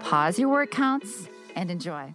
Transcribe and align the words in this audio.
pause 0.00 0.38
your 0.38 0.48
word 0.48 0.70
counts, 0.70 1.28
and 1.54 1.70
enjoy. 1.70 2.14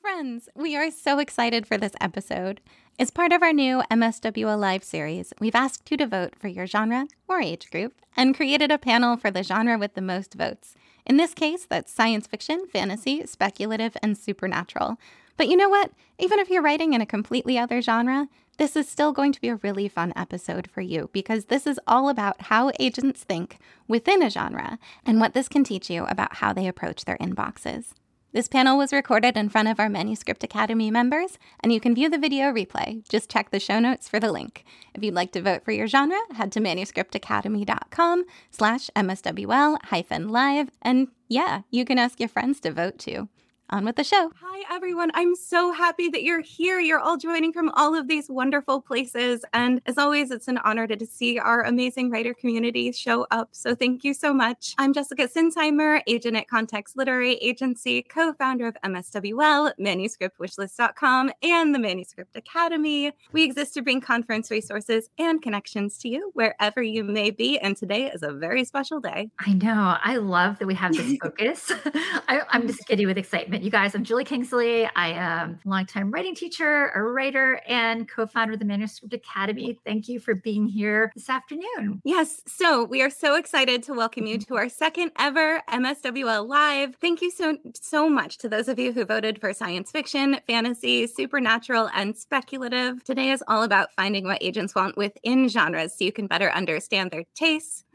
Friends, 0.00 0.48
we 0.54 0.76
are 0.76 0.90
so 0.90 1.18
excited 1.18 1.66
for 1.66 1.76
this 1.76 1.92
episode. 2.00 2.60
As 2.98 3.10
part 3.10 3.32
of 3.32 3.42
our 3.42 3.52
new 3.52 3.82
MSWL 3.90 4.58
Live 4.58 4.84
series, 4.84 5.32
we've 5.40 5.54
asked 5.54 5.90
you 5.90 5.96
to 5.96 6.06
vote 6.06 6.36
for 6.36 6.48
your 6.48 6.66
genre 6.66 7.06
or 7.26 7.40
age 7.40 7.70
group 7.70 7.94
and 8.16 8.36
created 8.36 8.70
a 8.70 8.78
panel 8.78 9.16
for 9.16 9.30
the 9.30 9.42
genre 9.42 9.76
with 9.78 9.94
the 9.94 10.00
most 10.00 10.34
votes. 10.34 10.74
In 11.04 11.16
this 11.16 11.34
case, 11.34 11.66
that's 11.66 11.92
science 11.92 12.26
fiction, 12.26 12.66
fantasy, 12.66 13.26
speculative, 13.26 13.96
and 14.02 14.16
supernatural. 14.16 14.98
But 15.36 15.48
you 15.48 15.56
know 15.56 15.68
what? 15.68 15.90
Even 16.18 16.38
if 16.38 16.48
you're 16.48 16.62
writing 16.62 16.92
in 16.92 17.00
a 17.00 17.06
completely 17.06 17.58
other 17.58 17.82
genre, 17.82 18.28
this 18.56 18.76
is 18.76 18.88
still 18.88 19.12
going 19.12 19.32
to 19.32 19.40
be 19.40 19.48
a 19.48 19.56
really 19.56 19.88
fun 19.88 20.12
episode 20.14 20.68
for 20.70 20.80
you 20.80 21.10
because 21.12 21.46
this 21.46 21.66
is 21.66 21.80
all 21.86 22.08
about 22.08 22.42
how 22.42 22.70
agents 22.78 23.24
think 23.24 23.58
within 23.88 24.22
a 24.22 24.30
genre 24.30 24.78
and 25.04 25.20
what 25.20 25.34
this 25.34 25.48
can 25.48 25.64
teach 25.64 25.90
you 25.90 26.04
about 26.04 26.36
how 26.36 26.52
they 26.52 26.66
approach 26.66 27.04
their 27.04 27.18
inboxes. 27.18 27.94
This 28.32 28.48
panel 28.48 28.76
was 28.76 28.92
recorded 28.92 29.36
in 29.36 29.48
front 29.48 29.68
of 29.68 29.78
our 29.78 29.88
Manuscript 29.88 30.42
Academy 30.42 30.90
members, 30.90 31.38
and 31.60 31.72
you 31.72 31.78
can 31.78 31.94
view 31.94 32.10
the 32.10 32.18
video 32.18 32.52
replay. 32.52 33.08
Just 33.08 33.30
check 33.30 33.50
the 33.50 33.60
show 33.60 33.78
notes 33.78 34.08
for 34.08 34.18
the 34.18 34.32
link. 34.32 34.64
If 34.92 35.04
you'd 35.04 35.14
like 35.14 35.30
to 35.32 35.42
vote 35.42 35.64
for 35.64 35.70
your 35.70 35.86
genre, 35.86 36.18
head 36.34 36.50
to 36.52 36.60
manuscriptacademy.com 36.60 38.24
slash 38.50 38.90
mswl 38.96 39.78
hyphen 39.84 40.30
live, 40.30 40.70
and 40.82 41.08
yeah, 41.28 41.60
you 41.70 41.84
can 41.84 41.96
ask 41.96 42.18
your 42.18 42.28
friends 42.28 42.58
to 42.60 42.72
vote 42.72 42.98
too 42.98 43.28
on 43.70 43.84
with 43.84 43.96
the 43.96 44.04
show. 44.04 44.30
Hi, 44.40 44.74
everyone. 44.74 45.10
I'm 45.14 45.34
so 45.34 45.72
happy 45.72 46.08
that 46.08 46.22
you're 46.22 46.40
here. 46.40 46.80
You're 46.80 46.98
all 47.00 47.16
joining 47.16 47.52
from 47.52 47.70
all 47.70 47.94
of 47.94 48.08
these 48.08 48.28
wonderful 48.28 48.80
places. 48.80 49.44
And 49.52 49.80
as 49.86 49.98
always, 49.98 50.30
it's 50.30 50.48
an 50.48 50.58
honor 50.58 50.86
to, 50.86 50.96
to 50.96 51.06
see 51.06 51.38
our 51.38 51.62
amazing 51.62 52.10
writer 52.10 52.34
community 52.34 52.92
show 52.92 53.26
up. 53.30 53.48
So 53.52 53.74
thank 53.74 54.04
you 54.04 54.12
so 54.12 54.34
much. 54.34 54.74
I'm 54.78 54.92
Jessica 54.92 55.28
Sinsheimer, 55.28 56.02
agent 56.06 56.36
at 56.36 56.48
Context 56.48 56.96
Literary 56.96 57.34
Agency, 57.36 58.02
co 58.02 58.32
founder 58.34 58.66
of 58.66 58.76
MSWL, 58.84 59.72
ManuscriptWishlist.com, 59.80 61.32
and 61.42 61.74
the 61.74 61.78
Manuscript 61.78 62.36
Academy. 62.36 63.12
We 63.32 63.44
exist 63.44 63.74
to 63.74 63.82
bring 63.82 64.00
conference 64.00 64.50
resources 64.50 65.08
and 65.18 65.40
connections 65.40 65.98
to 65.98 66.08
you 66.08 66.30
wherever 66.34 66.82
you 66.82 67.02
may 67.04 67.30
be. 67.30 67.58
And 67.58 67.76
today 67.76 68.10
is 68.10 68.22
a 68.22 68.32
very 68.32 68.64
special 68.64 69.00
day. 69.00 69.30
I 69.38 69.54
know. 69.54 69.96
I 70.02 70.16
love 70.16 70.58
that 70.58 70.66
we 70.66 70.74
have 70.74 70.94
this 70.94 71.16
focus. 71.22 71.72
I, 72.28 72.42
I'm 72.50 72.66
just 72.66 72.86
giddy 72.86 73.06
with 73.06 73.18
excitement. 73.18 73.53
You 73.62 73.70
guys, 73.70 73.94
I'm 73.94 74.02
Julie 74.02 74.24
Kingsley. 74.24 74.84
I 74.96 75.10
am 75.10 75.60
a 75.64 75.68
longtime 75.68 76.10
writing 76.10 76.34
teacher, 76.34 76.88
a 76.88 77.02
writer, 77.02 77.60
and 77.68 78.08
co 78.08 78.26
founder 78.26 78.54
of 78.54 78.58
the 78.58 78.64
Manuscript 78.64 79.14
Academy. 79.14 79.78
Thank 79.84 80.08
you 80.08 80.18
for 80.18 80.34
being 80.34 80.66
here 80.66 81.12
this 81.14 81.30
afternoon. 81.30 82.00
Yes. 82.04 82.42
So 82.46 82.82
we 82.82 83.00
are 83.00 83.10
so 83.10 83.36
excited 83.36 83.82
to 83.84 83.94
welcome 83.94 84.26
you 84.26 84.38
to 84.38 84.56
our 84.56 84.68
second 84.68 85.12
ever 85.18 85.62
MSWL 85.70 86.48
Live. 86.48 86.96
Thank 87.00 87.22
you 87.22 87.30
so, 87.30 87.56
so 87.80 88.08
much 88.10 88.38
to 88.38 88.48
those 88.48 88.66
of 88.66 88.78
you 88.78 88.92
who 88.92 89.04
voted 89.04 89.40
for 89.40 89.52
science 89.52 89.92
fiction, 89.92 90.40
fantasy, 90.48 91.06
supernatural, 91.06 91.90
and 91.94 92.16
speculative. 92.16 93.04
Today 93.04 93.30
is 93.30 93.44
all 93.46 93.62
about 93.62 93.92
finding 93.92 94.24
what 94.24 94.42
agents 94.42 94.74
want 94.74 94.96
within 94.96 95.48
genres 95.48 95.96
so 95.96 96.04
you 96.04 96.12
can 96.12 96.26
better 96.26 96.50
understand 96.50 97.12
their 97.12 97.24
tastes. 97.36 97.84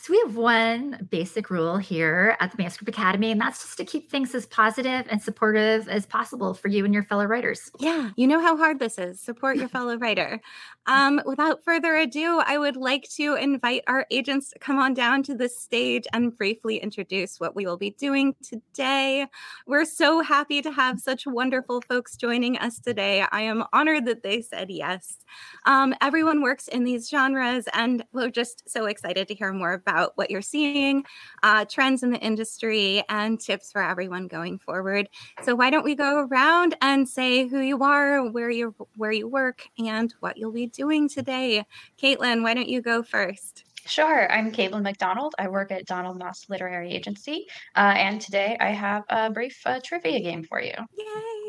So 0.00 0.12
we 0.12 0.20
have 0.20 0.36
one 0.36 1.08
basic 1.10 1.50
rule 1.50 1.76
here 1.76 2.36
at 2.38 2.52
the 2.52 2.56
Manuscript 2.56 2.88
Academy, 2.88 3.32
and 3.32 3.40
that's 3.40 3.64
just 3.64 3.76
to 3.78 3.84
keep 3.84 4.08
things 4.08 4.32
as 4.32 4.46
positive 4.46 5.06
and 5.10 5.20
supportive 5.20 5.88
as 5.88 6.06
possible 6.06 6.54
for 6.54 6.68
you 6.68 6.84
and 6.84 6.94
your 6.94 7.02
fellow 7.02 7.24
writers. 7.24 7.68
Yeah, 7.80 8.10
you 8.16 8.28
know 8.28 8.40
how 8.40 8.56
hard 8.56 8.78
this 8.78 8.96
is. 8.96 9.20
Support 9.20 9.56
your 9.56 9.68
fellow 9.68 9.98
writer. 9.98 10.40
Um, 10.86 11.20
without 11.26 11.64
further 11.64 11.96
ado, 11.96 12.40
I 12.46 12.58
would 12.58 12.76
like 12.76 13.08
to 13.16 13.34
invite 13.34 13.82
our 13.88 14.06
agents 14.12 14.50
to 14.50 14.60
come 14.60 14.78
on 14.78 14.94
down 14.94 15.24
to 15.24 15.34
the 15.34 15.48
stage 15.48 16.04
and 16.12 16.34
briefly 16.38 16.76
introduce 16.76 17.40
what 17.40 17.56
we 17.56 17.66
will 17.66 17.76
be 17.76 17.90
doing 17.90 18.36
today. 18.40 19.26
We're 19.66 19.84
so 19.84 20.20
happy 20.20 20.62
to 20.62 20.70
have 20.70 21.00
such 21.00 21.26
wonderful 21.26 21.80
folks 21.82 22.16
joining 22.16 22.56
us 22.58 22.78
today. 22.78 23.24
I 23.32 23.42
am 23.42 23.64
honored 23.72 24.06
that 24.06 24.22
they 24.22 24.42
said 24.42 24.70
yes. 24.70 25.18
Um, 25.66 25.92
everyone 26.00 26.40
works 26.40 26.68
in 26.68 26.84
these 26.84 27.08
genres, 27.08 27.64
and 27.74 28.04
we're 28.12 28.30
just 28.30 28.70
so 28.70 28.86
excited 28.86 29.26
to 29.26 29.34
hear 29.34 29.52
more 29.52 29.72
about 29.72 29.87
what 30.14 30.30
you're 30.30 30.42
seeing, 30.42 31.04
uh, 31.42 31.64
trends 31.64 32.02
in 32.02 32.10
the 32.10 32.18
industry, 32.18 33.02
and 33.08 33.40
tips 33.40 33.72
for 33.72 33.82
everyone 33.82 34.26
going 34.26 34.58
forward. 34.58 35.08
So 35.42 35.54
why 35.54 35.70
don't 35.70 35.84
we 35.84 35.94
go 35.94 36.20
around 36.20 36.76
and 36.80 37.08
say 37.08 37.46
who 37.46 37.60
you 37.60 37.82
are, 37.82 38.30
where 38.30 38.50
you 38.50 38.74
where 38.96 39.12
you 39.12 39.28
work, 39.28 39.66
and 39.78 40.14
what 40.20 40.36
you'll 40.36 40.52
be 40.52 40.66
doing 40.66 41.08
today? 41.08 41.64
Caitlin, 42.00 42.42
why 42.42 42.54
don't 42.54 42.68
you 42.68 42.80
go 42.82 43.02
first? 43.02 43.64
Sure. 43.86 44.30
I'm 44.30 44.52
Caitlin 44.52 44.82
McDonald. 44.82 45.34
I 45.38 45.48
work 45.48 45.72
at 45.72 45.86
Donald 45.86 46.20
Maass 46.20 46.50
Literary 46.50 46.90
Agency. 46.90 47.46
Uh, 47.74 47.94
and 47.96 48.20
today 48.20 48.54
I 48.60 48.70
have 48.70 49.04
a 49.08 49.30
brief 49.30 49.58
uh, 49.64 49.80
trivia 49.82 50.20
game 50.20 50.44
for 50.44 50.60
you. 50.60 50.74
Yay! 50.98 51.47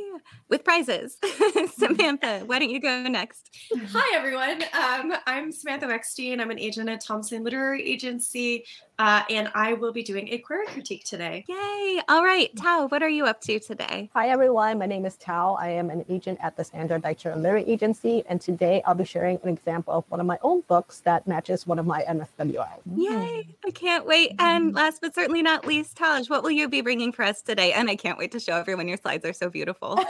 With 0.49 0.63
prizes. 0.63 1.17
Samantha, 1.75 2.43
why 2.45 2.59
don't 2.59 2.69
you 2.69 2.79
go 2.79 3.03
next? 3.03 3.49
Hi, 3.91 4.17
everyone. 4.17 4.63
Um, 4.73 5.13
I'm 5.27 5.51
Samantha 5.51 5.87
Wekstein. 5.87 6.39
I'm 6.41 6.51
an 6.51 6.59
agent 6.59 6.89
at 6.89 7.01
Thompson 7.01 7.43
Literary 7.43 7.83
Agency. 7.87 8.65
Uh, 8.99 9.23
and 9.29 9.49
I 9.55 9.73
will 9.73 9.93
be 9.93 10.03
doing 10.03 10.27
a 10.33 10.39
query 10.39 10.67
critique 10.67 11.05
today. 11.05 11.45
Yay! 11.47 12.01
All 12.09 12.21
right, 12.21 12.53
Thao, 12.55 12.91
what 12.91 13.01
are 13.01 13.07
you 13.07 13.25
up 13.25 13.39
to 13.41 13.57
today? 13.57 14.09
Hi, 14.13 14.27
everyone. 14.27 14.77
My 14.77 14.87
name 14.87 15.05
is 15.05 15.15
Thao. 15.15 15.57
I 15.57 15.69
am 15.69 15.89
an 15.89 16.03
agent 16.09 16.37
at 16.43 16.57
the 16.57 16.65
Sandra 16.65 16.99
Dijkstra 16.99 17.37
Literary 17.37 17.63
Agency, 17.63 18.23
and 18.27 18.41
today 18.41 18.83
I'll 18.85 18.95
be 18.95 19.05
sharing 19.05 19.39
an 19.41 19.47
example 19.47 19.93
of 19.93 20.03
one 20.09 20.19
of 20.19 20.25
my 20.25 20.37
own 20.41 20.63
books 20.67 20.99
that 21.01 21.25
matches 21.27 21.65
one 21.65 21.79
of 21.79 21.85
my 21.85 22.03
MSWL. 22.09 22.81
Yay! 22.97 23.47
I 23.65 23.71
can't 23.71 24.05
wait. 24.05 24.33
And 24.37 24.75
last 24.75 24.99
but 25.01 25.15
certainly 25.15 25.43
not 25.43 25.65
least, 25.65 25.95
Taj, 25.95 26.29
what 26.29 26.43
will 26.43 26.51
you 26.51 26.67
be 26.67 26.81
bringing 26.81 27.13
for 27.13 27.23
us 27.23 27.41
today? 27.41 27.71
And 27.71 27.89
I 27.89 27.95
can't 27.95 28.17
wait 28.17 28.33
to 28.33 28.39
show 28.41 28.57
everyone 28.57 28.89
your 28.89 28.97
slides 28.97 29.23
are 29.23 29.31
so 29.31 29.49
beautiful. 29.49 29.97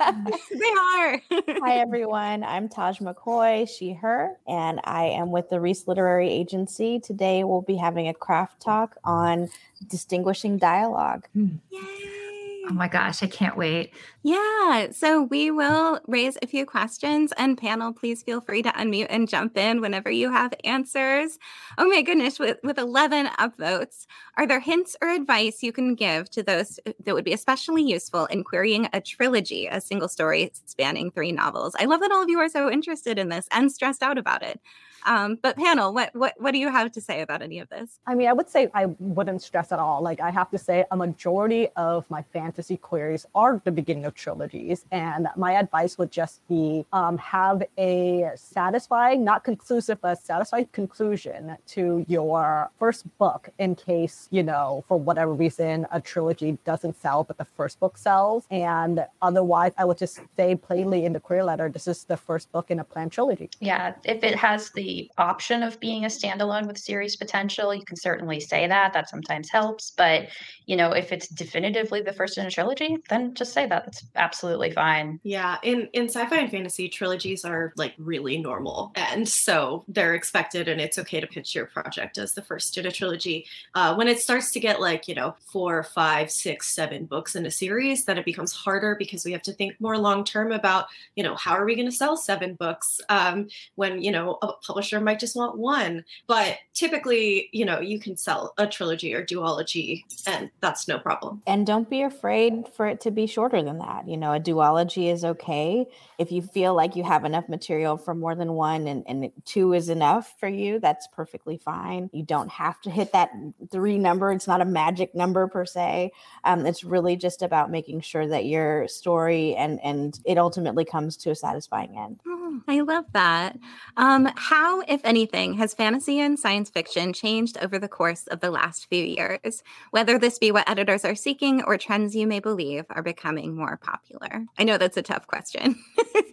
they 0.50 0.70
are. 0.70 1.20
Hi, 1.62 1.78
everyone. 1.78 2.44
I'm 2.44 2.68
Taj 2.68 2.98
McCoy, 2.98 3.68
she, 3.68 3.92
her, 3.94 4.36
and 4.46 4.80
I 4.84 5.06
am 5.06 5.30
with 5.30 5.50
the 5.50 5.60
Rees 5.60 5.86
Literary 5.86 6.30
Agency. 6.30 7.00
Today 7.00 7.44
we'll 7.44 7.62
be 7.62 7.76
having 7.76 8.08
a 8.08 8.14
craft 8.14 8.60
talk 8.60 8.96
on 9.04 9.48
distinguishing 9.88 10.58
dialogue. 10.58 11.26
Hmm. 11.32 11.56
Yay! 11.70 12.23
Oh 12.66 12.72
my 12.72 12.88
gosh, 12.88 13.22
I 13.22 13.26
can't 13.26 13.58
wait. 13.58 13.92
Yeah. 14.22 14.90
So 14.90 15.24
we 15.24 15.50
will 15.50 16.00
raise 16.06 16.38
a 16.40 16.46
few 16.46 16.64
questions 16.64 17.30
and 17.36 17.58
panel, 17.58 17.92
please 17.92 18.22
feel 18.22 18.40
free 18.40 18.62
to 18.62 18.70
unmute 18.70 19.08
and 19.10 19.28
jump 19.28 19.58
in 19.58 19.82
whenever 19.82 20.10
you 20.10 20.32
have 20.32 20.54
answers. 20.64 21.38
Oh 21.76 21.86
my 21.86 22.00
goodness, 22.00 22.38
with, 22.38 22.56
with 22.62 22.78
11 22.78 23.26
upvotes, 23.38 24.06
are 24.38 24.46
there 24.46 24.60
hints 24.60 24.96
or 25.02 25.10
advice 25.10 25.62
you 25.62 25.72
can 25.72 25.94
give 25.94 26.30
to 26.30 26.42
those 26.42 26.80
uh, 26.86 26.92
that 27.04 27.14
would 27.14 27.24
be 27.24 27.34
especially 27.34 27.82
useful 27.82 28.24
in 28.26 28.42
querying 28.42 28.88
a 28.94 29.00
trilogy, 29.00 29.66
a 29.66 29.78
single 29.78 30.08
story 30.08 30.50
spanning 30.64 31.10
three 31.10 31.32
novels? 31.32 31.76
I 31.78 31.84
love 31.84 32.00
that 32.00 32.12
all 32.12 32.22
of 32.22 32.30
you 32.30 32.38
are 32.38 32.48
so 32.48 32.70
interested 32.70 33.18
in 33.18 33.28
this 33.28 33.46
and 33.50 33.70
stressed 33.70 34.02
out 34.02 34.16
about 34.16 34.42
it. 34.42 34.58
Um, 35.04 35.38
but 35.42 35.56
panel, 35.56 35.92
what 35.92 36.14
what 36.14 36.34
what 36.38 36.52
do 36.52 36.58
you 36.58 36.70
have 36.70 36.90
to 36.92 37.00
say 37.00 37.20
about 37.20 37.42
any 37.42 37.58
of 37.58 37.68
this? 37.68 37.98
I 38.06 38.14
mean, 38.14 38.28
I 38.28 38.32
would 38.32 38.48
say 38.48 38.70
I 38.74 38.86
wouldn't 38.98 39.42
stress 39.42 39.72
at 39.72 39.78
all. 39.78 40.02
Like 40.02 40.20
I 40.20 40.30
have 40.30 40.50
to 40.50 40.58
say, 40.58 40.84
a 40.90 40.96
majority 40.96 41.68
of 41.76 42.08
my 42.10 42.22
fantasy 42.32 42.76
queries 42.76 43.26
are 43.34 43.60
the 43.64 43.72
beginning 43.72 44.04
of 44.04 44.14
trilogies, 44.14 44.86
and 44.90 45.28
my 45.36 45.52
advice 45.52 45.98
would 45.98 46.10
just 46.10 46.46
be 46.48 46.86
um, 46.92 47.18
have 47.18 47.62
a 47.76 48.30
satisfying, 48.36 49.24
not 49.24 49.44
conclusive, 49.44 50.00
but 50.00 50.18
satisfying 50.18 50.66
conclusion 50.72 51.56
to 51.66 52.04
your 52.08 52.70
first 52.78 53.06
book 53.18 53.48
in 53.58 53.74
case 53.74 54.28
you 54.30 54.42
know 54.42 54.84
for 54.88 54.98
whatever 54.98 55.32
reason 55.32 55.86
a 55.92 56.00
trilogy 56.00 56.58
doesn't 56.64 56.96
sell, 57.00 57.24
but 57.24 57.36
the 57.36 57.44
first 57.56 57.78
book 57.80 57.98
sells. 57.98 58.46
And 58.50 59.04
otherwise, 59.20 59.72
I 59.76 59.84
would 59.84 59.98
just 59.98 60.20
say 60.36 60.56
plainly 60.56 61.04
in 61.04 61.12
the 61.12 61.20
query 61.20 61.42
letter, 61.42 61.68
this 61.68 61.86
is 61.86 62.04
the 62.04 62.16
first 62.16 62.50
book 62.52 62.70
in 62.70 62.78
a 62.78 62.84
planned 62.84 63.12
trilogy. 63.12 63.50
Yeah, 63.60 63.94
if 64.04 64.22
it 64.22 64.34
has 64.36 64.70
the 64.70 64.93
the 64.94 65.10
option 65.18 65.62
of 65.64 65.80
being 65.80 66.04
a 66.04 66.08
standalone 66.08 66.66
with 66.68 66.78
series 66.78 67.16
potential, 67.16 67.74
you 67.74 67.84
can 67.84 67.96
certainly 67.96 68.38
say 68.38 68.68
that. 68.68 68.92
That 68.92 69.08
sometimes 69.08 69.50
helps. 69.50 69.90
But, 69.96 70.28
you 70.66 70.76
know, 70.76 70.92
if 70.92 71.10
it's 71.10 71.28
definitively 71.28 72.00
the 72.00 72.12
first 72.12 72.38
in 72.38 72.46
a 72.46 72.50
trilogy, 72.50 72.98
then 73.08 73.34
just 73.34 73.52
say 73.52 73.66
that. 73.66 73.84
That's 73.84 74.04
absolutely 74.14 74.70
fine. 74.70 75.18
Yeah. 75.24 75.56
In 75.62 75.88
in 75.92 76.04
sci-fi 76.08 76.38
and 76.38 76.50
fantasy, 76.50 76.88
trilogies 76.88 77.44
are 77.44 77.72
like 77.76 77.94
really 77.98 78.38
normal. 78.38 78.92
And 78.94 79.28
so 79.28 79.84
they're 79.88 80.14
expected 80.14 80.68
and 80.68 80.80
it's 80.80 80.98
okay 80.98 81.20
to 81.20 81.26
pitch 81.26 81.54
your 81.54 81.66
project 81.66 82.18
as 82.18 82.34
the 82.34 82.42
first 82.42 82.78
in 82.78 82.86
a 82.86 82.92
trilogy. 82.92 83.46
Uh, 83.74 83.94
when 83.96 84.06
it 84.06 84.20
starts 84.20 84.52
to 84.52 84.60
get 84.60 84.80
like, 84.80 85.08
you 85.08 85.14
know, 85.14 85.34
four, 85.52 85.82
five, 85.82 86.30
six, 86.30 86.72
seven 86.74 87.06
books 87.06 87.34
in 87.34 87.46
a 87.46 87.50
series, 87.50 88.04
then 88.04 88.18
it 88.18 88.24
becomes 88.24 88.52
harder 88.52 88.94
because 88.96 89.24
we 89.24 89.32
have 89.32 89.42
to 89.42 89.52
think 89.52 89.74
more 89.80 89.98
long 89.98 90.22
term 90.24 90.52
about, 90.52 90.86
you 91.16 91.24
know, 91.24 91.34
how 91.34 91.52
are 91.52 91.64
we 91.64 91.74
going 91.74 91.90
to 91.90 91.96
sell 91.96 92.16
seven 92.16 92.54
books 92.54 93.00
um, 93.08 93.48
when, 93.74 94.00
you 94.00 94.12
know, 94.12 94.38
a 94.42 94.52
publisher 94.66 94.83
might 94.92 95.20
just 95.20 95.36
want 95.36 95.58
one. 95.58 96.04
But 96.26 96.58
typically, 96.72 97.48
you 97.52 97.64
know, 97.64 97.80
you 97.80 97.98
can 97.98 98.16
sell 98.16 98.54
a 98.58 98.66
trilogy 98.66 99.14
or 99.14 99.24
duology 99.24 100.02
and 100.26 100.50
that's 100.60 100.88
no 100.88 100.98
problem. 100.98 101.42
And 101.46 101.66
don't 101.66 101.88
be 101.88 102.02
afraid 102.02 102.68
for 102.76 102.86
it 102.86 103.00
to 103.02 103.10
be 103.10 103.26
shorter 103.26 103.62
than 103.62 103.78
that. 103.78 104.08
You 104.08 104.16
know, 104.16 104.32
a 104.32 104.40
duology 104.40 105.12
is 105.12 105.24
okay. 105.24 105.86
If 106.18 106.32
you 106.32 106.42
feel 106.42 106.74
like 106.74 106.96
you 106.96 107.04
have 107.04 107.24
enough 107.24 107.48
material 107.48 107.96
for 107.96 108.14
more 108.14 108.34
than 108.34 108.52
one 108.52 108.86
and, 108.86 109.04
and 109.06 109.30
two 109.44 109.72
is 109.72 109.88
enough 109.88 110.34
for 110.38 110.48
you, 110.48 110.78
that's 110.80 111.06
perfectly 111.08 111.58
fine. 111.58 112.10
You 112.12 112.22
don't 112.22 112.50
have 112.50 112.80
to 112.82 112.90
hit 112.90 113.12
that 113.12 113.30
three 113.70 113.98
number. 113.98 114.32
It's 114.32 114.46
not 114.46 114.60
a 114.60 114.64
magic 114.64 115.14
number 115.14 115.46
per 115.48 115.64
se. 115.64 116.12
Um, 116.44 116.66
it's 116.66 116.84
really 116.84 117.16
just 117.16 117.42
about 117.42 117.70
making 117.70 118.00
sure 118.00 118.26
that 118.26 118.46
your 118.46 118.88
story 118.88 119.54
and 119.54 119.80
and 119.82 120.18
it 120.24 120.38
ultimately 120.38 120.84
comes 120.84 121.16
to 121.18 121.30
a 121.30 121.34
satisfying 121.34 121.96
end. 121.98 122.20
Oh, 122.26 122.60
I 122.68 122.80
love 122.80 123.04
that. 123.12 123.58
Um, 123.96 124.30
how, 124.36 124.73
if 124.88 125.00
anything, 125.04 125.54
has 125.54 125.74
fantasy 125.74 126.20
and 126.20 126.38
science 126.38 126.70
fiction 126.70 127.12
changed 127.12 127.58
over 127.60 127.78
the 127.78 127.88
course 127.88 128.26
of 128.26 128.40
the 128.40 128.50
last 128.50 128.86
few 128.86 129.04
years? 129.04 129.62
Whether 129.90 130.18
this 130.18 130.38
be 130.38 130.50
what 130.50 130.68
editors 130.68 131.04
are 131.04 131.14
seeking 131.14 131.62
or 131.62 131.78
trends 131.78 132.16
you 132.16 132.26
may 132.26 132.40
believe 132.40 132.84
are 132.90 133.02
becoming 133.02 133.54
more 133.54 133.76
popular. 133.76 134.46
I 134.58 134.64
know 134.64 134.78
that's 134.78 134.96
a 134.96 135.02
tough 135.02 135.26
question. 135.26 135.76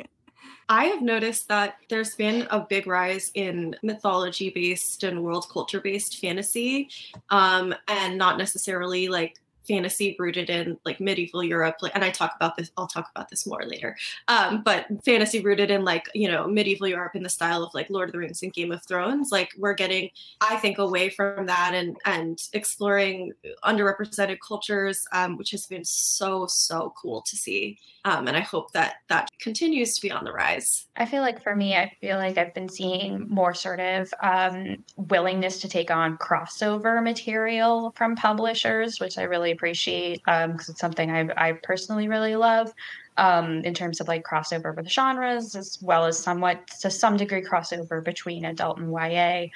I 0.70 0.86
have 0.86 1.02
noticed 1.02 1.50
that 1.50 1.76
there's 1.90 2.16
been 2.16 2.48
a 2.50 2.62
big 2.62 2.88
rise 2.88 3.30
in 3.34 3.76
mythology 3.84 4.52
based 4.52 5.04
and 5.04 5.22
world 5.22 5.48
culture 5.52 5.82
based 5.82 6.20
fantasy, 6.20 6.90
um, 7.30 7.76
and 7.90 8.18
not 8.18 8.38
necessarily 8.38 9.10
like 9.10 9.36
fantasy 9.68 10.16
rooted 10.20 10.50
in 10.50 10.78
like 10.86 11.00
medieval 11.00 11.44
Europe. 11.44 11.78
And 11.94 12.04
I 12.04 12.10
talk 12.10 12.34
about 12.36 12.58
this, 12.58 12.72
I'll 12.78 12.88
talk 12.88 13.10
about 13.16 13.30
this 13.30 13.46
more 13.46 13.64
later. 13.66 13.96
Um, 14.28 14.62
but 14.64 14.88
fantasy 15.06 15.42
rooted 15.42 15.72
in 15.72 15.84
like, 15.84 16.08
you 16.14 16.28
know, 16.28 16.48
medieval 16.48 16.88
Europe 16.88 17.16
in 17.16 17.24
the 17.24 17.30
style 17.30 17.64
of 17.64 17.74
like 17.74 17.90
Lord 17.90 18.10
of 18.10 18.14
the 18.14 18.20
Rings 18.20 18.44
and 18.44 18.54
Game 18.54 18.72
of 18.72 18.84
Thrones. 18.86 19.32
Like 19.32 19.52
we're 19.58 19.74
getting, 19.74 20.10
I 20.42 20.58
think, 20.58 20.78
away 20.78 21.10
from 21.10 21.46
that 21.46 21.74
and 21.74 21.98
and 22.06 22.42
exploring 22.54 23.34
underrepresented 23.64 24.38
cultures, 24.46 25.06
um, 25.12 25.38
which 25.38 25.52
has 25.52 25.66
been 25.66 25.86
so, 25.86 26.48
so 26.48 26.94
cool 26.98 27.22
to 27.24 27.36
see. 27.36 27.78
Um, 28.04 28.28
and 28.28 28.36
I 28.36 28.40
hope 28.40 28.72
that 28.72 28.96
that 29.10 29.30
continues 29.40 29.96
to 29.96 30.02
be 30.02 30.12
on 30.12 30.24
the 30.24 30.32
rise. 30.32 30.88
I 30.96 31.06
feel 31.06 31.22
like 31.22 31.42
for 31.44 31.56
me, 31.56 31.76
I 31.76 31.92
feel 32.02 32.18
like 32.18 32.38
I've 32.38 32.54
been 32.54 32.70
seeing 32.70 33.28
more 33.30 33.54
sort 33.54 33.80
of 33.80 34.12
um, 34.24 34.84
willingness 34.98 35.60
to 35.60 35.70
take 35.70 35.92
on 35.92 36.18
crossover 36.18 37.04
material 37.04 37.94
from 37.96 38.16
publishers, 38.16 39.00
which 39.00 39.20
I 39.20 39.24
really 39.24 39.52
appreciate 39.62 40.22
because 40.26 40.70
um, 40.70 40.74
it's 40.74 40.80
something 40.80 41.12
I, 41.12 41.30
I 41.38 41.52
personally 41.54 42.08
really 42.08 42.36
love. 42.36 42.74
Um, 43.18 43.60
in 43.66 43.74
terms 43.74 44.00
of 44.00 44.08
like 44.08 44.24
crossover 44.24 44.74
with 44.74 44.90
genres, 44.90 45.54
as 45.54 45.78
well 45.82 46.06
as 46.06 46.18
somewhat 46.18 46.66
to 46.80 46.90
some 46.90 47.18
degree 47.18 47.44
crossover 47.44 48.04
between 48.04 48.46
adult 48.46 48.80
and 48.80 48.92
YA 48.92 49.48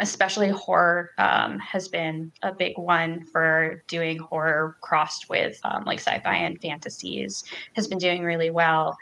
especially 0.00 0.48
horror 0.48 1.10
um, 1.18 1.58
has 1.58 1.88
been 1.88 2.30
a 2.42 2.52
big 2.52 2.78
one 2.78 3.24
for 3.24 3.82
doing 3.88 4.18
horror 4.18 4.76
crossed 4.80 5.28
with 5.28 5.58
um, 5.64 5.84
like 5.84 5.98
sci-fi 5.98 6.36
and 6.36 6.60
fantasies 6.60 7.44
has 7.74 7.88
been 7.88 7.98
doing 7.98 8.22
really 8.22 8.50
well 8.50 8.96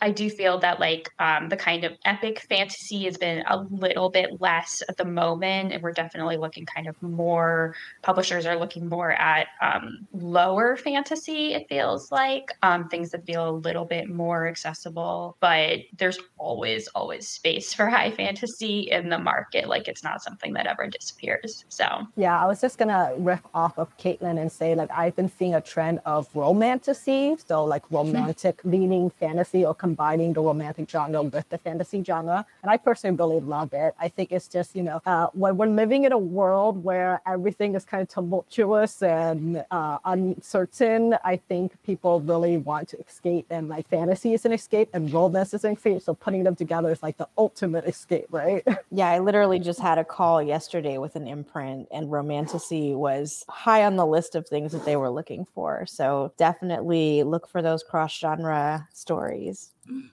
I 0.00 0.10
do 0.10 0.30
feel 0.30 0.58
that 0.60 0.80
like 0.80 1.10
um, 1.18 1.48
the 1.48 1.56
kind 1.56 1.84
of 1.84 1.92
epic 2.04 2.40
fantasy 2.48 3.04
has 3.04 3.16
been 3.16 3.44
a 3.46 3.58
little 3.70 4.08
bit 4.08 4.40
less 4.40 4.82
at 4.88 4.96
the 4.96 5.04
moment, 5.04 5.72
and 5.72 5.82
we're 5.82 5.92
definitely 5.92 6.36
looking 6.36 6.64
kind 6.64 6.86
of 6.86 7.00
more. 7.02 7.74
Publishers 8.02 8.46
are 8.46 8.56
looking 8.56 8.88
more 8.88 9.12
at 9.12 9.48
um, 9.60 10.06
lower 10.12 10.76
fantasy. 10.76 11.52
It 11.52 11.68
feels 11.68 12.10
like 12.10 12.50
um, 12.62 12.88
things 12.88 13.10
that 13.10 13.26
feel 13.26 13.48
a 13.48 13.52
little 13.52 13.84
bit 13.84 14.08
more 14.08 14.46
accessible, 14.48 15.36
but 15.40 15.80
there's 15.98 16.18
always 16.38 16.88
always 16.88 17.28
space 17.28 17.74
for 17.74 17.86
high 17.86 18.10
fantasy 18.10 18.88
in 18.90 19.08
the 19.10 19.18
market. 19.18 19.68
Like 19.68 19.88
it's 19.88 20.02
not 20.02 20.22
something 20.22 20.54
that 20.54 20.66
ever 20.66 20.86
disappears. 20.86 21.64
So 21.68 21.84
yeah, 22.16 22.42
I 22.42 22.46
was 22.46 22.60
just 22.60 22.78
gonna 22.78 23.12
riff 23.18 23.42
off 23.52 23.78
of 23.78 23.96
Caitlin 23.98 24.40
and 24.40 24.50
say 24.50 24.74
like 24.74 24.90
I've 24.90 25.14
been 25.14 25.30
seeing 25.30 25.54
a 25.54 25.60
trend 25.60 26.00
of 26.06 26.28
romantasy, 26.34 27.36
so 27.46 27.64
like 27.64 27.82
romantic 27.90 28.60
leaning 28.64 29.10
fantasy 29.10 29.64
or 29.64 29.73
combining 29.74 30.32
the 30.32 30.40
romantic 30.40 30.88
genre 30.88 31.22
with 31.22 31.48
the 31.48 31.58
fantasy 31.58 32.02
genre. 32.02 32.46
And 32.62 32.70
I 32.70 32.76
personally 32.76 33.16
really 33.16 33.40
love 33.40 33.72
it. 33.72 33.94
I 33.98 34.08
think 34.08 34.32
it's 34.32 34.48
just, 34.48 34.74
you 34.76 34.82
know, 34.82 35.00
uh, 35.06 35.28
when 35.32 35.56
we're 35.56 35.66
living 35.66 36.04
in 36.04 36.12
a 36.12 36.18
world 36.18 36.82
where 36.82 37.20
everything 37.26 37.74
is 37.74 37.84
kind 37.84 38.02
of 38.02 38.08
tumultuous 38.08 39.02
and 39.02 39.64
uh, 39.70 39.98
uncertain, 40.04 41.16
I 41.24 41.36
think 41.36 41.72
people 41.82 42.20
really 42.20 42.56
want 42.58 42.88
to 42.88 42.98
escape. 43.00 43.46
And 43.50 43.68
like 43.68 43.88
fantasy 43.88 44.34
is 44.34 44.44
an 44.44 44.52
escape 44.52 44.88
and 44.92 45.12
romance 45.12 45.54
is 45.54 45.64
an 45.64 45.72
escape. 45.74 46.02
So 46.02 46.14
putting 46.14 46.44
them 46.44 46.56
together 46.56 46.90
is 46.90 47.02
like 47.02 47.16
the 47.16 47.28
ultimate 47.36 47.84
escape, 47.84 48.26
right? 48.30 48.62
Yeah, 48.90 49.08
I 49.08 49.18
literally 49.18 49.58
just 49.58 49.80
had 49.80 49.98
a 49.98 50.04
call 50.04 50.40
yesterday 50.40 50.98
with 50.98 51.16
an 51.16 51.26
imprint, 51.26 51.88
and 51.90 52.12
romantasy 52.12 52.94
was 52.94 53.44
high 53.48 53.84
on 53.84 53.96
the 53.96 54.06
list 54.06 54.36
of 54.36 54.46
things 54.46 54.70
that 54.70 54.84
they 54.84 54.94
were 54.94 55.10
looking 55.10 55.44
for. 55.52 55.84
So 55.86 56.32
definitely 56.36 57.24
look 57.24 57.48
for 57.48 57.60
those 57.60 57.82
cross 57.82 58.16
genre 58.16 58.86
stories. 58.92 59.63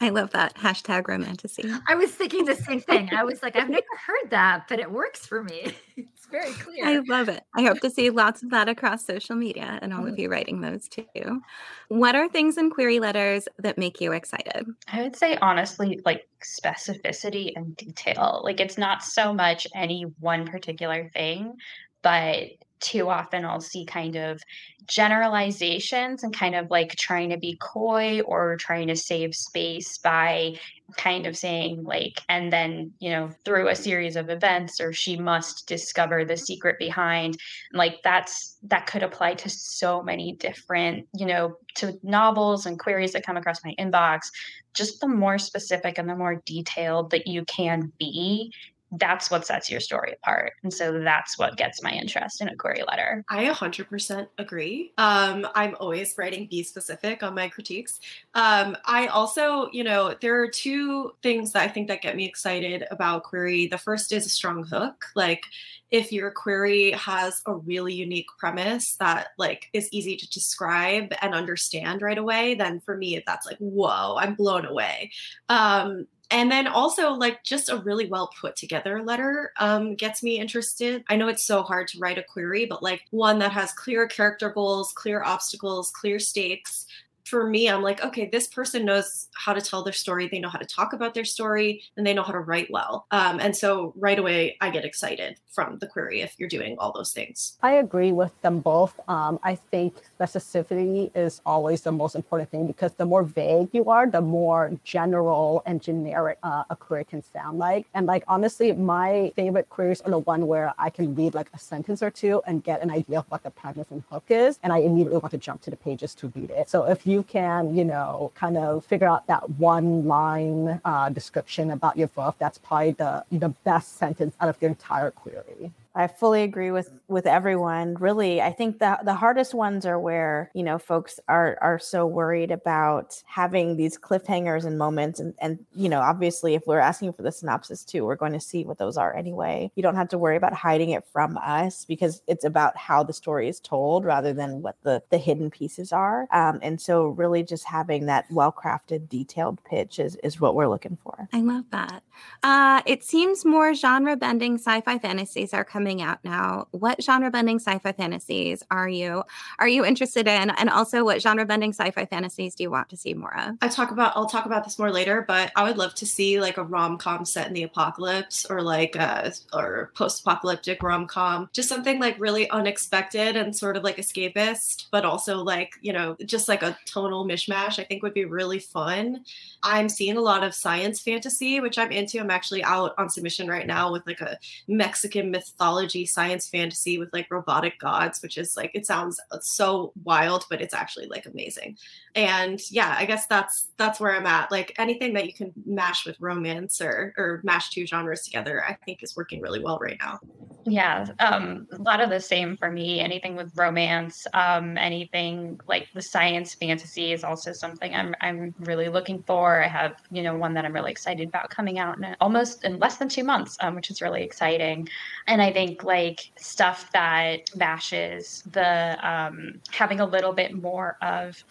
I 0.01 0.09
love 0.09 0.31
that 0.31 0.55
hashtag 0.55 1.07
romantasy. 1.07 1.71
I 1.87 1.95
was 1.95 2.11
thinking 2.11 2.45
the 2.45 2.55
same 2.55 2.81
thing. 2.81 3.09
I 3.13 3.23
was 3.23 3.41
like, 3.41 3.55
I've 3.55 3.69
never 3.69 3.85
heard 4.05 4.31
that, 4.31 4.67
but 4.67 4.79
it 4.79 4.91
works 4.91 5.25
for 5.25 5.43
me. 5.43 5.73
It's 5.97 6.27
very 6.27 6.53
clear. 6.53 6.85
I 6.85 6.99
love 7.09 7.27
it. 7.27 7.43
I 7.55 7.63
hope 7.63 7.81
to 7.81 7.89
see 7.89 8.09
lots 8.09 8.41
of 8.41 8.51
that 8.51 8.69
across 8.69 9.05
social 9.05 9.35
media 9.35 9.77
and 9.81 9.93
all 9.93 10.07
of 10.07 10.17
you 10.17 10.29
writing 10.29 10.61
those 10.61 10.87
too. 10.87 11.41
What 11.89 12.15
are 12.15 12.29
things 12.29 12.57
in 12.57 12.69
query 12.69 12.99
letters 13.01 13.49
that 13.59 13.77
make 13.77 13.99
you 13.99 14.13
excited? 14.13 14.65
I 14.87 15.01
would 15.01 15.15
say, 15.15 15.35
honestly, 15.41 15.99
like 16.05 16.27
specificity 16.41 17.51
and 17.55 17.75
detail. 17.75 18.41
Like, 18.45 18.61
it's 18.61 18.77
not 18.77 19.03
so 19.03 19.33
much 19.33 19.67
any 19.75 20.03
one 20.19 20.47
particular 20.47 21.09
thing, 21.09 21.57
but 22.01 22.51
too 22.81 23.09
often 23.09 23.45
I'll 23.45 23.61
see 23.61 23.85
kind 23.85 24.15
of 24.15 24.41
generalizations 24.87 26.23
and 26.23 26.35
kind 26.35 26.55
of 26.55 26.69
like 26.69 26.95
trying 26.95 27.29
to 27.29 27.37
be 27.37 27.57
coy 27.61 28.21
or 28.21 28.57
trying 28.57 28.87
to 28.87 28.95
save 28.95 29.35
space 29.35 29.97
by 29.99 30.55
kind 30.97 31.25
of 31.25 31.37
saying 31.37 31.83
like 31.83 32.21
and 32.27 32.51
then 32.51 32.91
you 32.99 33.09
know 33.09 33.29
through 33.45 33.69
a 33.69 33.75
series 33.75 34.15
of 34.15 34.29
events 34.29 34.81
or 34.81 34.91
she 34.91 35.15
must 35.15 35.67
discover 35.67 36.25
the 36.25 36.35
secret 36.35 36.77
behind 36.79 37.37
like 37.71 37.99
that's 38.03 38.57
that 38.63 38.87
could 38.87 39.03
apply 39.03 39.33
to 39.33 39.49
so 39.49 40.01
many 40.01 40.33
different 40.33 41.07
you 41.13 41.25
know 41.25 41.55
to 41.75 41.97
novels 42.03 42.65
and 42.65 42.79
queries 42.79 43.13
that 43.13 43.25
come 43.25 43.37
across 43.37 43.63
my 43.63 43.73
inbox 43.79 44.31
just 44.73 44.99
the 44.99 45.07
more 45.07 45.37
specific 45.37 45.97
and 45.97 46.09
the 46.09 46.15
more 46.15 46.41
detailed 46.45 47.11
that 47.11 47.27
you 47.27 47.45
can 47.45 47.91
be 47.97 48.51
that's 48.91 49.31
what 49.31 49.45
sets 49.45 49.69
your 49.69 49.79
story 49.79 50.13
apart. 50.13 50.53
And 50.63 50.73
so 50.73 50.99
that's 50.99 51.37
what 51.37 51.55
gets 51.55 51.81
my 51.81 51.91
interest 51.91 52.41
in 52.41 52.49
a 52.49 52.55
query 52.55 52.83
letter. 52.87 53.23
I 53.29 53.45
100% 53.45 54.27
agree. 54.37 54.93
Um, 54.97 55.47
I'm 55.55 55.75
always 55.79 56.15
writing 56.17 56.47
be 56.47 56.63
specific 56.63 57.23
on 57.23 57.33
my 57.33 57.47
critiques. 57.47 57.99
Um, 58.33 58.75
I 58.85 59.07
also, 59.07 59.69
you 59.71 59.83
know, 59.83 60.15
there 60.21 60.41
are 60.41 60.49
two 60.49 61.13
things 61.23 61.53
that 61.53 61.63
I 61.63 61.67
think 61.69 61.87
that 61.87 62.01
get 62.01 62.15
me 62.15 62.25
excited 62.25 62.85
about 62.91 63.23
query. 63.23 63.67
The 63.67 63.77
first 63.77 64.11
is 64.11 64.25
a 64.25 64.29
strong 64.29 64.65
hook. 64.65 65.05
Like 65.15 65.45
if 65.91 66.11
your 66.11 66.31
query 66.31 66.91
has 66.91 67.41
a 67.45 67.53
really 67.53 67.93
unique 67.93 68.27
premise 68.37 68.95
that 68.97 69.27
like 69.37 69.69
is 69.73 69.89
easy 69.91 70.15
to 70.17 70.29
describe 70.29 71.13
and 71.21 71.33
understand 71.33 72.01
right 72.01 72.17
away, 72.17 72.55
then 72.55 72.79
for 72.81 72.97
me 72.97 73.21
that's 73.25 73.45
like, 73.45 73.57
whoa, 73.57 74.15
I'm 74.17 74.35
blown 74.35 74.65
away. 74.65 75.11
Um, 75.49 76.07
and 76.31 76.51
then 76.51 76.67
also 76.67 77.11
like 77.11 77.43
just 77.43 77.69
a 77.69 77.77
really 77.77 78.07
well 78.07 78.31
put 78.39 78.55
together 78.55 79.03
letter 79.03 79.51
um, 79.59 79.95
gets 79.95 80.23
me 80.23 80.39
interested. 80.39 81.03
I 81.09 81.15
know 81.15 81.27
it's 81.27 81.45
so 81.45 81.61
hard 81.61 81.87
to 81.89 81.99
write 81.99 82.17
a 82.17 82.23
query 82.23 82.65
but 82.65 82.81
like 82.81 83.03
one 83.11 83.39
that 83.39 83.51
has 83.51 83.71
clear 83.73 84.07
character 84.07 84.49
goals 84.49 84.93
clear 84.93 85.21
obstacles 85.23 85.91
clear 85.91 86.19
stakes 86.19 86.87
for 87.31 87.47
me, 87.47 87.69
I'm 87.69 87.81
like, 87.81 88.03
okay, 88.03 88.27
this 88.29 88.47
person 88.47 88.83
knows 88.83 89.29
how 89.33 89.53
to 89.53 89.61
tell 89.61 89.85
their 89.85 89.93
story. 89.93 90.27
They 90.27 90.39
know 90.39 90.49
how 90.49 90.59
to 90.59 90.65
talk 90.65 90.91
about 90.91 91.13
their 91.13 91.23
story 91.23 91.81
and 91.95 92.05
they 92.05 92.13
know 92.13 92.23
how 92.23 92.33
to 92.33 92.41
write 92.41 92.69
well. 92.69 93.07
Um, 93.11 93.39
and 93.39 93.55
so 93.55 93.93
right 93.95 94.19
away, 94.19 94.57
I 94.59 94.69
get 94.69 94.83
excited 94.83 95.37
from 95.49 95.77
the 95.79 95.87
query 95.87 96.19
if 96.21 96.35
you're 96.37 96.49
doing 96.49 96.75
all 96.77 96.91
those 96.91 97.13
things. 97.13 97.57
I 97.63 97.73
agree 97.85 98.11
with 98.11 98.33
them 98.41 98.59
both. 98.59 98.99
Um, 99.07 99.39
I 99.43 99.55
think 99.55 99.95
specificity 100.19 101.09
is 101.15 101.41
always 101.45 101.81
the 101.81 101.93
most 101.93 102.15
important 102.15 102.51
thing 102.51 102.67
because 102.67 102.93
the 102.95 103.05
more 103.05 103.23
vague 103.23 103.69
you 103.71 103.85
are, 103.85 104.07
the 104.07 104.21
more 104.21 104.77
general 104.83 105.63
and 105.65 105.81
generic 105.81 106.37
uh, 106.43 106.63
a 106.69 106.75
query 106.75 107.05
can 107.05 107.23
sound 107.23 107.59
like. 107.59 107.87
And 107.93 108.07
like 108.07 108.25
honestly, 108.27 108.73
my 108.73 109.31
favorite 109.37 109.69
queries 109.69 110.01
are 110.01 110.11
the 110.11 110.19
one 110.19 110.47
where 110.47 110.73
I 110.77 110.89
can 110.89 111.15
read 111.15 111.33
like 111.33 111.49
a 111.53 111.59
sentence 111.59 112.03
or 112.03 112.11
two 112.11 112.41
and 112.45 112.61
get 112.61 112.81
an 112.81 112.91
idea 112.91 113.19
of 113.19 113.25
what 113.29 113.43
the 113.43 113.51
premise 113.51 113.87
and 113.89 114.03
hook 114.11 114.25
is, 114.27 114.59
and 114.63 114.73
I 114.73 114.79
immediately 114.79 115.19
want 115.19 115.31
to 115.31 115.37
jump 115.37 115.61
to 115.61 115.69
the 115.69 115.77
pages 115.77 116.13
to 116.15 116.27
read 116.35 116.51
it. 116.51 116.69
So 116.69 116.83
if 116.83 117.07
you 117.07 117.20
can, 117.23 117.75
you 117.75 117.85
know, 117.85 118.31
kind 118.35 118.57
of 118.57 118.85
figure 118.85 119.07
out 119.07 119.27
that 119.27 119.49
one 119.51 120.05
line 120.07 120.81
uh, 120.85 121.09
description 121.09 121.71
about 121.71 121.97
your 121.97 122.07
book, 122.09 122.35
that's 122.39 122.57
probably 122.57 122.91
the 122.91 123.25
the 123.31 123.49
best 123.49 123.97
sentence 123.97 124.35
out 124.39 124.49
of 124.49 124.61
your 124.61 124.69
entire 124.69 125.11
query. 125.11 125.71
I 125.93 126.07
fully 126.07 126.43
agree 126.43 126.71
with 126.71 126.89
with 127.09 127.25
everyone. 127.25 127.95
Really, 127.95 128.41
I 128.41 128.53
think 128.53 128.79
the 128.79 128.97
the 129.03 129.13
hardest 129.13 129.53
ones 129.53 129.85
are 129.85 129.99
where 129.99 130.49
you 130.53 130.63
know 130.63 130.77
folks 130.77 131.19
are 131.27 131.57
are 131.61 131.79
so 131.79 132.05
worried 132.05 132.49
about 132.49 133.21
having 133.25 133.75
these 133.75 133.97
cliffhangers 133.97 134.63
and 134.63 134.77
moments, 134.77 135.19
and 135.19 135.33
and 135.39 135.59
you 135.75 135.89
know 135.89 135.99
obviously 135.99 136.55
if 136.55 136.63
we're 136.65 136.79
asking 136.79 137.11
for 137.11 137.23
the 137.23 137.31
synopsis 137.31 137.83
too, 137.83 138.05
we're 138.05 138.15
going 138.15 138.31
to 138.31 138.39
see 138.39 138.63
what 138.63 138.77
those 138.77 138.95
are 138.95 139.13
anyway. 139.15 139.69
You 139.75 139.83
don't 139.83 139.97
have 139.97 140.07
to 140.09 140.17
worry 140.17 140.37
about 140.37 140.53
hiding 140.53 140.91
it 140.91 141.05
from 141.11 141.37
us 141.37 141.83
because 141.83 142.21
it's 142.25 142.45
about 142.45 142.77
how 142.77 143.03
the 143.03 143.13
story 143.13 143.49
is 143.49 143.59
told 143.59 144.05
rather 144.05 144.31
than 144.31 144.61
what 144.61 144.77
the 144.83 145.03
the 145.09 145.17
hidden 145.17 145.49
pieces 145.49 145.91
are. 145.91 146.25
Um, 146.31 146.59
and 146.61 146.79
so 146.79 147.07
really 147.07 147.43
just 147.43 147.65
having 147.65 148.05
that 148.05 148.31
well 148.31 148.53
crafted, 148.53 149.09
detailed 149.09 149.61
pitch 149.65 149.99
is 149.99 150.15
is 150.23 150.39
what 150.39 150.55
we're 150.55 150.69
looking 150.69 150.97
for. 151.03 151.27
I 151.33 151.41
love 151.41 151.65
that. 151.71 152.01
Uh, 152.43 152.81
it 152.85 153.03
seems 153.03 153.43
more 153.43 153.73
genre 153.73 154.15
bending 154.15 154.55
sci-fi 154.55 154.97
fantasies 154.97 155.53
are 155.53 155.65
coming 155.65 155.80
coming 155.81 156.03
out 156.03 156.23
now. 156.23 156.67
What 156.69 157.01
genre 157.01 157.31
bending 157.31 157.57
sci-fi 157.57 157.91
fantasies 157.91 158.61
are 158.69 158.87
you 158.87 159.23
are 159.57 159.67
you 159.67 159.83
interested 159.83 160.27
in? 160.27 160.51
And 160.51 160.69
also 160.69 161.03
what 161.03 161.23
genre 161.23 161.43
bending 161.43 161.73
sci-fi 161.73 162.05
fantasies 162.05 162.53
do 162.53 162.61
you 162.61 162.69
want 162.69 162.89
to 162.89 162.97
see 162.97 163.15
more 163.15 163.35
of? 163.35 163.55
I 163.63 163.67
talk 163.67 163.89
about 163.89 164.13
I'll 164.15 164.27
talk 164.27 164.45
about 164.45 164.63
this 164.63 164.77
more 164.77 164.91
later, 164.91 165.25
but 165.27 165.51
I 165.55 165.63
would 165.63 165.77
love 165.77 165.95
to 165.95 166.05
see 166.05 166.39
like 166.39 166.57
a 166.57 166.63
rom-com 166.63 167.25
set 167.25 167.47
in 167.47 167.53
the 167.53 167.63
apocalypse 167.63 168.45
or 168.45 168.61
like 168.61 168.95
a 168.95 169.33
or 169.53 169.91
post-apocalyptic 169.95 170.83
rom-com. 170.83 171.49
Just 171.51 171.67
something 171.67 171.99
like 171.99 172.15
really 172.19 172.47
unexpected 172.51 173.35
and 173.35 173.55
sort 173.55 173.75
of 173.75 173.83
like 173.83 173.97
escapist, 173.97 174.85
but 174.91 175.03
also 175.03 175.37
like, 175.37 175.73
you 175.81 175.93
know, 175.93 176.15
just 176.25 176.47
like 176.47 176.61
a 176.61 176.77
tonal 176.85 177.25
mishmash, 177.25 177.79
I 177.79 177.85
think 177.85 178.03
would 178.03 178.13
be 178.13 178.25
really 178.25 178.59
fun. 178.59 179.25
I'm 179.63 179.89
seeing 179.89 180.17
a 180.17 180.21
lot 180.21 180.43
of 180.43 180.53
science 180.53 181.01
fantasy, 181.01 181.59
which 181.59 181.79
I'm 181.79 181.91
into. 181.91 182.19
I'm 182.19 182.29
actually 182.29 182.63
out 182.63 182.93
on 182.99 183.09
submission 183.09 183.47
right 183.47 183.65
now 183.65 183.91
with 183.91 184.05
like 184.05 184.21
a 184.21 184.37
Mexican 184.67 185.31
mythology 185.31 185.70
mythology, 185.71 186.05
science 186.05 186.47
fantasy 186.49 186.97
with 186.97 187.11
like 187.13 187.31
robotic 187.31 187.79
gods, 187.79 188.21
which 188.21 188.37
is 188.37 188.57
like 188.57 188.71
it 188.73 188.85
sounds 188.85 189.19
so 189.41 189.93
wild, 190.03 190.45
but 190.49 190.61
it's 190.61 190.73
actually 190.73 191.07
like 191.07 191.25
amazing. 191.25 191.77
And 192.15 192.59
yeah, 192.69 192.95
I 192.97 193.05
guess 193.05 193.27
that's 193.27 193.69
that's 193.77 193.99
where 193.99 194.13
I'm 194.13 194.25
at. 194.25 194.51
Like 194.51 194.73
anything 194.77 195.13
that 195.13 195.25
you 195.25 195.33
can 195.33 195.53
mash 195.65 196.05
with 196.05 196.19
romance 196.19 196.81
or 196.81 197.13
or 197.17 197.39
mash 197.43 197.69
two 197.69 197.85
genres 197.87 198.23
together, 198.23 198.63
I 198.63 198.73
think 198.85 199.01
is 199.01 199.15
working 199.15 199.41
really 199.41 199.63
well 199.63 199.79
right 199.79 199.97
now. 199.99 200.19
Yeah, 200.65 201.07
um, 201.19 201.67
a 201.71 201.81
lot 201.81 202.01
of 202.01 202.09
the 202.09 202.19
same 202.19 202.57
for 202.57 202.69
me. 202.69 202.99
Anything 202.99 203.35
with 203.35 203.51
romance, 203.55 204.27
um, 204.33 204.77
anything 204.77 205.59
like 205.67 205.87
the 205.93 206.01
science 206.01 206.53
fantasy 206.53 207.13
is 207.13 207.23
also 207.23 207.53
something 207.53 207.95
I'm 207.95 208.13
I'm 208.21 208.53
really 208.59 208.89
looking 208.89 209.23
for. 209.23 209.63
I 209.63 209.67
have 209.67 209.95
you 210.11 210.21
know 210.21 210.35
one 210.35 210.53
that 210.55 210.65
I'm 210.65 210.73
really 210.73 210.91
excited 210.91 211.29
about 211.29 211.49
coming 211.49 211.79
out 211.79 211.97
in 211.97 212.15
almost 212.19 212.65
in 212.65 212.77
less 212.77 212.97
than 212.97 213.07
two 213.07 213.23
months, 213.23 213.57
um, 213.61 213.75
which 213.75 213.89
is 213.89 214.01
really 214.01 214.23
exciting. 214.23 214.89
And 215.27 215.41
I 215.41 215.51
think 215.53 215.83
like 215.83 216.31
stuff 216.37 216.91
that 216.91 217.55
mashes 217.55 218.43
the 218.51 218.97
um, 219.07 219.61
having 219.71 220.01
a 220.01 220.05
little 220.05 220.33
bit 220.33 220.53
more 220.53 220.97
of 221.01 221.43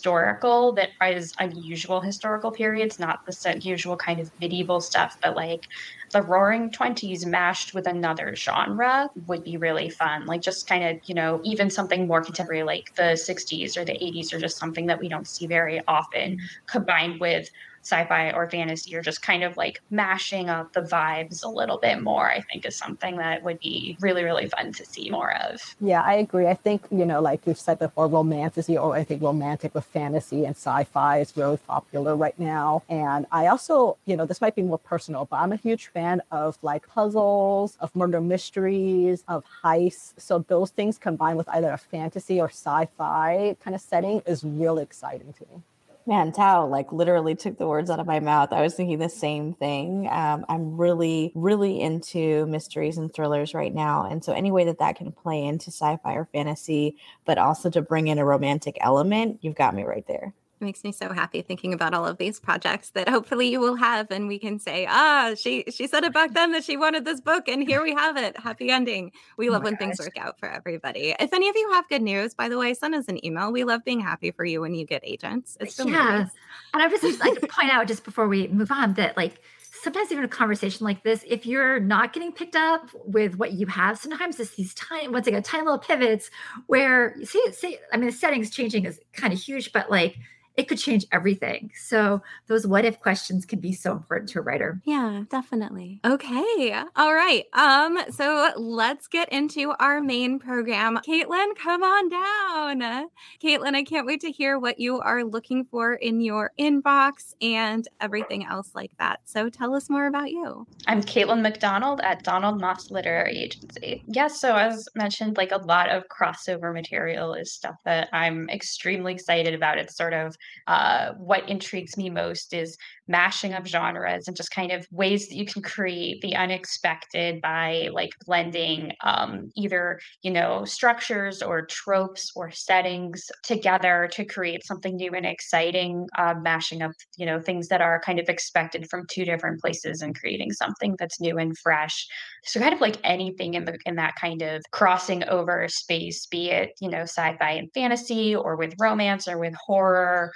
historical 0.00 0.72
that 0.72 0.88
is 1.02 1.34
unusual 1.38 2.00
historical 2.00 2.50
periods, 2.50 2.98
not 2.98 3.26
the 3.26 3.58
usual 3.60 3.98
kind 3.98 4.18
of 4.18 4.30
medieval 4.40 4.80
stuff, 4.80 5.18
but 5.22 5.36
like 5.36 5.68
the 6.12 6.22
roaring 6.22 6.70
20s 6.70 7.26
mashed 7.26 7.74
with 7.74 7.86
another 7.86 8.34
genre 8.34 9.10
would 9.26 9.44
be 9.44 9.56
really 9.56 9.88
fun 9.88 10.26
like 10.26 10.42
just 10.42 10.66
kind 10.66 10.82
of 10.82 10.98
you 11.08 11.14
know 11.14 11.40
even 11.44 11.70
something 11.70 12.08
more 12.08 12.20
contemporary 12.20 12.64
like 12.64 12.92
the 12.96 13.12
60s 13.14 13.76
or 13.76 13.84
the 13.84 13.92
80s 13.92 14.32
or 14.32 14.40
just 14.40 14.56
something 14.56 14.86
that 14.86 14.98
we 14.98 15.08
don't 15.08 15.28
see 15.28 15.46
very 15.46 15.80
often 15.86 16.32
mm-hmm. 16.32 16.66
combined 16.66 17.20
with 17.20 17.48
sci-fi 17.82 18.30
or 18.32 18.48
fantasy 18.50 18.94
or 18.94 19.02
just 19.02 19.22
kind 19.22 19.42
of 19.42 19.56
like 19.56 19.80
mashing 19.90 20.48
up 20.50 20.72
the 20.72 20.82
vibes 20.82 21.44
a 21.44 21.48
little 21.48 21.78
bit 21.78 22.02
more 22.02 22.30
i 22.30 22.40
think 22.40 22.66
is 22.66 22.76
something 22.76 23.16
that 23.16 23.42
would 23.42 23.58
be 23.60 23.96
really 24.00 24.22
really 24.24 24.48
fun 24.48 24.72
to 24.72 24.84
see 24.84 25.10
more 25.10 25.34
of. 25.36 25.60
Yeah 25.80 26.02
i 26.02 26.14
agree. 26.14 26.46
I 26.46 26.54
think 26.54 26.82
you 26.90 27.04
know 27.06 27.20
like 27.20 27.46
you've 27.46 27.58
said 27.58 27.78
before 27.78 28.06
romantasy 28.08 28.76
or 28.76 28.94
i 28.94 29.04
think 29.04 29.22
romantic 29.22 29.74
with 29.74 29.84
fantasy 29.84 30.44
and 30.44 30.54
sci-fi 30.56 31.18
is 31.18 31.36
really 31.36 31.56
popular 31.56 32.16
right 32.16 32.38
now. 32.38 32.82
And 32.88 33.26
i 33.32 33.46
also 33.46 33.96
you 34.06 34.16
know 34.16 34.26
this 34.26 34.40
might 34.40 34.54
be 34.54 34.62
more 34.62 34.78
personal 34.78 35.24
but 35.24 35.36
i'm 35.36 35.52
a 35.52 35.56
huge 35.56 35.86
fan 35.88 36.22
of 36.30 36.58
like 36.62 36.86
puzzles 36.88 37.76
of 37.80 37.94
murder 37.96 38.20
mysteries 38.20 39.24
of 39.28 39.44
heists. 39.64 40.12
So 40.18 40.44
those 40.48 40.70
things 40.70 40.98
combined 40.98 41.38
with 41.38 41.48
either 41.48 41.70
a 41.70 41.78
fantasy 41.78 42.40
or 42.40 42.48
sci-fi 42.48 43.56
kind 43.62 43.74
of 43.74 43.80
setting 43.80 44.22
is 44.26 44.44
really 44.44 44.82
exciting 44.82 45.32
to 45.34 45.42
me 45.50 45.62
Man, 46.10 46.32
Thao 46.32 46.68
like 46.68 46.92
literally 46.92 47.34
took 47.36 47.56
the 47.56 47.66
words 47.68 47.88
out 47.88 48.00
of 48.00 48.06
my 48.06 48.18
mouth. 48.20 48.52
I 48.52 48.60
was 48.62 48.74
thinking 48.74 48.98
the 48.98 49.08
same 49.08 49.54
thing. 49.54 50.08
Um, 50.10 50.44
I'm 50.48 50.76
really, 50.76 51.32
really 51.36 51.80
into 51.80 52.44
mysteries 52.46 52.98
and 52.98 53.14
thrillers 53.14 53.54
right 53.54 53.72
now. 53.72 54.04
And 54.04 54.22
so, 54.24 54.32
any 54.32 54.50
way 54.50 54.64
that 54.64 54.80
that 54.80 54.96
can 54.96 55.12
play 55.12 55.42
into 55.44 55.70
sci 55.70 55.96
fi 56.02 56.14
or 56.14 56.26
fantasy, 56.32 56.96
but 57.24 57.38
also 57.38 57.70
to 57.70 57.80
bring 57.80 58.08
in 58.08 58.18
a 58.18 58.24
romantic 58.26 58.76
element, 58.80 59.38
you've 59.42 59.54
got 59.54 59.74
me 59.74 59.84
right 59.84 60.06
there. 60.08 60.34
It 60.60 60.64
makes 60.64 60.84
me 60.84 60.92
so 60.92 61.10
happy 61.12 61.40
thinking 61.40 61.72
about 61.72 61.94
all 61.94 62.06
of 62.06 62.18
these 62.18 62.38
projects 62.38 62.90
that 62.90 63.08
hopefully 63.08 63.48
you 63.48 63.60
will 63.60 63.76
have 63.76 64.10
and 64.10 64.28
we 64.28 64.38
can 64.38 64.58
say, 64.58 64.86
ah, 64.88 65.34
she 65.34 65.64
she 65.70 65.86
said 65.86 66.04
it 66.04 66.12
back 66.12 66.34
then 66.34 66.52
that 66.52 66.64
she 66.64 66.76
wanted 66.76 67.06
this 67.06 67.20
book 67.20 67.48
and 67.48 67.66
here 67.66 67.82
we 67.82 67.94
have 67.94 68.18
it. 68.18 68.36
Happy 68.38 68.70
ending. 68.70 69.10
We 69.38 69.48
oh 69.48 69.52
love 69.52 69.62
when 69.62 69.74
gosh. 69.74 69.80
things 69.80 69.98
work 70.00 70.18
out 70.18 70.38
for 70.38 70.50
everybody. 70.50 71.14
If 71.18 71.32
any 71.32 71.48
of 71.48 71.56
you 71.56 71.70
have 71.72 71.88
good 71.88 72.02
news, 72.02 72.34
by 72.34 72.50
the 72.50 72.58
way, 72.58 72.74
send 72.74 72.94
us 72.94 73.08
an 73.08 73.24
email. 73.24 73.50
We 73.50 73.64
love 73.64 73.84
being 73.84 74.00
happy 74.00 74.30
for 74.32 74.44
you 74.44 74.60
when 74.60 74.74
you 74.74 74.84
get 74.84 75.00
agents. 75.02 75.56
It's 75.60 75.74
so 75.74 75.86
yeah. 75.86 75.92
Nice. 75.92 76.30
And 76.74 76.82
I 76.82 76.88
would 76.88 77.00
just 77.00 77.20
like 77.20 77.40
to 77.40 77.46
point 77.50 77.70
out 77.70 77.86
just 77.86 78.04
before 78.04 78.28
we 78.28 78.48
move 78.48 78.70
on 78.70 78.94
that 78.94 79.16
like 79.16 79.40
sometimes 79.82 80.12
even 80.12 80.24
a 80.24 80.28
conversation 80.28 80.84
like 80.84 81.02
this, 81.02 81.24
if 81.26 81.46
you're 81.46 81.80
not 81.80 82.12
getting 82.12 82.32
picked 82.32 82.56
up 82.56 82.90
with 83.04 83.36
what 83.36 83.52
you 83.52 83.66
have, 83.66 83.98
sometimes 83.98 84.38
it's 84.38 84.54
these 84.56 84.74
tiny, 84.74 85.08
once 85.08 85.26
again, 85.26 85.42
tiny 85.42 85.64
little 85.64 85.78
pivots 85.78 86.30
where 86.66 87.16
you 87.18 87.24
see, 87.24 87.52
see, 87.52 87.78
I 87.92 87.96
mean, 87.96 88.06
the 88.06 88.12
settings 88.12 88.50
changing 88.50 88.84
is 88.84 89.00
kind 89.12 89.32
of 89.32 89.38
huge, 89.38 89.72
but 89.72 89.90
like 89.90 90.16
it 90.60 90.68
could 90.68 90.78
change 90.78 91.06
everything. 91.10 91.70
So 91.74 92.22
those 92.46 92.66
what 92.66 92.84
if 92.84 93.00
questions 93.00 93.46
can 93.46 93.60
be 93.60 93.72
so 93.72 93.92
important 93.92 94.28
to 94.30 94.40
a 94.40 94.42
writer. 94.42 94.80
Yeah, 94.84 95.22
definitely. 95.30 96.00
Okay. 96.04 96.74
All 96.96 97.14
right. 97.14 97.46
Um, 97.54 97.98
so 98.10 98.52
let's 98.56 99.06
get 99.06 99.32
into 99.32 99.72
our 99.80 100.02
main 100.02 100.38
program. 100.38 100.98
Caitlin, 100.98 101.56
come 101.56 101.82
on 101.82 102.08
down. 102.10 103.08
Caitlin, 103.42 103.74
I 103.74 103.82
can't 103.82 104.06
wait 104.06 104.20
to 104.20 104.30
hear 104.30 104.58
what 104.58 104.78
you 104.78 105.00
are 105.00 105.24
looking 105.24 105.64
for 105.64 105.94
in 105.94 106.20
your 106.20 106.52
inbox 106.58 107.34
and 107.40 107.88
everything 108.02 108.44
else 108.44 108.72
like 108.74 108.92
that. 108.98 109.20
So 109.24 109.48
tell 109.48 109.74
us 109.74 109.88
more 109.88 110.08
about 110.08 110.30
you. 110.30 110.66
I'm 110.86 111.02
Caitlin 111.02 111.40
McDonald 111.40 112.02
at 112.02 112.22
Donald 112.22 112.60
Maass 112.60 112.90
Literary 112.90 113.38
Agency. 113.38 114.02
Yes, 114.06 114.38
so 114.38 114.56
as 114.56 114.86
mentioned, 114.94 115.38
like 115.38 115.52
a 115.52 115.56
lot 115.56 115.88
of 115.88 116.04
crossover 116.08 116.74
material 116.74 117.32
is 117.32 117.50
stuff 117.50 117.76
that 117.86 118.10
I'm 118.12 118.50
extremely 118.50 119.14
excited 119.14 119.54
about. 119.54 119.78
It's 119.78 119.96
sort 119.96 120.12
of 120.12 120.36
uh, 120.66 121.12
what 121.18 121.48
intrigues 121.48 121.96
me 121.96 122.10
most 122.10 122.54
is 122.54 122.76
mashing 123.08 123.52
up 123.52 123.66
genres 123.66 124.28
and 124.28 124.36
just 124.36 124.52
kind 124.52 124.70
of 124.70 124.86
ways 124.92 125.28
that 125.28 125.34
you 125.34 125.44
can 125.44 125.62
create 125.62 126.20
the 126.20 126.36
unexpected 126.36 127.40
by 127.42 127.88
like 127.92 128.10
blending 128.24 128.92
um, 129.02 129.50
either 129.56 129.98
you 130.22 130.30
know 130.30 130.64
structures 130.64 131.42
or 131.42 131.66
tropes 131.66 132.30
or 132.36 132.50
settings 132.50 133.24
together 133.42 134.08
to 134.12 134.24
create 134.24 134.64
something 134.64 134.96
new 134.96 135.12
and 135.12 135.26
exciting 135.26 136.06
uh, 136.18 136.34
mashing 136.40 136.82
up 136.82 136.92
you 137.16 137.26
know 137.26 137.40
things 137.40 137.68
that 137.68 137.80
are 137.80 138.00
kind 138.00 138.20
of 138.20 138.28
expected 138.28 138.88
from 138.88 139.06
two 139.10 139.24
different 139.24 139.60
places 139.60 140.02
and 140.02 140.18
creating 140.18 140.52
something 140.52 140.94
that's 140.98 141.20
new 141.20 141.36
and 141.36 141.58
fresh. 141.58 142.06
So 142.44 142.60
kind 142.60 142.72
of 142.72 142.80
like 142.80 142.96
anything 143.02 143.54
in 143.54 143.64
the 143.64 143.76
in 143.86 143.96
that 143.96 144.14
kind 144.20 144.42
of 144.42 144.62
crossing 144.70 145.24
over 145.24 145.66
space 145.68 146.26
be 146.26 146.50
it 146.50 146.70
you 146.80 146.88
know 146.88 147.02
sci-fi 147.02 147.50
and 147.50 147.68
fantasy 147.74 148.34
or 148.36 148.56
with 148.56 148.74
romance 148.78 149.26
or 149.26 149.38
with 149.38 149.54
horror 149.54 150.32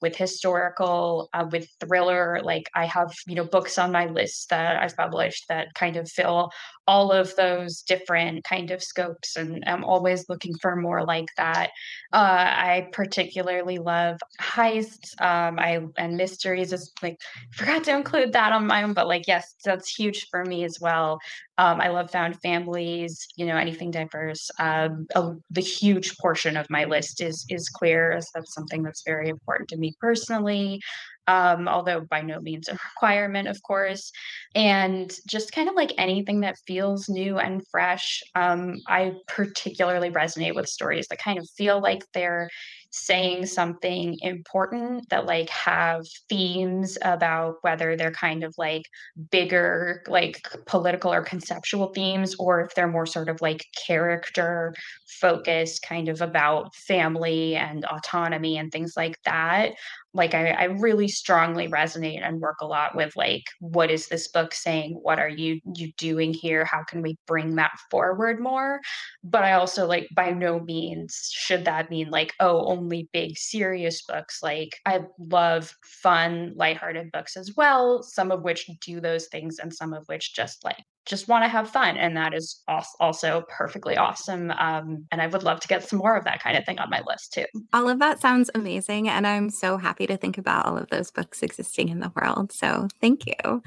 with 0.00 0.16
historical, 0.16 1.28
uh, 1.32 1.46
with 1.50 1.68
thriller. 1.80 2.40
Like 2.42 2.70
I 2.74 2.86
have, 2.86 3.12
you 3.26 3.34
know, 3.34 3.44
books 3.44 3.78
on 3.78 3.92
my 3.92 4.06
list 4.06 4.50
that 4.50 4.82
I've 4.82 4.96
published 4.96 5.46
that 5.48 5.74
kind 5.74 5.96
of 5.96 6.08
fill 6.10 6.50
all 6.86 7.12
of 7.12 7.36
those 7.36 7.82
different 7.82 8.44
kind 8.44 8.70
of 8.70 8.82
scopes, 8.82 9.36
and 9.36 9.62
I'm 9.66 9.84
always 9.84 10.26
looking 10.28 10.54
for 10.62 10.74
more 10.74 11.04
like 11.04 11.28
that. 11.36 11.70
Uh, 12.12 12.16
I 12.16 12.88
particularly 12.92 13.78
love 13.78 14.18
heists, 14.40 15.20
um, 15.20 15.58
I 15.58 15.80
and 15.98 16.16
mysteries. 16.16 16.72
Is 16.72 16.92
like 17.02 17.20
forgot 17.52 17.84
to 17.84 17.94
include 17.94 18.32
that 18.32 18.52
on 18.52 18.66
my 18.66 18.82
own, 18.82 18.94
but 18.94 19.06
like 19.06 19.24
yes, 19.28 19.54
that's 19.64 19.94
huge 19.94 20.28
for 20.30 20.44
me 20.44 20.64
as 20.64 20.78
well. 20.80 21.20
Um, 21.58 21.80
I 21.80 21.88
love 21.88 22.10
found 22.10 22.40
families, 22.40 23.26
you 23.36 23.44
know, 23.44 23.56
anything 23.56 23.90
diverse. 23.90 24.48
Um, 24.60 25.06
a, 25.14 25.32
the 25.50 25.60
huge 25.60 26.16
portion 26.18 26.56
of 26.56 26.70
my 26.70 26.84
list 26.84 27.20
is 27.20 27.44
is 27.50 27.68
queer, 27.68 28.12
as 28.12 28.30
that's 28.34 28.54
something 28.54 28.82
that's 28.82 29.02
very 29.04 29.28
important 29.28 29.68
to 29.70 29.76
me 29.76 29.87
personally. 30.00 30.80
Um, 31.28 31.68
although 31.68 32.00
by 32.00 32.22
no 32.22 32.40
means 32.40 32.68
a 32.68 32.72
requirement, 32.72 33.46
of 33.46 33.62
course. 33.62 34.10
And 34.54 35.14
just 35.28 35.52
kind 35.52 35.68
of 35.68 35.76
like 35.76 35.92
anything 35.98 36.40
that 36.40 36.58
feels 36.66 37.08
new 37.08 37.38
and 37.38 37.62
fresh. 37.70 38.22
Um, 38.34 38.80
I 38.88 39.12
particularly 39.28 40.10
resonate 40.10 40.54
with 40.54 40.68
stories 40.68 41.06
that 41.08 41.18
kind 41.18 41.38
of 41.38 41.46
feel 41.56 41.80
like 41.80 42.02
they're 42.14 42.48
saying 42.90 43.44
something 43.44 44.16
important 44.22 45.08
that 45.10 45.26
like 45.26 45.50
have 45.50 46.02
themes 46.28 46.96
about 47.02 47.56
whether 47.60 47.96
they're 47.96 48.10
kind 48.10 48.42
of 48.42 48.54
like 48.56 48.82
bigger 49.30 50.02
like 50.08 50.40
political 50.66 51.12
or 51.12 51.22
conceptual 51.22 51.92
themes 51.92 52.34
or 52.38 52.62
if 52.62 52.74
they're 52.74 52.88
more 52.88 53.04
sort 53.06 53.28
of 53.28 53.40
like 53.42 53.66
character 53.86 54.74
focused 55.20 55.82
kind 55.82 56.08
of 56.08 56.22
about 56.22 56.74
family 56.74 57.56
and 57.56 57.84
autonomy 57.84 58.56
and 58.56 58.72
things 58.72 58.94
like 58.96 59.16
that 59.24 59.72
like 60.18 60.34
I, 60.34 60.50
I 60.50 60.64
really 60.64 61.08
strongly 61.08 61.68
resonate 61.68 62.20
and 62.22 62.40
work 62.40 62.56
a 62.60 62.66
lot 62.66 62.94
with 62.94 63.16
like 63.16 63.44
what 63.60 63.90
is 63.90 64.08
this 64.08 64.28
book 64.28 64.52
saying? 64.52 64.98
What 65.02 65.18
are 65.18 65.28
you 65.28 65.60
you 65.74 65.92
doing 65.96 66.34
here? 66.34 66.64
How 66.64 66.82
can 66.82 67.00
we 67.00 67.16
bring 67.26 67.54
that 67.56 67.72
forward 67.90 68.40
more? 68.40 68.80
But 69.24 69.44
i 69.44 69.52
also 69.52 69.86
like 69.86 70.08
by 70.14 70.30
no 70.30 70.60
means 70.60 71.30
should 71.32 71.64
that 71.64 71.90
mean 71.90 72.10
like 72.10 72.34
oh 72.40 72.66
only 72.66 73.08
big 73.12 73.38
serious 73.38 74.02
books. 74.02 74.42
Like 74.42 74.76
i 74.84 75.00
love 75.18 75.74
fun 75.84 76.52
lighthearted 76.56 77.12
books 77.12 77.36
as 77.36 77.54
well 77.56 78.02
some 78.02 78.30
of 78.30 78.42
which 78.42 78.68
do 78.80 79.00
those 79.00 79.26
things 79.28 79.58
and 79.58 79.72
some 79.72 79.92
of 79.92 80.04
which 80.06 80.34
just 80.34 80.64
like 80.64 80.84
just 81.08 81.26
want 81.26 81.42
to 81.42 81.48
have 81.48 81.68
fun 81.68 81.96
and 81.96 82.16
that 82.16 82.34
is 82.34 82.62
also 83.00 83.44
perfectly 83.48 83.96
awesome 83.96 84.50
um, 84.52 85.04
and 85.10 85.20
i 85.20 85.26
would 85.26 85.42
love 85.42 85.58
to 85.58 85.68
get 85.68 85.82
some 85.82 85.98
more 85.98 86.16
of 86.16 86.24
that 86.24 86.40
kind 86.40 86.56
of 86.56 86.64
thing 86.64 86.78
on 86.78 86.90
my 86.90 87.02
list 87.06 87.32
too. 87.32 87.46
All 87.72 87.88
of 87.88 87.98
that 87.98 88.20
sounds 88.20 88.50
amazing 88.54 89.08
and 89.08 89.26
i'm 89.26 89.50
so 89.50 89.78
happy 89.78 90.06
to 90.06 90.16
think 90.16 90.38
about 90.38 90.66
all 90.66 90.76
of 90.76 90.88
those 90.90 91.10
books 91.10 91.42
existing 91.42 91.88
in 91.88 92.00
the 92.00 92.12
world 92.14 92.52
so 92.52 92.88
thank 93.00 93.26
you. 93.26 93.62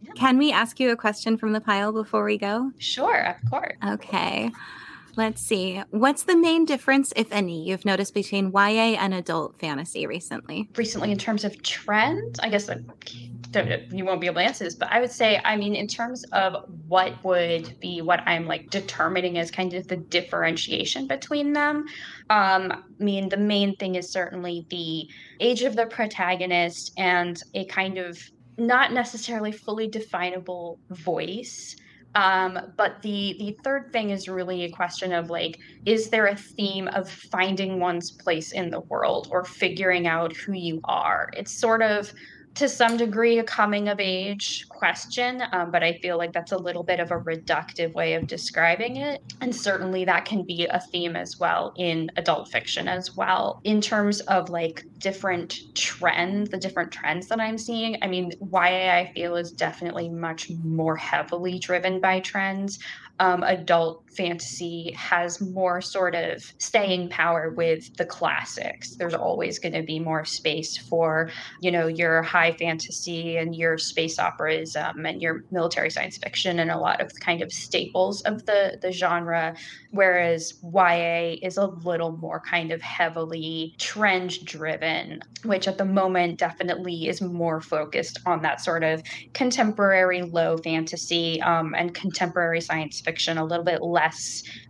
Yeah. 0.00 0.12
can 0.14 0.38
we 0.38 0.52
ask 0.52 0.80
you 0.80 0.90
a 0.90 0.96
question 0.96 1.36
from 1.36 1.52
the 1.52 1.60
pile 1.60 1.92
before 1.92 2.24
we 2.24 2.36
go? 2.36 2.70
Sure 2.78 3.26
of 3.26 3.50
course. 3.50 3.76
Okay 3.86 4.50
Let's 5.16 5.40
see. 5.40 5.82
What's 5.90 6.24
the 6.24 6.36
main 6.36 6.64
difference, 6.64 7.12
if 7.14 7.32
any, 7.32 7.68
you've 7.68 7.84
noticed 7.84 8.14
between 8.14 8.50
YA 8.52 8.96
and 8.98 9.14
adult 9.14 9.58
fantasy 9.58 10.06
recently? 10.06 10.68
Recently, 10.76 11.12
in 11.12 11.18
terms 11.18 11.44
of 11.44 11.62
trends, 11.62 12.38
I 12.40 12.48
guess 12.48 12.68
you 13.90 14.04
won't 14.04 14.20
be 14.20 14.26
able 14.26 14.40
to 14.40 14.44
answer 14.44 14.64
this, 14.64 14.74
but 14.74 14.90
I 14.90 15.00
would 15.00 15.12
say, 15.12 15.40
I 15.44 15.56
mean, 15.56 15.74
in 15.76 15.86
terms 15.86 16.24
of 16.32 16.68
what 16.88 17.22
would 17.24 17.78
be 17.80 18.02
what 18.02 18.20
I'm 18.26 18.46
like 18.46 18.70
determining 18.70 19.38
as 19.38 19.50
kind 19.50 19.72
of 19.74 19.86
the 19.86 19.96
differentiation 19.96 21.06
between 21.06 21.52
them, 21.52 21.84
um, 22.30 22.72
I 22.72 22.82
mean, 22.98 23.28
the 23.28 23.36
main 23.36 23.76
thing 23.76 23.94
is 23.94 24.10
certainly 24.10 24.66
the 24.70 25.08
age 25.40 25.62
of 25.62 25.76
the 25.76 25.86
protagonist 25.86 26.92
and 26.96 27.40
a 27.54 27.64
kind 27.66 27.98
of 27.98 28.18
not 28.56 28.92
necessarily 28.92 29.52
fully 29.52 29.88
definable 29.88 30.78
voice. 30.90 31.76
Um, 32.14 32.58
but 32.76 33.02
the 33.02 33.36
the 33.40 33.56
third 33.64 33.90
thing 33.92 34.10
is 34.10 34.28
really 34.28 34.64
a 34.64 34.70
question 34.70 35.12
of 35.12 35.30
like, 35.30 35.58
is 35.84 36.10
there 36.10 36.26
a 36.26 36.36
theme 36.36 36.88
of 36.88 37.10
finding 37.10 37.80
one's 37.80 38.12
place 38.12 38.52
in 38.52 38.70
the 38.70 38.80
world 38.82 39.26
or 39.30 39.44
figuring 39.44 40.06
out 40.06 40.32
who 40.36 40.52
you 40.52 40.80
are? 40.84 41.28
It's 41.36 41.58
sort 41.58 41.82
of 41.82 42.12
to 42.54 42.68
some 42.68 42.96
degree 42.96 43.38
a 43.38 43.44
coming 43.44 43.88
of 43.88 43.98
age 43.98 44.68
question, 44.68 45.42
um, 45.52 45.70
but 45.70 45.82
I 45.82 45.94
feel 45.94 46.16
like 46.16 46.32
that's 46.32 46.52
a 46.52 46.56
little 46.56 46.84
bit 46.84 47.00
of 47.00 47.10
a 47.10 47.18
reductive 47.18 47.92
way 47.94 48.14
of 48.14 48.26
describing 48.28 48.96
it. 48.96 49.22
And 49.40 49.54
certainly 49.54 50.04
that 50.04 50.24
can 50.24 50.44
be 50.44 50.66
a 50.66 50.78
theme 50.78 51.16
as 51.16 51.38
well 51.38 51.74
in 51.76 52.10
adult 52.16 52.48
fiction 52.50 52.86
as 52.86 53.16
well. 53.16 53.60
In 53.64 53.80
terms 53.80 54.20
of 54.22 54.50
like 54.50 54.84
different 54.98 55.74
trends, 55.74 56.50
the 56.50 56.58
different 56.58 56.92
trends 56.92 57.26
that 57.28 57.40
I'm 57.40 57.58
seeing, 57.58 57.96
I 58.02 58.06
mean, 58.06 58.32
YA 58.52 58.94
I 58.94 59.10
feel 59.14 59.34
is 59.34 59.50
definitely 59.50 60.08
much 60.08 60.50
more 60.62 60.96
heavily 60.96 61.58
driven 61.58 62.00
by 62.00 62.20
trends 62.20 62.78
um, 63.20 63.42
adult 63.42 64.03
fantasy 64.16 64.92
has 64.92 65.40
more 65.40 65.80
sort 65.80 66.14
of 66.14 66.52
staying 66.58 67.08
power 67.08 67.50
with 67.50 67.96
the 67.96 68.04
classics. 68.04 68.96
There's 68.96 69.14
always 69.14 69.58
going 69.58 69.74
to 69.74 69.82
be 69.82 69.98
more 69.98 70.24
space 70.24 70.76
for, 70.76 71.30
you 71.60 71.70
know, 71.70 71.86
your 71.86 72.22
high 72.22 72.52
fantasy 72.52 73.36
and 73.36 73.54
your 73.54 73.78
space 73.78 74.18
operas 74.18 74.76
um, 74.76 75.06
and 75.06 75.20
your 75.20 75.44
military 75.50 75.90
science 75.90 76.18
fiction 76.18 76.58
and 76.58 76.70
a 76.70 76.78
lot 76.78 77.00
of 77.00 77.12
kind 77.20 77.42
of 77.42 77.52
staples 77.52 78.22
of 78.22 78.46
the 78.46 78.78
the 78.80 78.92
genre. 78.92 79.54
Whereas 79.90 80.54
YA 80.62 81.36
is 81.42 81.56
a 81.56 81.66
little 81.66 82.16
more 82.16 82.40
kind 82.40 82.72
of 82.72 82.82
heavily 82.82 83.74
trend 83.78 84.44
driven, 84.44 85.20
which 85.44 85.68
at 85.68 85.78
the 85.78 85.84
moment 85.84 86.38
definitely 86.38 87.08
is 87.08 87.20
more 87.20 87.60
focused 87.60 88.18
on 88.26 88.42
that 88.42 88.60
sort 88.60 88.82
of 88.82 89.02
contemporary 89.34 90.22
low 90.22 90.56
fantasy 90.56 91.40
um, 91.42 91.74
and 91.76 91.94
contemporary 91.94 92.60
science 92.60 93.00
fiction, 93.00 93.38
a 93.38 93.44
little 93.44 93.64
bit 93.64 93.82
less, 93.82 94.03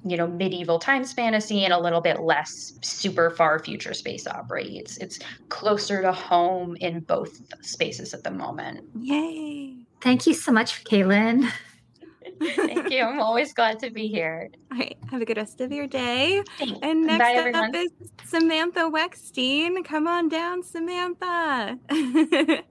you 0.05 0.17
know, 0.17 0.27
medieval 0.27 0.79
times 0.79 1.13
fantasy 1.13 1.65
and 1.65 1.73
a 1.73 1.79
little 1.79 2.01
bit 2.01 2.21
less 2.21 2.79
super 2.83 3.31
far 3.31 3.59
future 3.59 3.95
space 3.95 4.27
opera. 4.27 4.65
It's 4.65 4.97
it's 4.99 5.19
closer 5.49 6.03
to 6.03 6.13
home 6.13 6.77
in 6.81 7.01
both 7.01 7.41
spaces 7.65 8.15
at 8.15 8.23
the 8.23 8.31
moment. 8.31 8.85
Yay. 9.01 9.77
Thank 10.01 10.27
you 10.27 10.35
so 10.35 10.53
much, 10.53 10.85
Caitlin. 10.85 11.51
Thank 12.41 12.91
you. 12.91 13.03
I'm 13.03 13.21
always 13.21 13.53
glad 13.53 13.79
to 13.81 13.91
be 13.91 14.09
here. 14.09 14.51
All 14.73 14.79
right. 14.79 14.97
Have 15.11 15.23
a 15.23 15.25
good 15.25 15.37
rest 15.37 15.61
of 15.61 15.73
your 15.73 15.87
day. 15.87 16.43
Thanks. 16.59 16.79
And 16.83 17.07
next 17.07 17.19
Bye, 17.19 17.33
up 17.33 17.47
everyone. 17.47 17.75
is 17.75 17.91
Samantha 18.25 18.91
Wekstein. 18.91 19.85
Come 19.85 20.07
on 20.07 20.29
down, 20.29 20.63
Samantha. 20.63 21.79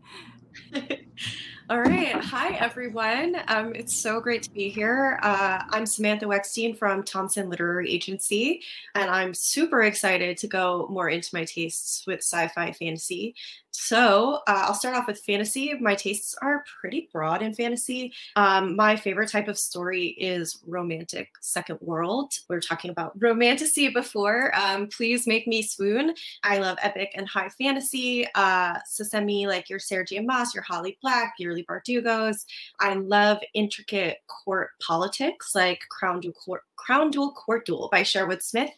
All 1.69 1.79
right. 1.79 2.13
Hi, 2.15 2.55
everyone. 2.55 3.37
Um, 3.47 3.73
it's 3.73 3.95
so 3.95 4.19
great 4.19 4.43
to 4.43 4.51
be 4.51 4.67
here. 4.67 5.17
Uh, 5.23 5.63
I'm 5.69 5.85
Samantha 5.85 6.25
Wekstein 6.25 6.77
from 6.77 7.03
Thompson 7.03 7.49
Literary 7.49 7.89
Agency, 7.89 8.61
and 8.95 9.09
I'm 9.09 9.33
super 9.33 9.81
excited 9.83 10.35
to 10.39 10.47
go 10.47 10.87
more 10.89 11.07
into 11.07 11.29
my 11.31 11.45
tastes 11.45 12.03
with 12.05 12.19
sci 12.19 12.49
fi 12.49 12.73
fantasy. 12.73 13.35
So 13.75 14.35
uh, 14.47 14.65
I'll 14.67 14.75
start 14.75 14.95
off 14.95 15.07
with 15.07 15.19
fantasy. 15.19 15.73
My 15.73 15.95
tastes 15.95 16.35
are 16.41 16.63
pretty 16.79 17.09
broad 17.11 17.41
in 17.41 17.55
fantasy. 17.55 18.13
Um, 18.35 18.75
my 18.75 18.95
favorite 18.95 19.31
type 19.31 19.47
of 19.47 19.57
story 19.57 20.09
is 20.19 20.59
romantic 20.67 21.29
second 21.41 21.79
world. 21.81 22.33
We 22.49 22.55
are 22.55 22.61
talking 22.61 22.91
about 22.91 23.19
romantasy 23.19 23.89
before. 23.89 24.55
Um, 24.55 24.87
please 24.87 25.25
make 25.25 25.47
me 25.47 25.63
swoon. 25.63 26.13
I 26.43 26.59
love 26.59 26.77
epic 26.83 27.11
and 27.15 27.27
high 27.27 27.49
fantasy. 27.49 28.27
Uh, 28.35 28.77
so 28.85 29.03
send 29.03 29.25
me 29.25 29.47
like 29.47 29.69
your 29.69 29.79
Sarah 29.79 30.05
J. 30.05 30.19
Maas, 30.19 30.53
your 30.53 30.63
Holly 30.63 30.97
Black, 31.01 31.33
your 31.39 31.55
Leigh 31.55 31.65
Bardugos. 31.65 32.45
I 32.79 32.93
love 32.93 33.39
intricate 33.55 34.17
court 34.27 34.69
politics 34.81 35.55
like 35.55 35.81
Crown 35.89 36.21
Jewel 36.21 36.33
Court 36.33 36.61
Crown 36.85 37.11
Duel 37.11 37.31
Court 37.31 37.65
Duel 37.65 37.89
by 37.91 38.03
Sherwood 38.03 38.43
Smith, 38.43 38.71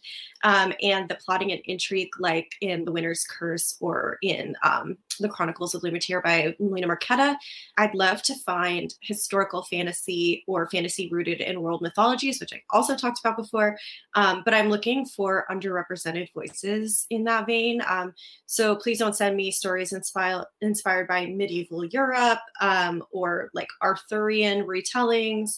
um, 0.43 0.73
and 0.81 1.09
the 1.09 1.15
plotting 1.15 1.51
and 1.51 1.61
intrigue 1.65 2.09
like 2.19 2.51
in 2.61 2.85
The 2.85 2.91
Winner's 2.91 3.25
Curse 3.25 3.77
or 3.79 4.17
in 4.21 4.55
um, 4.63 4.97
The 5.19 5.29
Chronicles 5.29 5.73
of 5.73 5.81
Lumatere 5.81 6.23
by 6.23 6.55
Lena 6.59 6.87
Marchetta. 6.87 7.35
I'd 7.77 7.95
love 7.95 8.21
to 8.23 8.35
find 8.45 8.93
historical 9.01 9.63
fantasy 9.63 10.43
or 10.47 10.69
fantasy 10.69 11.09
rooted 11.09 11.41
in 11.41 11.61
world 11.61 11.81
mythologies, 11.81 12.39
which 12.39 12.53
I 12.53 12.61
also 12.69 12.95
talked 12.95 13.19
about 13.19 13.37
before, 13.37 13.77
um, 14.15 14.43
but 14.45 14.53
I'm 14.53 14.69
looking 14.69 15.05
for 15.05 15.45
underrepresented 15.49 16.31
voices 16.33 17.07
in 17.09 17.23
that 17.23 17.47
vein. 17.47 17.81
Um, 17.87 18.13
so 18.45 18.75
please 18.75 18.99
don't 18.99 19.15
send 19.15 19.35
me 19.35 19.51
stories 19.51 19.93
inspired 19.93 20.45
inspired 20.61 21.07
by 21.07 21.25
medieval 21.25 21.85
Europe 21.85 22.39
um, 22.61 23.03
or 23.11 23.49
like 23.53 23.67
Arthurian 23.81 24.65
retellings 24.67 25.57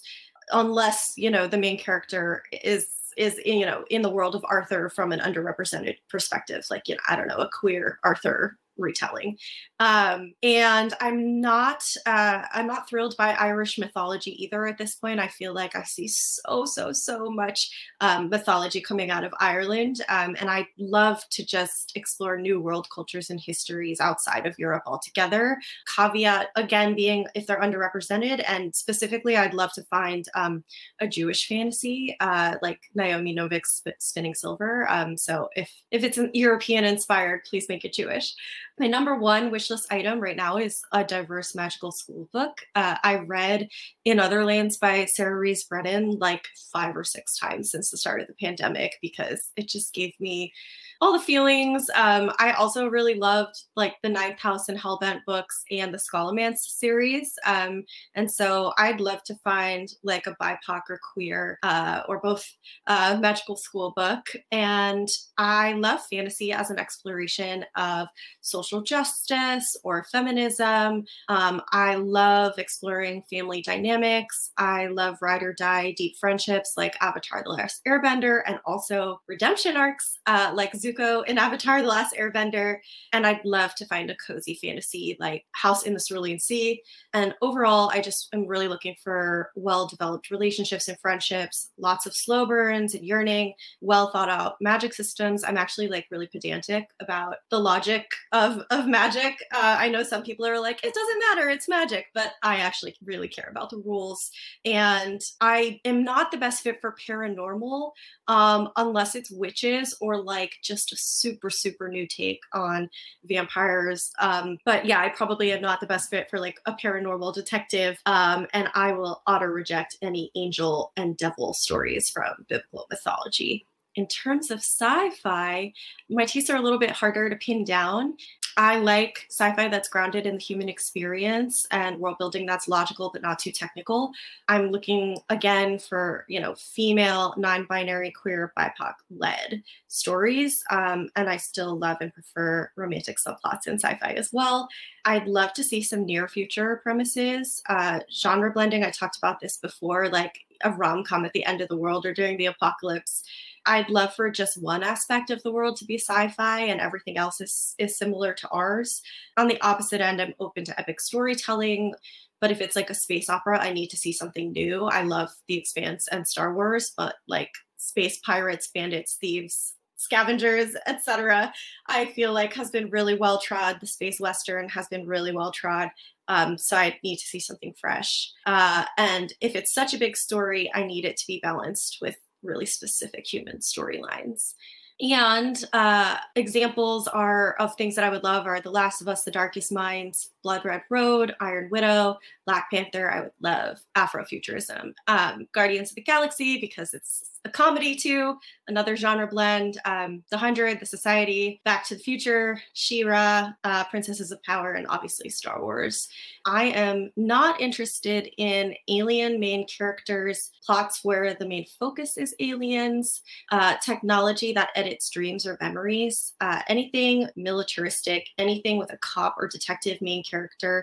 unless 0.51 1.13
you 1.17 1.29
know 1.29 1.47
the 1.47 1.57
main 1.57 1.77
character 1.77 2.43
is 2.51 2.89
is 3.17 3.39
you 3.45 3.65
know 3.65 3.83
in 3.89 4.01
the 4.01 4.09
world 4.09 4.35
of 4.35 4.45
Arthur 4.47 4.89
from 4.89 5.11
an 5.11 5.19
underrepresented 5.19 5.97
perspective, 6.09 6.65
like 6.69 6.87
you 6.87 6.95
know 6.95 7.01
I 7.07 7.15
don't 7.15 7.27
know 7.27 7.37
a 7.37 7.49
queer 7.49 7.99
Arthur 8.03 8.57
retelling. 8.77 9.37
Um, 9.79 10.33
and 10.41 10.93
I'm 10.99 11.39
not 11.39 11.83
uh, 12.05 12.43
I'm 12.51 12.67
not 12.67 12.89
thrilled 12.89 13.15
by 13.17 13.33
Irish 13.33 13.77
mythology 13.77 14.43
either 14.43 14.65
at 14.65 14.77
this 14.77 14.95
point. 14.95 15.19
I 15.19 15.27
feel 15.27 15.53
like 15.53 15.75
I 15.75 15.83
see 15.83 16.07
so 16.07 16.65
so 16.65 16.91
so 16.91 17.29
much 17.29 17.69
um, 18.01 18.29
mythology 18.29 18.81
coming 18.81 19.11
out 19.11 19.23
of 19.23 19.33
Ireland, 19.39 20.01
um, 20.09 20.35
and 20.39 20.49
I 20.49 20.67
love 20.77 21.23
to 21.31 21.45
just 21.45 21.93
explore 21.95 22.37
new 22.37 22.59
world 22.59 22.87
cultures 22.93 23.29
and 23.29 23.39
histories 23.39 23.99
outside 23.99 24.45
of 24.45 24.57
Europe 24.57 24.83
altogether. 24.85 25.57
Caveat 25.95 26.47
again 26.55 26.95
being 26.95 27.27
if 27.35 27.45
they're 27.45 27.61
underrepresented, 27.61 28.43
and 28.47 28.75
specifically, 28.75 29.37
I'd 29.37 29.53
love 29.53 29.73
to 29.73 29.83
find 29.83 30.27
um, 30.35 30.63
a 30.99 31.07
Jewish 31.07 31.47
fantasy 31.47 32.15
uh, 32.19 32.55
like 32.61 32.79
Naomi 32.95 33.35
Novik's 33.35 33.83
Spinning 33.99 34.35
Silver. 34.35 34.89
Um, 34.89 35.17
so 35.17 35.49
if 35.55 35.71
if 35.91 36.03
it's 36.03 36.17
an 36.17 36.31
European 36.33 36.83
inspired, 36.83 37.43
please 37.45 37.69
make 37.69 37.85
it 37.85 37.93
Jewish. 37.93 38.33
My 38.79 38.85
number 38.85 39.15
one 39.15 39.49
wish 39.49 39.71
list 39.71 39.91
item 39.91 40.19
right 40.19 40.35
now 40.35 40.57
is 40.57 40.83
a 40.91 41.03
diverse 41.03 41.55
magical 41.55 41.91
school 41.91 42.29
book. 42.31 42.61
Uh, 42.75 42.95
I 43.03 43.15
read 43.15 43.69
In 44.05 44.19
Other 44.19 44.45
Lands 44.45 44.77
by 44.77 45.05
Sarah 45.05 45.35
Rees 45.35 45.63
Brennan 45.63 46.19
like 46.19 46.47
five 46.71 46.95
or 46.95 47.03
six 47.03 47.39
times 47.39 47.71
since 47.71 47.89
the 47.89 47.97
start 47.97 48.21
of 48.21 48.27
the 48.27 48.35
pandemic 48.39 48.93
because 49.01 49.49
it 49.55 49.67
just 49.67 49.95
gave 49.95 50.13
me 50.19 50.53
all 51.01 51.13
the 51.13 51.19
feelings. 51.19 51.89
Um, 51.95 52.31
I 52.39 52.51
also 52.53 52.87
really 52.87 53.15
loved 53.15 53.63
like 53.75 53.95
the 54.01 54.09
Ninth 54.09 54.39
House 54.39 54.69
and 54.69 54.79
Hellbent 54.79 55.21
books 55.25 55.63
and 55.71 55.93
the 55.93 55.97
Scholomance 55.97 56.59
series. 56.59 57.33
Um, 57.45 57.83
and 58.15 58.31
so 58.31 58.73
I'd 58.77 58.99
love 58.99 59.23
to 59.23 59.35
find 59.43 59.89
like 60.03 60.27
a 60.27 60.35
BIPOC 60.41 60.81
or 60.89 60.99
queer 61.13 61.59
uh, 61.63 62.01
or 62.07 62.19
both 62.19 62.45
uh, 62.87 63.17
magical 63.19 63.55
school 63.55 63.93
book. 63.95 64.25
And 64.51 65.07
I 65.37 65.73
love 65.73 65.99
fantasy 66.09 66.51
as 66.51 66.69
an 66.69 66.79
exploration 66.79 67.65
of 67.75 68.07
social 68.41 68.81
justice 68.81 69.77
or 69.83 70.05
feminism. 70.11 71.05
Um, 71.29 71.61
I 71.71 71.95
love 71.95 72.57
exploring 72.57 73.23
family 73.29 73.61
dynamics. 73.61 74.51
I 74.57 74.87
love 74.87 75.17
ride 75.21 75.43
or 75.43 75.53
die 75.53 75.93
deep 75.95 76.17
friendships 76.17 76.73
like 76.77 76.95
Avatar 77.01 77.43
The 77.43 77.51
Last 77.51 77.81
Airbender 77.87 78.41
and 78.45 78.59
also 78.65 79.21
redemption 79.27 79.77
arcs 79.77 80.19
uh, 80.25 80.51
like 80.53 80.73
Zuko 80.87 81.25
in 81.25 81.37
Avatar 81.37 81.81
The 81.81 81.87
Last 81.87 82.15
Airbender. 82.15 82.77
And 83.13 83.25
I'd 83.25 83.43
love 83.43 83.75
to 83.75 83.85
find 83.85 84.09
a 84.09 84.15
cozy 84.15 84.55
fantasy 84.61 85.17
like 85.19 85.45
House 85.53 85.83
in 85.83 85.93
the 85.93 85.99
Cerulean 85.99 86.39
Sea. 86.39 86.81
And 87.13 87.33
overall, 87.41 87.91
I 87.93 88.01
just 88.01 88.29
am 88.33 88.47
really 88.47 88.67
looking 88.67 88.95
for 89.03 89.51
well 89.55 89.87
developed 89.87 90.31
relationships 90.31 90.87
and 90.87 90.99
friendships, 90.99 91.69
lots 91.77 92.05
of 92.05 92.15
slow 92.15 92.45
burns 92.45 92.93
and 92.93 93.05
yearning, 93.05 93.53
well 93.81 94.11
thought 94.11 94.29
out 94.29 94.55
magic 94.61 94.93
systems. 94.93 95.43
I'm 95.43 95.57
actually 95.57 95.87
like 95.87 96.07
really 96.11 96.27
pedantic 96.27 96.89
about 96.99 97.37
the 97.49 97.59
logic 97.59 98.05
of, 98.31 98.61
of 98.69 98.87
magic. 98.87 99.35
Uh, 99.53 99.77
I 99.79 99.89
know 99.89 100.03
some 100.03 100.23
people 100.23 100.45
are 100.45 100.59
like, 100.59 100.83
it 100.83 100.93
doesn't 100.93 101.19
matter, 101.29 101.49
it's 101.49 101.67
magic, 101.67 102.07
but 102.13 102.33
I 102.43 102.57
actually 102.57 102.95
really 103.03 103.27
care 103.27 103.47
about 103.49 103.69
the 103.69 103.77
rules. 103.77 104.31
And 104.65 105.21
I 105.41 105.79
am 105.85 106.03
not 106.03 106.31
the 106.31 106.37
best 106.37 106.63
fit 106.63 106.79
for 106.81 106.95
paranormal 107.07 107.91
um, 108.27 108.69
unless 108.75 109.15
it's 109.15 109.31
witches 109.31 109.95
or 110.01 110.21
like 110.21 110.53
just 110.63 110.76
a 110.91 110.97
super, 110.97 111.49
super 111.49 111.87
new 111.87 112.07
take 112.07 112.41
on 112.53 112.89
vampires. 113.23 114.11
Um, 114.19 114.57
but 114.65 114.85
yeah, 114.85 114.99
I 114.99 115.09
probably 115.09 115.51
am 115.51 115.61
not 115.61 115.79
the 115.79 115.87
best 115.87 116.09
fit 116.09 116.29
for 116.29 116.39
like 116.39 116.59
a 116.65 116.73
paranormal 116.73 117.33
detective. 117.33 117.99
Um, 118.05 118.47
and 118.53 118.69
I 118.73 118.91
will 118.93 119.21
auto 119.27 119.45
reject 119.45 119.97
any 120.01 120.31
angel 120.35 120.91
and 120.97 121.17
devil 121.17 121.53
stories 121.53 122.09
from 122.09 122.45
biblical 122.47 122.87
mythology. 122.89 123.65
In 123.95 124.05
terms 124.05 124.51
of 124.51 124.59
sci 124.59 125.09
fi, 125.09 125.73
my 126.07 126.25
tastes 126.25 126.51
are 126.51 126.57
a 126.57 126.61
little 126.61 126.77
bit 126.77 126.91
harder 126.91 127.31
to 127.31 127.35
pin 127.35 127.63
down. 127.63 128.15
I 128.59 128.77
like 128.77 129.27
sci-fi 129.29 129.67
that's 129.67 129.87
grounded 129.87 130.25
in 130.25 130.33
the 130.33 130.41
human 130.41 130.67
experience 130.67 131.67
and 131.69 131.99
world 131.99 132.17
building 132.17 132.47
that's 132.47 132.67
logical 132.67 133.11
but 133.13 133.21
not 133.21 133.37
too 133.37 133.51
technical. 133.51 134.11
I'm 134.47 134.71
looking 134.71 135.19
again 135.29 135.77
for 135.77 136.25
you 136.27 136.39
know 136.39 136.55
female, 136.55 137.35
non-binary, 137.37 138.11
queer, 138.11 138.51
BIPOC-led 138.57 139.61
stories, 139.87 140.63
um, 140.71 141.09
and 141.15 141.29
I 141.29 141.37
still 141.37 141.77
love 141.77 141.97
and 142.01 142.11
prefer 142.11 142.71
romantic 142.75 143.17
subplots 143.17 143.67
in 143.67 143.75
sci-fi 143.75 144.13
as 144.13 144.33
well. 144.33 144.67
I'd 145.05 145.27
love 145.27 145.53
to 145.53 145.63
see 145.63 145.83
some 145.83 146.05
near 146.05 146.27
future 146.27 146.81
premises, 146.81 147.61
uh, 147.69 147.99
genre 148.11 148.51
blending. 148.51 148.83
I 148.83 148.89
talked 148.89 149.17
about 149.17 149.39
this 149.39 149.57
before, 149.57 150.09
like 150.09 150.39
a 150.63 150.71
rom 150.71 151.03
com 151.03 151.25
at 151.25 151.33
the 151.33 151.45
end 151.45 151.61
of 151.61 151.69
the 151.69 151.77
world 151.77 152.05
or 152.07 152.13
during 152.13 152.37
the 152.37 152.47
apocalypse 152.47 153.23
I'd 153.67 153.89
love 153.89 154.15
for 154.15 154.31
just 154.31 154.61
one 154.61 154.81
aspect 154.81 155.29
of 155.29 155.43
the 155.43 155.51
world 155.51 155.75
to 155.77 155.85
be 155.85 155.97
sci-fi 155.97 156.61
and 156.61 156.79
everything 156.79 157.17
else 157.17 157.41
is 157.41 157.75
is 157.77 157.97
similar 157.97 158.33
to 158.33 158.49
ours. 158.49 159.01
On 159.35 159.47
the 159.47 159.61
opposite 159.61 160.01
end, 160.01 160.21
I'm 160.21 160.33
open 160.39 160.63
to 160.65 160.79
epic 160.79 161.01
storytelling, 161.01 161.93
but 162.39 162.49
if 162.49 162.61
it's 162.61 162.75
like 162.75 162.89
a 162.89 162.95
space 162.95 163.29
opera, 163.29 163.59
I 163.59 163.73
need 163.73 163.89
to 163.89 163.97
see 163.97 164.13
something 164.13 164.51
new. 164.53 164.85
I 164.85 165.03
love 165.03 165.29
The 165.47 165.57
Expanse 165.57 166.07
and 166.07 166.27
Star 166.27 166.53
Wars, 166.53 166.93
but 166.95 167.15
like 167.27 167.51
space 167.77 168.19
pirates, 168.19 168.69
bandits, 168.73 169.17
thieves, 169.19 169.75
scavengers, 169.97 170.75
etc. 170.87 171.53
I 171.87 172.05
feel 172.05 172.31
like 172.31 172.53
has 172.53 172.71
been 172.71 172.89
really 172.89 173.15
well 173.15 173.39
trod. 173.39 173.77
The 173.81 173.87
space 173.87 174.19
western 174.19 174.69
has 174.69 174.87
been 174.87 175.05
really 175.05 175.31
well 175.31 175.51
trod. 175.51 175.89
Um, 176.29 176.57
so 176.57 176.75
I 176.75 176.97
need 177.03 177.17
to 177.17 177.25
see 177.25 177.39
something 177.39 177.73
fresh. 177.79 178.31
Uh, 178.45 178.85
and 178.97 179.33
if 179.41 179.55
it's 179.55 179.73
such 179.73 179.93
a 179.93 179.97
big 179.97 180.17
story, 180.17 180.69
I 180.73 180.83
need 180.83 181.05
it 181.05 181.17
to 181.17 181.27
be 181.27 181.39
balanced 181.41 181.99
with 182.01 182.17
really 182.43 182.65
specific 182.65 183.25
human 183.25 183.57
storylines. 183.57 184.53
And 184.99 185.63
uh, 185.73 186.17
examples 186.35 187.07
are 187.07 187.53
of 187.59 187.75
things 187.75 187.95
that 187.95 188.03
I 188.03 188.09
would 188.09 188.23
love 188.23 188.47
are 188.47 188.59
The 188.61 188.71
Last 188.71 189.01
of 189.01 189.07
Us, 189.07 189.23
The 189.23 189.31
Darkest 189.31 189.71
Minds, 189.71 190.31
Blood 190.47 190.63
Red 190.63 190.83
Road, 190.89 191.35
Iron 191.41 191.67
Widow, 191.69 192.19
Black 192.45 192.71
Panther. 192.71 193.11
I 193.11 193.19
would 193.19 193.31
love 193.41 193.81
Afrofuturism, 193.97 194.93
um, 195.07 195.45
Guardians 195.51 195.89
of 195.91 195.95
the 195.95 196.01
Galaxy 196.03 196.57
because 196.57 196.93
it's 196.93 197.31
a 197.43 197.49
comedy 197.49 197.95
too, 197.95 198.37
another 198.67 198.95
genre 198.95 199.27
blend. 199.27 199.77
Um, 199.85 200.23
the 200.31 200.37
Hundred, 200.37 200.79
The 200.79 200.85
Society, 200.85 201.61
Back 201.65 201.85
to 201.87 201.95
the 201.95 201.99
Future, 202.01 202.61
She-Ra, 202.73 203.51
uh, 203.63 203.83
Princesses 203.85 204.31
of 204.31 204.41
Power, 204.43 204.73
and 204.73 204.87
obviously 204.87 205.29
Star 205.29 205.61
Wars. 205.61 206.07
I 206.45 206.65
am 206.65 207.11
not 207.17 207.59
interested 207.59 208.29
in 208.37 208.73
alien 208.87 209.39
main 209.39 209.67
characters, 209.67 210.51
plots 210.65 211.03
where 211.03 211.33
the 211.33 211.47
main 211.47 211.65
focus 211.79 212.17
is 212.17 212.35
aliens, 212.39 213.21
uh, 213.51 213.75
technology 213.83 214.53
that 214.53 214.69
edits 214.75 215.09
dreams 215.09 215.45
or 215.45 215.57
memories, 215.59 216.33
uh, 216.39 216.61
anything 216.67 217.27
militaristic, 217.35 218.29
anything 218.37 218.77
with 218.77 218.93
a 218.93 218.97
cop 218.97 219.35
or 219.37 219.47
detective 219.47 220.01
main 220.01 220.23
character, 220.23 220.36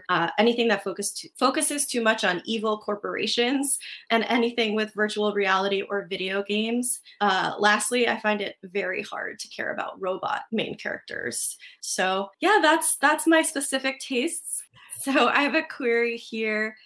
uh, 0.08 0.30
anything 0.38 0.68
that 0.68 0.84
focus 0.84 1.12
to, 1.12 1.28
focuses 1.36 1.86
too 1.86 2.02
much 2.02 2.24
on 2.24 2.42
evil 2.44 2.78
corporations, 2.78 3.78
and 4.10 4.24
anything 4.28 4.74
with 4.74 4.94
virtual 4.94 5.32
reality 5.32 5.82
or 5.82 6.06
video 6.08 6.42
games. 6.42 7.00
Uh, 7.20 7.54
lastly, 7.58 8.08
I 8.08 8.18
find 8.18 8.40
it 8.40 8.56
very 8.62 9.02
hard 9.02 9.38
to 9.40 9.48
care 9.48 9.72
about 9.72 10.00
robot 10.00 10.42
main 10.52 10.76
characters. 10.76 11.56
So 11.80 12.30
yeah, 12.40 12.58
that's 12.62 12.96
that's 12.96 13.26
my 13.26 13.42
specific 13.42 14.00
tastes. 14.00 14.62
So 15.00 15.28
I 15.28 15.42
have 15.42 15.54
a 15.54 15.62
query 15.62 16.16
here. 16.16 16.76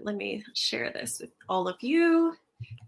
Let 0.00 0.16
me 0.16 0.44
share 0.54 0.90
this 0.90 1.20
with 1.20 1.30
all 1.48 1.68
of 1.68 1.76
you. 1.82 2.34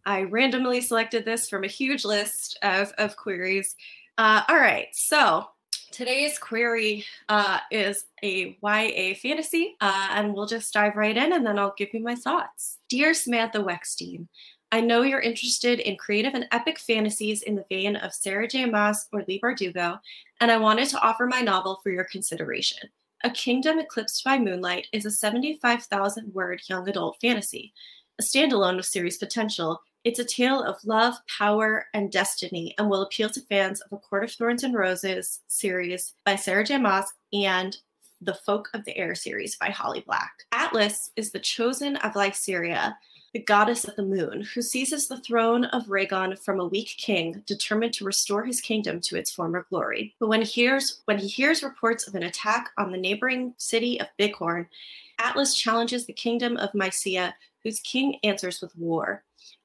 I 0.07 0.23
randomly 0.23 0.81
selected 0.81 1.25
this 1.25 1.49
from 1.49 1.65
a 1.65 1.69
huge 1.69 2.05
list 2.05 2.59
of, 2.63 2.93
of 2.99 3.17
queries. 3.17 3.77
Uh, 4.19 4.43
all 4.49 4.57
right, 4.59 4.89
so 4.93 5.47
today's 5.91 6.39
query 6.39 7.05
uh, 7.29 7.59
is 7.71 8.05
a 8.23 8.57
YA 8.63 9.15
fantasy, 9.21 9.77
uh, 9.81 10.09
and 10.13 10.35
we'll 10.35 10.47
just 10.47 10.73
dive 10.73 10.97
right 10.97 11.17
in 11.17 11.33
and 11.33 11.45
then 11.45 11.59
I'll 11.59 11.75
give 11.77 11.93
you 11.93 12.01
my 12.01 12.15
thoughts. 12.15 12.79
Dear 12.89 13.15
Samantha 13.15 13.59
Wekstein, 13.59 14.27
I 14.73 14.81
know 14.81 15.03
you're 15.03 15.21
interested 15.21 15.81
in 15.81 15.97
creative 15.97 16.35
and 16.35 16.47
epic 16.53 16.79
fantasies 16.79 17.43
in 17.43 17.57
the 17.57 17.65
vein 17.69 17.97
of 17.97 18.15
Sarah 18.15 18.47
J. 18.47 18.67
Maas 18.67 19.09
or 19.13 19.25
Leigh 19.27 19.41
Bardugo, 19.41 19.99
and 20.41 20.51
I 20.51 20.59
wanted 20.59 20.89
to 20.91 21.01
offer 21.01 21.27
my 21.27 21.41
novel 21.41 21.81
for 21.83 21.91
your 21.91 22.05
consideration. 22.05 22.89
A 23.25 23.31
Kingdom 23.31 23.79
Eclipsed 23.79 24.25
by 24.25 24.39
Moonlight 24.39 24.87
is 24.93 25.05
a 25.05 25.11
75,000 25.11 26.33
word 26.33 26.63
young 26.69 26.89
adult 26.89 27.19
fantasy. 27.21 27.73
A 28.19 28.23
standalone 28.23 28.77
with 28.77 28.87
series 28.87 29.19
potential, 29.19 29.83
it's 30.05 30.19
a 30.19 30.25
tale 30.25 30.63
of 30.63 30.83
love, 30.85 31.15
power, 31.39 31.87
and 31.93 32.11
destiny, 32.11 32.75
and 32.79 32.89
will 32.89 33.03
appeal 33.03 33.29
to 33.31 33.41
fans 33.43 33.81
of 33.81 33.93
A 33.93 33.99
Court 33.99 34.25
of 34.25 34.33
Thorns 34.33 34.65
and 34.65 34.75
Roses 34.75 35.41
series 35.49 36.15
by 36.25 36.37
Sarah 36.37 36.65
J. 36.65 36.79
Maas 36.79 37.13
and 37.33 37.77
the 38.23 38.35
Folk 38.35 38.71
of 38.73 38.85
the 38.85 38.97
Air 38.97 39.15
series 39.15 39.57
by 39.57 39.69
Holly 39.69 40.03
Black. 40.07 40.33
Atlas 40.53 41.11
is 41.17 41.33
the 41.33 41.39
chosen 41.39 41.97
of 41.97 42.15
Lyceria, 42.15 42.97
the 43.35 43.41
goddess 43.41 43.85
of 43.85 43.95
the 43.97 44.03
moon, 44.03 44.47
who 44.55 44.63
seizes 44.63 45.07
the 45.07 45.21
throne 45.21 45.67
of 45.67 45.87
Rhaegon 45.87 46.39
from 46.39 46.61
a 46.61 46.67
weak 46.67 46.95
king, 46.99 47.43
determined 47.47 47.93
to 47.95 48.05
restore 48.05 48.45
his 48.45 48.61
kingdom 48.61 49.01
to 49.03 49.17
its 49.17 49.31
former 49.31 49.67
glory. 49.69 50.15
But 50.19 50.29
when 50.29 50.41
he 50.41 50.47
hears 50.47 51.03
when 51.05 51.19
he 51.19 51.29
hears 51.29 51.63
reports 51.63 52.09
of 52.09 52.15
an 52.15 52.23
attack 52.23 52.71
on 52.79 52.91
the 52.91 52.99
neighboring 52.99 53.55
city 53.59 54.01
of 54.01 54.09
Bighorn, 54.19 54.67
Atlas 55.19 55.55
challenges 55.55 56.07
the 56.07 56.13
kingdom 56.13 56.57
of 56.57 56.73
Mycia, 56.73 57.35
whose 57.63 57.81
king 57.81 58.19
answers 58.25 58.61
with 58.63 58.75
war. 58.77 59.23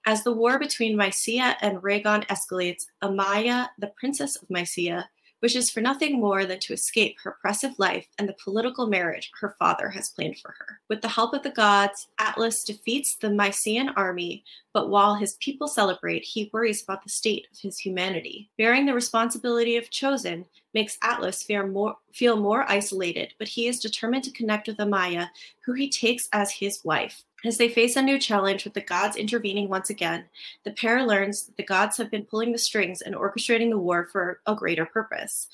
As 0.08 0.24
the 0.24 0.32
war 0.32 0.60
between 0.60 0.96
Mycia 0.96 1.56
and 1.62 1.82
Rhaegon 1.82 2.28
escalates, 2.28 2.86
Amaya, 3.02 3.70
the 3.80 3.88
princess 3.88 4.36
of 4.36 4.48
Mycia, 4.50 5.06
wishes 5.42 5.70
for 5.70 5.82
nothing 5.82 6.20
more 6.20 6.46
than 6.46 6.60
to 6.60 6.74
escape 6.74 7.18
her 7.24 7.32
oppressive 7.32 7.74
life 7.78 8.08
and 8.18 8.30
the 8.30 8.36
political 8.44 8.88
marriage 8.88 9.32
her 9.40 9.56
father 9.60 9.90
has 9.90 10.10
planned 10.10 10.38
for 10.38 10.56
her. 10.58 10.80
With 10.90 11.02
the 11.02 11.08
help 11.08 11.34
of 11.34 11.44
the 11.44 11.50
gods, 11.50 12.08
Atlas 12.20 12.64
defeats 12.64 13.16
the 13.16 13.30
Mycenaean 13.32 13.90
army, 13.90 14.44
but 14.74 14.90
while 14.90 15.16
his 15.16 15.34
people 15.36 15.68
celebrate, 15.68 16.24
he 16.24 16.50
worries 16.54 16.84
about 16.84 17.04
the 17.04 17.10
state 17.10 17.48
of 17.52 17.60
his 17.60 17.80
humanity. 17.80 18.50
Bearing 18.58 18.86
the 18.86 18.94
responsibility 18.94 19.76
of 19.78 19.90
Chosen 19.90 20.46
makes 20.74 20.98
Atlas 21.02 21.44
feel 21.44 21.68
more, 21.68 21.96
feel 22.12 22.38
more 22.38 22.70
isolated, 22.70 23.34
but 23.40 23.48
he 23.48 23.68
is 23.68 23.80
determined 23.80 24.24
to 24.24 24.32
connect 24.32 24.68
with 24.68 24.78
Amaya, 24.78 25.30
who 25.66 25.74
he 25.74 25.90
takes 25.90 26.30
as 26.32 26.52
his 26.52 26.84
wife. 26.84 27.24
As 27.46 27.60
they 27.60 27.70
face 27.70 27.96
a 27.96 28.02
new 28.02 28.18
challenge 28.18 28.64
with 28.64 28.74
the 28.74 28.82
gods 28.82 29.16
intervening 29.16 29.70
once 29.70 29.92
again, 29.92 30.26
the 30.64 30.72
pair 30.72 31.06
learns 31.06 31.46
that 31.46 31.58
the 31.58 31.64
gods 31.64 31.96
have 31.98 32.10
been 32.10 32.26
pulling 32.26 32.52
the 32.52 32.58
strings 32.58 33.02
and 33.02 33.14
orchestrating 33.14 33.70
the 33.70 33.78
war 33.78 34.10
for 34.12 34.42
a 34.48 34.56
greater 34.56 34.84
purpose. 34.84 35.48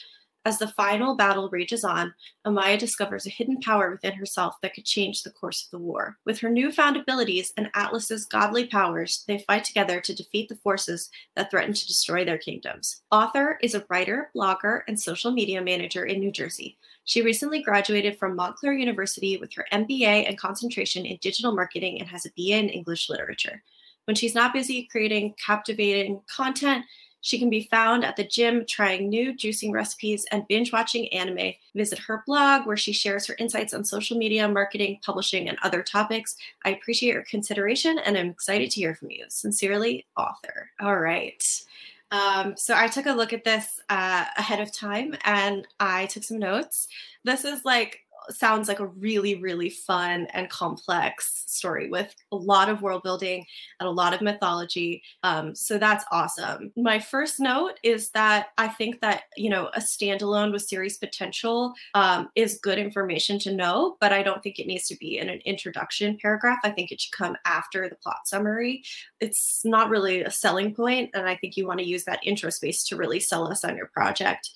As 0.46 0.58
the 0.58 0.70
final 0.70 1.18
battle 1.18 1.50
rages 1.50 1.84
on, 1.84 2.14
Amaya 2.48 2.80
discovers 2.80 3.28
a 3.28 3.30
hidden 3.30 3.60
power 3.60 3.92
within 3.92 4.14
herself 4.14 4.56
that 4.62 4.74
could 4.74 4.86
change 4.86 5.22
the 5.22 5.32
course 5.32 5.66
of 5.66 5.72
the 5.72 5.86
war. 5.86 6.18
With 6.26 6.40
her 6.40 6.50
newfound 6.50 6.96
abilities 6.96 7.52
and 7.58 7.70
Atlas's 7.76 8.26
godly 8.26 8.68
powers, 8.68 9.26
they 9.28 9.40
fight 9.40 9.66
together 9.66 10.00
to 10.00 10.16
defeat 10.16 10.48
the 10.48 10.56
forces 10.56 11.10
that 11.36 11.52
threaten 11.52 11.74
to 11.74 11.88
destroy 11.88 12.24
their 12.24 12.38
kingdoms. 12.38 13.02
Author 13.12 13.60
is 13.62 13.76
a 13.76 13.86
writer, 13.90 14.32
blogger, 14.34 14.84
and 14.88 14.98
social 14.98 15.32
media 15.32 15.62
manager 15.62 16.06
in 16.06 16.20
New 16.20 16.32
Jersey. 16.32 16.78
She 17.12 17.22
recently 17.22 17.62
graduated 17.62 18.18
from 18.18 18.38
Montclair 18.38 18.72
University 18.72 19.36
with 19.36 19.52
her 19.56 19.66
MBA 19.74 20.30
and 20.30 20.38
concentration 20.38 21.06
in 21.06 21.18
digital 21.20 21.52
marketing 21.52 22.00
and 22.00 22.08
has 22.08 22.26
a 22.26 22.32
BA 22.38 22.58
in 22.58 22.70
English 22.70 23.10
literature. 23.10 23.62
When 24.06 24.16
she's 24.16 24.34
not 24.34 24.54
busy 24.54 24.88
creating 24.90 25.36
captivating 25.46 26.22
content, 26.34 26.86
she 27.20 27.38
can 27.38 27.50
be 27.50 27.68
found 27.70 28.06
at 28.06 28.16
the 28.16 28.24
gym 28.24 28.66
trying 28.66 29.10
new 29.10 29.34
juicing 29.34 29.74
recipes 29.74 30.26
and 30.32 30.48
binge 30.48 30.72
watching 30.72 31.10
anime. 31.10 31.52
Visit 31.76 32.00
her 32.00 32.24
blog 32.26 32.66
where 32.66 32.78
she 32.78 32.94
shares 32.94 33.28
her 33.28 33.36
insights 33.40 33.74
on 33.74 33.84
social 33.84 34.18
media, 34.18 34.48
marketing, 34.48 35.02
publishing, 35.06 35.50
and 35.50 35.58
other 35.64 35.84
topics. 35.84 36.38
I 36.64 36.70
appreciate 36.70 37.12
your 37.12 37.26
consideration 37.26 38.00
and 38.00 38.18
I'm 38.18 38.30
excited 38.30 38.72
to 38.72 38.80
hear 38.80 38.96
from 38.96 39.12
you. 39.12 39.26
Sincerely, 39.28 40.06
author. 40.16 40.70
All 40.80 40.98
right. 40.98 41.44
Um, 42.12 42.56
so 42.58 42.76
I 42.76 42.88
took 42.88 43.06
a 43.06 43.14
look 43.14 43.32
at 43.34 43.46
this 43.46 43.80
uh, 43.90 44.26
ahead 44.38 44.60
of 44.60 44.72
time 44.72 45.16
and 45.24 45.66
I 45.80 46.08
took 46.08 46.24
some 46.24 46.40
notes. 46.40 46.88
This 47.24 47.46
is 47.46 47.64
like 47.64 48.02
sounds 48.34 48.68
like 48.68 48.80
a 48.80 48.88
really, 48.88 49.36
really 49.36 49.70
fun 49.70 50.28
and 50.34 50.50
complex 50.50 51.44
story 51.48 51.90
with 51.90 52.16
a 52.32 52.36
lot 52.36 52.70
of 52.70 52.82
world 52.82 53.04
building 53.04 53.46
and 53.80 53.88
a 53.88 53.92
lot 53.92 54.14
of 54.14 54.22
mythology. 54.22 55.04
Um, 55.24 55.54
so 55.56 55.78
that's 55.78 56.06
awesome. 56.12 56.72
My 56.76 57.00
first 57.00 57.40
note 57.40 57.80
is 57.84 58.10
that 58.12 58.48
I 58.58 58.68
think 58.68 59.02
that, 59.02 59.24
you 59.38 59.50
know, 59.50 59.70
a 59.74 59.80
standalone 59.80 60.52
with 60.52 60.64
series 60.64 60.98
potential 60.98 61.74
um, 61.94 62.30
is 62.36 62.60
good 62.62 62.78
information 62.78 63.40
to 63.40 63.56
know, 63.56 63.98
but 64.00 64.14
I 64.14 64.24
don't 64.24 64.42
think 64.42 64.60
it 64.60 64.68
needs 64.68 64.88
to 64.88 64.98
be 64.98 65.18
in 65.18 65.30
an 65.30 65.42
introduction 65.46 66.18
paragraph. 66.22 66.60
I 66.64 66.72
think 66.72 66.92
it 66.92 67.02
should 67.02 67.16
come 67.16 67.38
after 67.46 67.90
the 67.90 67.96
plot 67.96 68.22
summary. 68.26 68.84
It's 69.20 69.62
not 69.66 69.90
really 69.90 70.22
a 70.22 70.32
selling 70.32 70.74
point, 70.74 71.12
and 71.14 71.28
I 71.28 71.36
think 71.36 71.58
you 71.58 71.68
want 71.68 71.80
to 71.80 71.86
use 71.86 72.06
that 72.06 72.20
intro 72.24 72.50
space 72.50 72.84
to 72.86 72.96
really 72.96 73.20
sell 73.20 73.52
us 73.52 73.64
on 73.64 73.76
your 73.76 73.88
project 73.88 74.50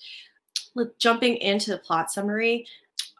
jumping 0.98 1.36
into 1.36 1.70
the 1.70 1.78
plot 1.78 2.10
summary, 2.10 2.66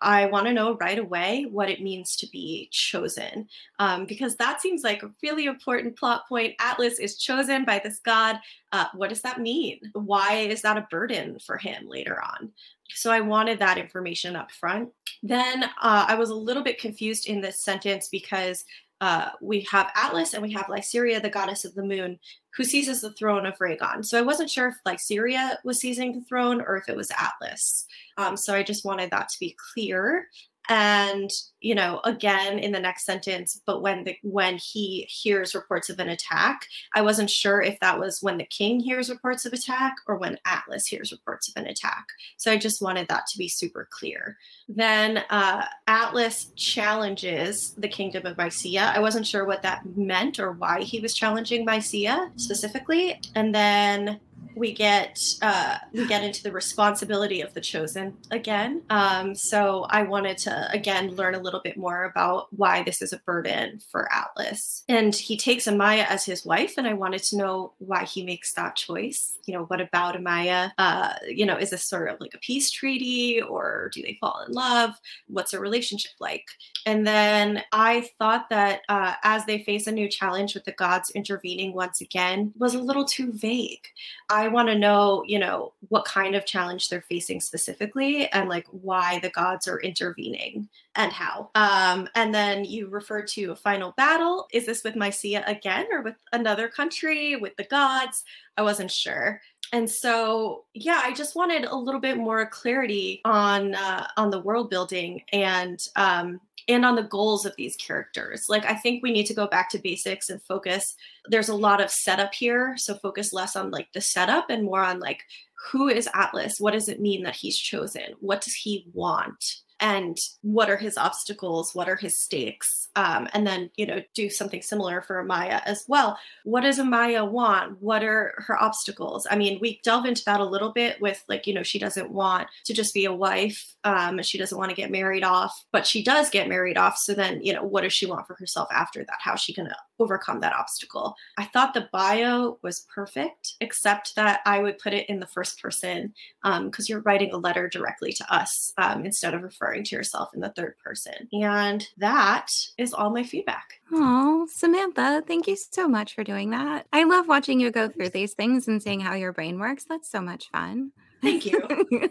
I 0.02 0.26
want 0.26 0.46
to 0.46 0.52
know 0.52 0.76
right 0.76 0.98
away 0.98 1.46
what 1.50 1.70
it 1.70 1.82
means 1.82 2.16
to 2.16 2.28
be 2.30 2.68
chosen, 2.70 3.48
um, 3.78 4.04
because 4.06 4.37
that 4.37 4.61
seems 4.61 4.82
like 4.82 5.02
a 5.02 5.11
really 5.22 5.46
important 5.46 5.96
plot 5.96 6.28
point. 6.28 6.54
Atlas 6.61 6.98
is 6.98 7.16
chosen 7.16 7.64
by 7.64 7.80
this 7.82 7.98
god. 8.00 8.38
Uh, 8.72 8.87
what 8.94 9.09
does 9.09 9.22
that 9.22 9.40
mean? 9.40 9.80
Why 9.94 10.35
is 10.35 10.62
that 10.62 10.76
a 10.76 10.87
burden 10.90 11.38
for 11.38 11.56
him 11.56 11.88
later 11.88 12.22
on? 12.22 12.52
So 12.94 13.11
I 13.11 13.20
wanted 13.20 13.59
that 13.59 13.78
information 13.78 14.37
up 14.37 14.50
front. 14.52 14.90
Then 15.22 15.64
uh, 15.64 16.06
I 16.09 16.14
was 16.14 16.30
a 16.30 16.35
little 16.35 16.62
bit 16.62 16.80
confused 16.80 17.26
in 17.26 17.40
this 17.40 17.62
sentence 17.62 18.09
because 18.09 18.64
uh, 19.00 19.30
we 19.42 19.66
have 19.70 19.90
Atlas 19.94 20.32
and 20.32 20.42
we 20.42 20.52
have 20.52 20.66
Lyciria, 20.66 21.20
the 21.20 21.28
goddess 21.28 21.64
of 21.64 21.74
the 21.74 21.82
moon, 21.82 22.18
who 22.54 22.64
seizes 22.64 23.02
the 23.02 23.12
throne 23.12 23.44
of 23.44 23.59
Rhaegon. 23.59 24.04
So 24.04 24.18
I 24.18 24.22
wasn't 24.22 24.50
sure 24.50 24.68
if 24.68 24.74
Lyciria 24.87 25.56
was 25.64 25.80
seizing 25.80 26.14
the 26.14 26.24
throne 26.26 26.62
or 26.62 26.76
if 26.76 26.88
it 26.88 26.96
was 26.96 27.11
Atlas. 27.18 27.87
Um, 28.16 28.37
so 28.37 28.54
I 28.54 28.62
just 28.62 28.85
wanted 28.85 29.11
that 29.11 29.28
to 29.28 29.38
be 29.38 29.56
clear 29.74 30.28
and 30.68 31.31
you 31.61 31.74
know 31.74 32.00
again 32.05 32.59
in 32.59 32.72
the 32.72 32.81
next 32.81 33.05
sentence 33.05 33.61
but 33.66 33.83
when 33.83 34.05
the 34.05 34.16
when 34.22 34.57
he 34.57 35.07
hears 35.09 35.55
reports 35.55 35.88
of 35.88 35.98
an 35.98 36.09
attack 36.09 36.66
i 36.94 37.00
wasn't 37.00 37.31
sure 37.31 37.61
if 37.61 37.79
that 37.81 37.98
was 37.98 38.22
when 38.22 38.38
the 38.38 38.44
king 38.44 38.81
hears 38.81 39.11
reports 39.11 39.44
of 39.44 39.52
attack 39.52 39.94
or 40.07 40.16
when 40.16 40.38
atlas 40.44 40.87
hears 40.87 41.12
reports 41.12 41.48
of 41.48 41.55
an 41.57 41.68
attack. 41.68 42.07
So 42.37 42.50
i 42.50 42.57
just 42.57 42.83
wanted 42.83 43.09
that 43.09 43.26
to 43.29 43.38
be 43.38 43.48
super 43.48 43.88
clear. 43.90 44.37
Then 44.68 45.24
uh, 45.31 45.64
atlas 45.87 46.46
challenges 46.57 47.74
the 47.79 47.88
kingdom 47.88 48.26
of 48.26 48.37
mycia 48.37 48.94
i 48.94 49.00
wasn't 49.00 49.26
sure 49.26 49.44
what 49.44 49.62
that 49.62 49.85
meant 49.96 50.38
or 50.38 50.52
why 50.52 50.83
he 50.83 51.00
was 51.00 51.14
challenging 51.14 51.66
mycia 51.66 52.31
specifically. 52.38 53.20
And 53.35 53.55
then 53.55 54.20
we 54.57 54.73
get 54.73 55.21
uh, 55.42 55.77
we 55.92 56.07
get 56.07 56.25
into 56.25 56.42
the 56.42 56.51
responsibility 56.51 57.42
of 57.42 57.53
the 57.55 57.61
chosen 57.61 58.16
again. 58.31 58.83
Um, 58.88 59.35
so 59.35 59.87
I 59.90 60.03
wanted 60.03 60.38
to 60.38 60.71
again 60.73 61.14
learn 61.14 61.35
a 61.35 61.38
little 61.38 61.61
bit 61.62 61.77
more 61.77 62.05
about 62.05 62.47
why 62.51 62.83
this 62.83 63.03
is 63.03 63.12
a 63.12 63.19
burden 63.19 63.81
for 63.90 64.11
Atlas. 64.12 64.83
And 64.88 65.14
he 65.14 65.37
takes 65.37 65.66
Amaya 65.66 66.07
as 66.09 66.25
his 66.25 66.45
wife, 66.45 66.75
and 66.79 66.87
I 66.87 66.95
wanted 66.95 67.23
to 67.25 67.37
know 67.37 67.75
why 67.79 68.05
he 68.05 68.25
makes 68.25 68.55
that 68.55 68.77
choice. 68.77 69.38
You 69.47 69.55
know, 69.55 69.64
what 69.64 69.81
about 69.81 70.16
Amaya? 70.16 70.73
Uh, 70.79 71.14
you 71.29 71.45
know, 71.45 71.57
is 71.57 71.71
this 71.71 71.85
sort 71.85 72.09
of 72.09 72.19
like 72.19 72.35
a 72.35 72.38
peace 72.38 72.71
treaty, 72.71 73.42
or 73.42 73.90
do 73.92 74.03
they 74.03 74.16
fall 74.21 74.42
in 74.47 74.53
love? 74.53 74.92
What's 75.29 75.53
a 75.53 75.61
relationship 75.61 76.12
like? 76.19 76.47
And 76.87 77.07
then 77.07 77.62
I 77.73 78.09
thought 78.19 78.49
that 78.51 78.81
uh, 78.88 79.14
as 79.23 79.45
they 79.45 79.62
face 79.62 79.87
a 79.87 79.92
new 79.92 80.09
challenge 80.09 80.55
with 80.55 80.64
the 80.64 80.73
gods 80.73 81.11
intervening 81.11 81.75
once 81.75 82.01
again 82.01 82.53
was 82.57 82.75
a 82.75 82.81
little 82.81 83.05
too 83.05 83.33
vague. 83.35 83.87
I 84.31 84.45
I 84.46 84.48
want 84.48 84.68
to 84.68 84.78
know, 84.78 85.24
you 85.26 85.40
know, 85.40 85.72
what 85.88 86.04
kind 86.04 86.37
of 86.37 86.46
challenge 86.46 86.88
they're 86.88 87.02
facing 87.02 87.40
specifically 87.40 88.28
and 88.28 88.48
like 88.48 88.64
why 88.70 89.18
the 89.18 89.30
gods 89.30 89.66
are 89.66 89.80
intervening 89.80 90.68
and 90.94 91.12
how. 91.12 91.50
Um, 91.56 92.09
and 92.14 92.32
then 92.32 92.64
you 92.64 92.87
refer 92.87 93.22
to 93.22 93.50
a 93.50 93.56
final 93.56 93.92
battle. 93.96 94.46
Is 94.52 94.64
this 94.64 94.85
with 94.85 94.94
Mycia 94.94 95.42
again 95.48 95.87
or 95.90 96.02
with 96.02 96.14
another 96.32 96.68
country, 96.68 97.35
with 97.35 97.56
the 97.56 97.64
gods? 97.64 98.22
I 98.56 98.62
wasn't 98.62 98.92
sure. 98.92 99.40
And 99.72 99.90
so, 99.90 100.66
yeah, 100.74 101.00
I 101.02 101.12
just 101.12 101.35
wanted 101.35 101.64
a 101.64 101.74
little 101.74 102.00
bit 102.00 102.16
more 102.16 102.46
clarity 102.46 103.20
on 103.24 103.74
uh, 103.74 104.06
on 104.16 104.30
the 104.30 104.38
world 104.38 104.70
building 104.70 105.22
and 105.32 105.85
um, 105.96 106.40
and 106.68 106.85
on 106.85 106.96
the 106.96 107.02
goals 107.02 107.46
of 107.46 107.55
these 107.57 107.76
characters. 107.76 108.46
Like, 108.48 108.64
I 108.64 108.74
think 108.74 109.02
we 109.02 109.12
need 109.12 109.26
to 109.26 109.35
go 109.35 109.46
back 109.46 109.70
to 109.70 109.79
basics 109.79 110.31
and 110.31 110.42
focus. 110.42 110.96
There's 111.26 111.48
a 111.48 111.55
lot 111.55 111.81
of 111.81 111.90
setup 111.90 112.35
here. 112.35 112.74
So, 112.76 112.94
focus 112.96 113.33
less 113.33 113.57
on 113.57 113.70
like 113.70 113.92
the 113.92 114.00
setup 114.00 114.50
and 114.50 114.64
more 114.64 114.83
on 114.83 115.00
like 115.00 115.22
who 115.70 115.88
is 115.88 116.09
Atlas? 116.14 116.57
What 116.59 116.72
does 116.72 116.88
it 116.88 117.00
mean 117.00 117.22
that 117.24 117.37
he's 117.37 117.59
chosen? 117.59 118.14
What 118.20 118.40
does 118.40 118.55
he 118.55 118.87
want? 118.92 119.62
And 119.81 120.17
what 120.43 120.71
are 120.71 120.77
his 120.77 120.97
obstacles 120.97 121.75
what 121.75 121.89
are 121.89 121.97
his 121.97 122.23
stakes 122.23 122.87
um, 122.97 123.29
and 123.35 123.47
then 123.47 123.71
you 123.77 123.87
know 123.87 124.03
do 124.15 124.31
something 124.31 124.62
similar 124.62 125.03
for 125.03 125.23
Amaya 125.23 125.61
as 125.67 125.85
well. 125.87 126.19
What 126.45 126.62
does 126.62 126.79
Amaya 126.79 127.31
want? 127.31 127.81
What 127.83 128.03
are 128.03 128.35
her 128.39 128.61
obstacles? 128.61 129.27
I 129.31 129.37
mean 129.37 129.59
we 129.61 129.81
delve 129.85 130.07
into 130.07 130.23
that 130.25 130.41
a 130.41 130.45
little 130.45 130.73
bit 130.73 131.01
with 131.01 131.23
like 131.29 131.47
you 131.47 131.55
know 131.55 131.62
she 131.62 131.79
doesn't 131.79 132.11
want 132.11 132.49
to 132.65 132.73
just 132.73 132.95
be 132.95 133.05
a 133.05 133.12
wife 133.12 133.75
um, 133.85 134.21
she 134.23 134.39
doesn't 134.39 134.57
want 134.57 134.71
to 134.71 134.77
get 134.77 134.91
married 134.91 135.25
off 135.25 135.67
but 135.73 135.87
she 135.87 136.03
does 136.03 136.31
get 136.31 136.49
married 136.49 136.79
off 136.79 136.97
so 136.97 137.12
then 137.12 137.43
you 137.43 137.53
know 137.53 137.62
what 137.62 137.83
does 137.83 137.93
she 137.93 138.07
want 138.07 138.27
for 138.27 138.35
herself 138.35 138.69
after 138.73 139.05
that? 139.05 139.19
How's 139.21 139.41
she 139.41 139.53
gonna 139.53 139.77
overcome 139.98 140.40
that 140.40 140.54
obstacle 140.54 141.14
i 141.38 141.44
thought 141.44 141.74
the 141.74 141.88
bio 141.92 142.59
was 142.62 142.87
perfect 142.94 143.54
except 143.61 144.14
that 144.16 144.40
i 144.46 144.61
would 144.61 144.78
put 144.78 144.92
it 144.92 145.09
in 145.09 145.20
the 145.20 145.26
first 145.26 145.61
person 145.61 146.12
because 146.42 146.54
um, 146.54 146.87
you're 146.88 147.00
writing 147.02 147.32
a 147.32 147.37
letter 147.37 147.68
directly 147.68 148.12
to 148.12 148.35
us 148.35 148.72
um, 148.78 149.04
instead 149.04 149.35
of 149.35 149.42
referring 149.42 149.76
referring 149.76 149.85
to 149.85 149.96
yourself 149.96 150.30
in 150.35 150.40
the 150.40 150.50
third 150.50 150.74
person. 150.82 151.28
And 151.32 151.87
that 151.98 152.52
is 152.78 152.92
all 152.92 153.11
my 153.11 153.24
feedback. 153.24 153.80
Oh, 153.92 154.46
Samantha, 154.50 155.22
thank 155.26 155.46
you 155.46 155.56
so 155.56 155.88
much 155.88 156.14
for 156.14 156.24
doing 156.24 156.50
that. 156.50 156.87
I 156.92 157.04
love 157.04 157.28
watching 157.28 157.61
you 157.61 157.70
go 157.70 157.88
through 157.88 158.11
these 158.11 158.35
things 158.35 158.68
and 158.68 158.82
seeing 158.82 159.00
how 159.00 159.14
your 159.14 159.32
brain 159.32 159.59
works. 159.59 159.85
That's 159.85 160.11
so 160.11 160.20
much 160.20 160.50
fun. 160.50 160.92
Thank 161.22 161.46
you. 161.46 161.62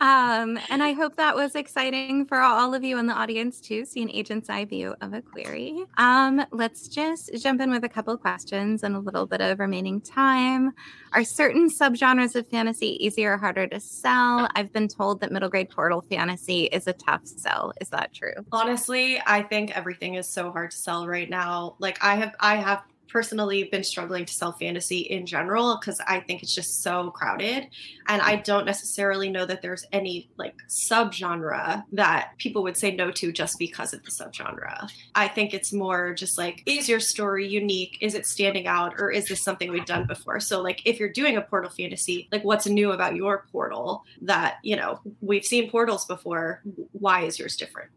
um, 0.00 0.58
and 0.68 0.82
I 0.82 0.92
hope 0.92 1.16
that 1.16 1.34
was 1.34 1.54
exciting 1.54 2.26
for 2.26 2.38
all 2.38 2.74
of 2.74 2.82
you 2.82 2.98
in 2.98 3.06
the 3.06 3.12
audience 3.12 3.60
to 3.62 3.84
see 3.84 4.02
an 4.02 4.10
agent's 4.10 4.50
eye 4.50 4.64
view 4.64 4.94
of 5.00 5.12
a 5.12 5.22
query. 5.22 5.84
Um, 5.96 6.44
let's 6.50 6.88
just 6.88 7.30
jump 7.40 7.60
in 7.60 7.70
with 7.70 7.84
a 7.84 7.88
couple 7.88 8.16
questions 8.16 8.82
and 8.82 8.96
a 8.96 8.98
little 8.98 9.26
bit 9.26 9.40
of 9.40 9.58
remaining 9.60 10.00
time. 10.00 10.72
Are 11.12 11.24
certain 11.24 11.68
subgenres 11.68 12.34
of 12.34 12.46
fantasy 12.48 13.04
easier 13.04 13.34
or 13.34 13.38
harder 13.38 13.66
to 13.68 13.80
sell? 13.80 14.48
I've 14.54 14.72
been 14.72 14.88
told 14.88 15.20
that 15.20 15.30
middle 15.30 15.48
grade 15.48 15.70
portal 15.70 16.00
fantasy 16.00 16.64
is 16.64 16.86
a 16.86 16.92
tough 16.92 17.26
sell. 17.26 17.72
Is 17.80 17.88
that 17.90 18.12
true? 18.12 18.34
Honestly, 18.50 19.20
I 19.26 19.42
think 19.42 19.76
everything 19.76 20.14
is 20.14 20.28
so 20.28 20.50
hard 20.50 20.70
to 20.72 20.76
sell 20.76 21.06
right 21.06 21.28
now. 21.28 21.76
Like 21.78 21.98
I 22.02 22.16
have 22.16 22.34
I 22.40 22.56
have 22.56 22.82
personally 23.08 23.64
been 23.64 23.84
struggling 23.84 24.24
to 24.24 24.32
sell 24.32 24.52
fantasy 24.52 25.00
in 25.00 25.26
general 25.26 25.78
because 25.78 26.00
I 26.06 26.20
think 26.20 26.42
it's 26.42 26.54
just 26.54 26.82
so 26.82 27.10
crowded. 27.10 27.68
And 28.08 28.22
I 28.22 28.36
don't 28.36 28.64
necessarily 28.64 29.28
know 29.28 29.44
that 29.46 29.62
there's 29.62 29.84
any 29.92 30.30
like 30.38 30.54
subgenre 30.68 31.82
that 31.92 32.30
people 32.38 32.62
would 32.62 32.76
say 32.76 32.94
no 32.94 33.10
to 33.12 33.32
just 33.32 33.58
because 33.58 33.92
of 33.92 34.02
the 34.02 34.10
subgenre. 34.10 34.88
I 35.14 35.28
think 35.28 35.52
it's 35.52 35.72
more 35.72 36.14
just 36.14 36.38
like, 36.38 36.62
is 36.66 36.88
your 36.88 37.00
story 37.00 37.46
unique? 37.46 37.98
Is 38.00 38.14
it 38.14 38.26
standing 38.26 38.66
out? 38.66 38.94
Or 38.98 39.10
is 39.10 39.28
this 39.28 39.42
something 39.42 39.70
we've 39.70 39.84
done 39.84 40.06
before? 40.06 40.40
So, 40.40 40.62
like, 40.62 40.82
if 40.86 40.98
you're 40.98 41.12
doing 41.12 41.36
a 41.36 41.42
portal 41.42 41.70
fantasy, 41.70 42.28
like, 42.32 42.44
what's 42.44 42.66
new 42.66 42.92
about 42.92 43.14
your 43.14 43.46
portal 43.52 44.04
that, 44.22 44.56
you 44.62 44.76
know, 44.76 45.00
we've 45.20 45.44
seen 45.44 45.70
portals 45.70 46.06
before? 46.06 46.62
Why 46.92 47.24
is 47.24 47.38
yours 47.38 47.56
different? 47.56 47.90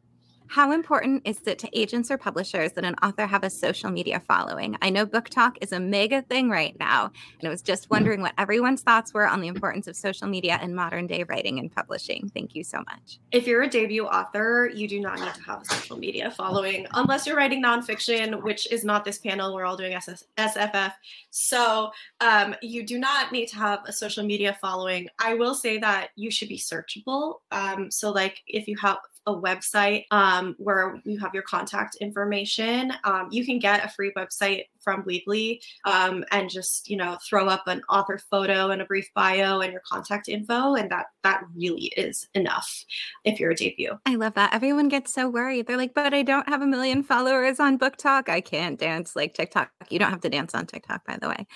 How 0.56 0.72
important 0.72 1.24
is 1.26 1.42
it 1.48 1.60
to 1.60 1.70
agents 1.78 2.10
or 2.10 2.18
publishers 2.18 2.72
that 2.72 2.86
an 2.86 2.96
author 3.04 3.28
have 3.28 3.44
a 3.44 3.50
social 3.50 3.92
media 3.92 4.22
following? 4.22 4.78
I 4.82 4.90
know 4.90 5.06
BookTok 5.06 5.58
is 5.60 5.74
a 5.74 5.82
mega 5.82 6.22
thing 6.22 6.50
right 6.50 6.74
now, 6.80 7.12
and 7.42 7.50
I 7.50 7.50
was 7.50 7.62
just 7.62 7.90
wondering 7.90 8.22
what 8.22 8.32
everyone's 8.38 8.82
thoughts 8.82 9.14
were 9.14 9.28
on 9.28 9.42
the 9.42 9.50
importance 9.50 9.86
of 9.86 9.98
social 9.98 10.30
media 10.30 10.58
in 10.64 10.74
modern 10.74 11.08
day 11.08 11.26
writing 11.26 11.60
and 11.60 11.70
publishing. 11.70 12.32
Thank 12.34 12.56
you 12.56 12.64
so 12.64 12.78
much. 12.90 13.20
If 13.34 13.48
you're 13.48 13.64
a 13.64 13.70
debut 13.70 14.06
author, 14.06 14.72
you 14.74 14.88
do 14.88 15.02
not 15.02 15.20
need 15.20 15.34
to 15.34 15.42
have 15.42 15.64
a 15.64 15.66
social 15.66 15.98
media 15.98 16.32
following 16.32 16.88
unless 16.94 17.28
you're 17.28 17.36
writing 17.36 17.62
nonfiction, 17.62 18.42
which 18.42 18.72
is 18.72 18.86
not 18.86 19.04
this 19.04 19.18
panel. 19.18 19.54
We're 19.54 19.66
all 19.66 19.76
doing 19.76 19.94
SS- 19.94 20.24
SFF. 20.38 20.94
So 21.32 21.92
um, 22.22 22.56
you 22.62 22.86
do 22.86 22.98
not 22.98 23.34
need 23.34 23.48
to 23.48 23.58
have 23.58 23.80
a 23.88 23.92
social 23.92 24.24
media 24.24 24.58
following. 24.62 25.10
I 25.20 25.34
will 25.34 25.54
say 25.54 25.80
that 25.80 26.12
you 26.16 26.32
should 26.32 26.48
be 26.48 26.58
searchable. 26.58 27.40
Um, 27.52 27.92
so, 27.92 28.10
like, 28.12 28.42
if 28.48 28.70
you 28.70 28.78
have 28.78 29.00
a 29.28 29.34
website 29.34 30.06
um, 30.12 30.56
where 30.58 31.02
you 31.04 31.20
have 31.20 31.34
your 31.34 31.44
contact 31.44 31.96
information. 32.02 32.94
Um, 33.04 33.30
you 33.32 33.46
can 33.46 33.60
get 33.60 33.84
a 33.84 33.90
free 33.90 34.12
website 34.16 34.66
from 34.86 35.04
Weebly 35.04 35.60
um, 35.84 36.24
and 36.32 36.50
just 36.50 36.90
you 36.90 36.96
know 36.96 37.18
throw 37.28 37.48
up 37.48 37.64
an 37.68 37.82
author 37.90 38.18
photo 38.32 38.70
and 38.70 38.82
a 38.82 38.86
brief 38.86 39.10
bio 39.14 39.60
and 39.60 39.74
your 39.74 39.82
contact 39.92 40.30
info, 40.30 40.76
and 40.76 40.90
that 40.92 41.08
that 41.24 41.42
really 41.54 41.92
is 41.98 42.30
enough 42.34 42.86
if 43.26 43.40
you're 43.40 43.52
a 43.52 43.56
debut. 43.56 44.00
I 44.06 44.16
love 44.16 44.36
that. 44.36 44.54
Everyone 44.54 44.88
gets 44.88 45.14
so 45.14 45.28
worried. 45.28 45.68
They're 45.68 45.76
like, 45.76 45.94
"But 45.94 46.14
I 46.14 46.22
don't 46.22 46.48
have 46.48 46.62
a 46.62 46.68
million 46.68 47.04
followers 47.04 47.60
on 47.60 47.78
BookTok. 47.78 48.30
I 48.30 48.40
can't 48.40 48.80
dance 48.80 49.16
like 49.16 49.34
TikTok. 49.34 49.72
You 49.90 50.00
don't 50.00 50.12
have 50.12 50.22
to 50.22 50.30
dance 50.30 50.56
on 50.56 50.68
TikTok, 50.68 51.06
by 51.06 51.18
the 51.18 51.28
way." 51.28 51.48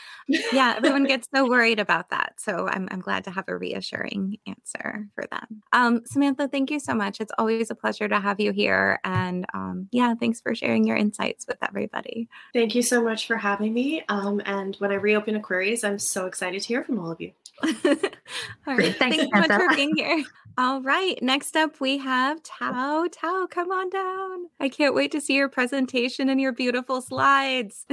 Yeah, 0.52 0.74
everyone 0.76 1.06
gets 1.06 1.30
so 1.34 1.48
worried 1.48 1.80
about 1.80 2.10
that. 2.10 2.34
So 2.38 2.68
I'm 2.68 2.90
I'm 2.92 3.00
glad 3.00 3.24
to 3.26 3.32
have 3.32 3.46
a 3.48 3.56
reassuring 3.56 4.38
answer 4.48 5.08
for 5.14 5.26
them. 5.32 5.62
Um, 5.72 6.02
Samantha, 6.06 6.48
thank 6.48 6.72
you 6.72 6.80
so 6.80 6.96
much. 6.96 7.22
It's 7.22 7.32
always 7.38 7.70
a 7.70 7.76
pleasure 7.76 8.08
to 8.08 8.20
have 8.20 8.40
you 8.40 8.52
here, 8.52 9.00
and 9.04 9.46
um, 9.54 9.88
yeah, 9.92 10.16
thanks 10.20 10.42
for 10.42 10.56
sharing 10.56 10.86
your 10.86 10.98
insights 10.98 11.46
with 11.48 11.58
everybody. 11.62 12.28
Thank 12.54 12.76
you 12.76 12.82
so 12.82 13.04
much 13.04 13.19
much 13.20 13.28
for 13.28 13.36
having 13.36 13.74
me. 13.74 14.02
Um, 14.08 14.42
and 14.46 14.76
when 14.78 14.92
I 14.92 14.96
reopen 14.96 15.36
Aquarius, 15.36 15.84
I'm 15.84 16.00
so 16.00 16.26
excited 16.26 16.62
to 16.62 16.68
hear 16.68 16.86
from 16.86 17.00
all 17.00 17.12
of 17.12 17.20
you. 17.20 17.32
all 17.64 18.78
right. 18.78 18.96
Thanks, 18.96 19.18
Thanks 19.18 19.24
so 19.24 19.30
much 19.34 19.52
for 19.52 19.76
being 19.76 19.96
here. 19.96 20.24
All 20.58 20.82
right. 20.82 21.22
Next 21.22 21.56
up, 21.56 21.80
we 21.80 21.98
have 22.00 22.44
Thao. 22.44 23.08
Thao, 23.08 23.50
come 23.50 23.72
on 23.72 23.90
down. 23.90 24.48
I 24.60 24.68
can't 24.68 24.94
wait 24.94 25.12
to 25.14 25.22
see 25.22 25.36
your 25.36 25.48
presentation 25.48 26.28
and 26.28 26.42
your 26.42 26.52
beautiful 26.52 27.02
slides. 27.02 27.86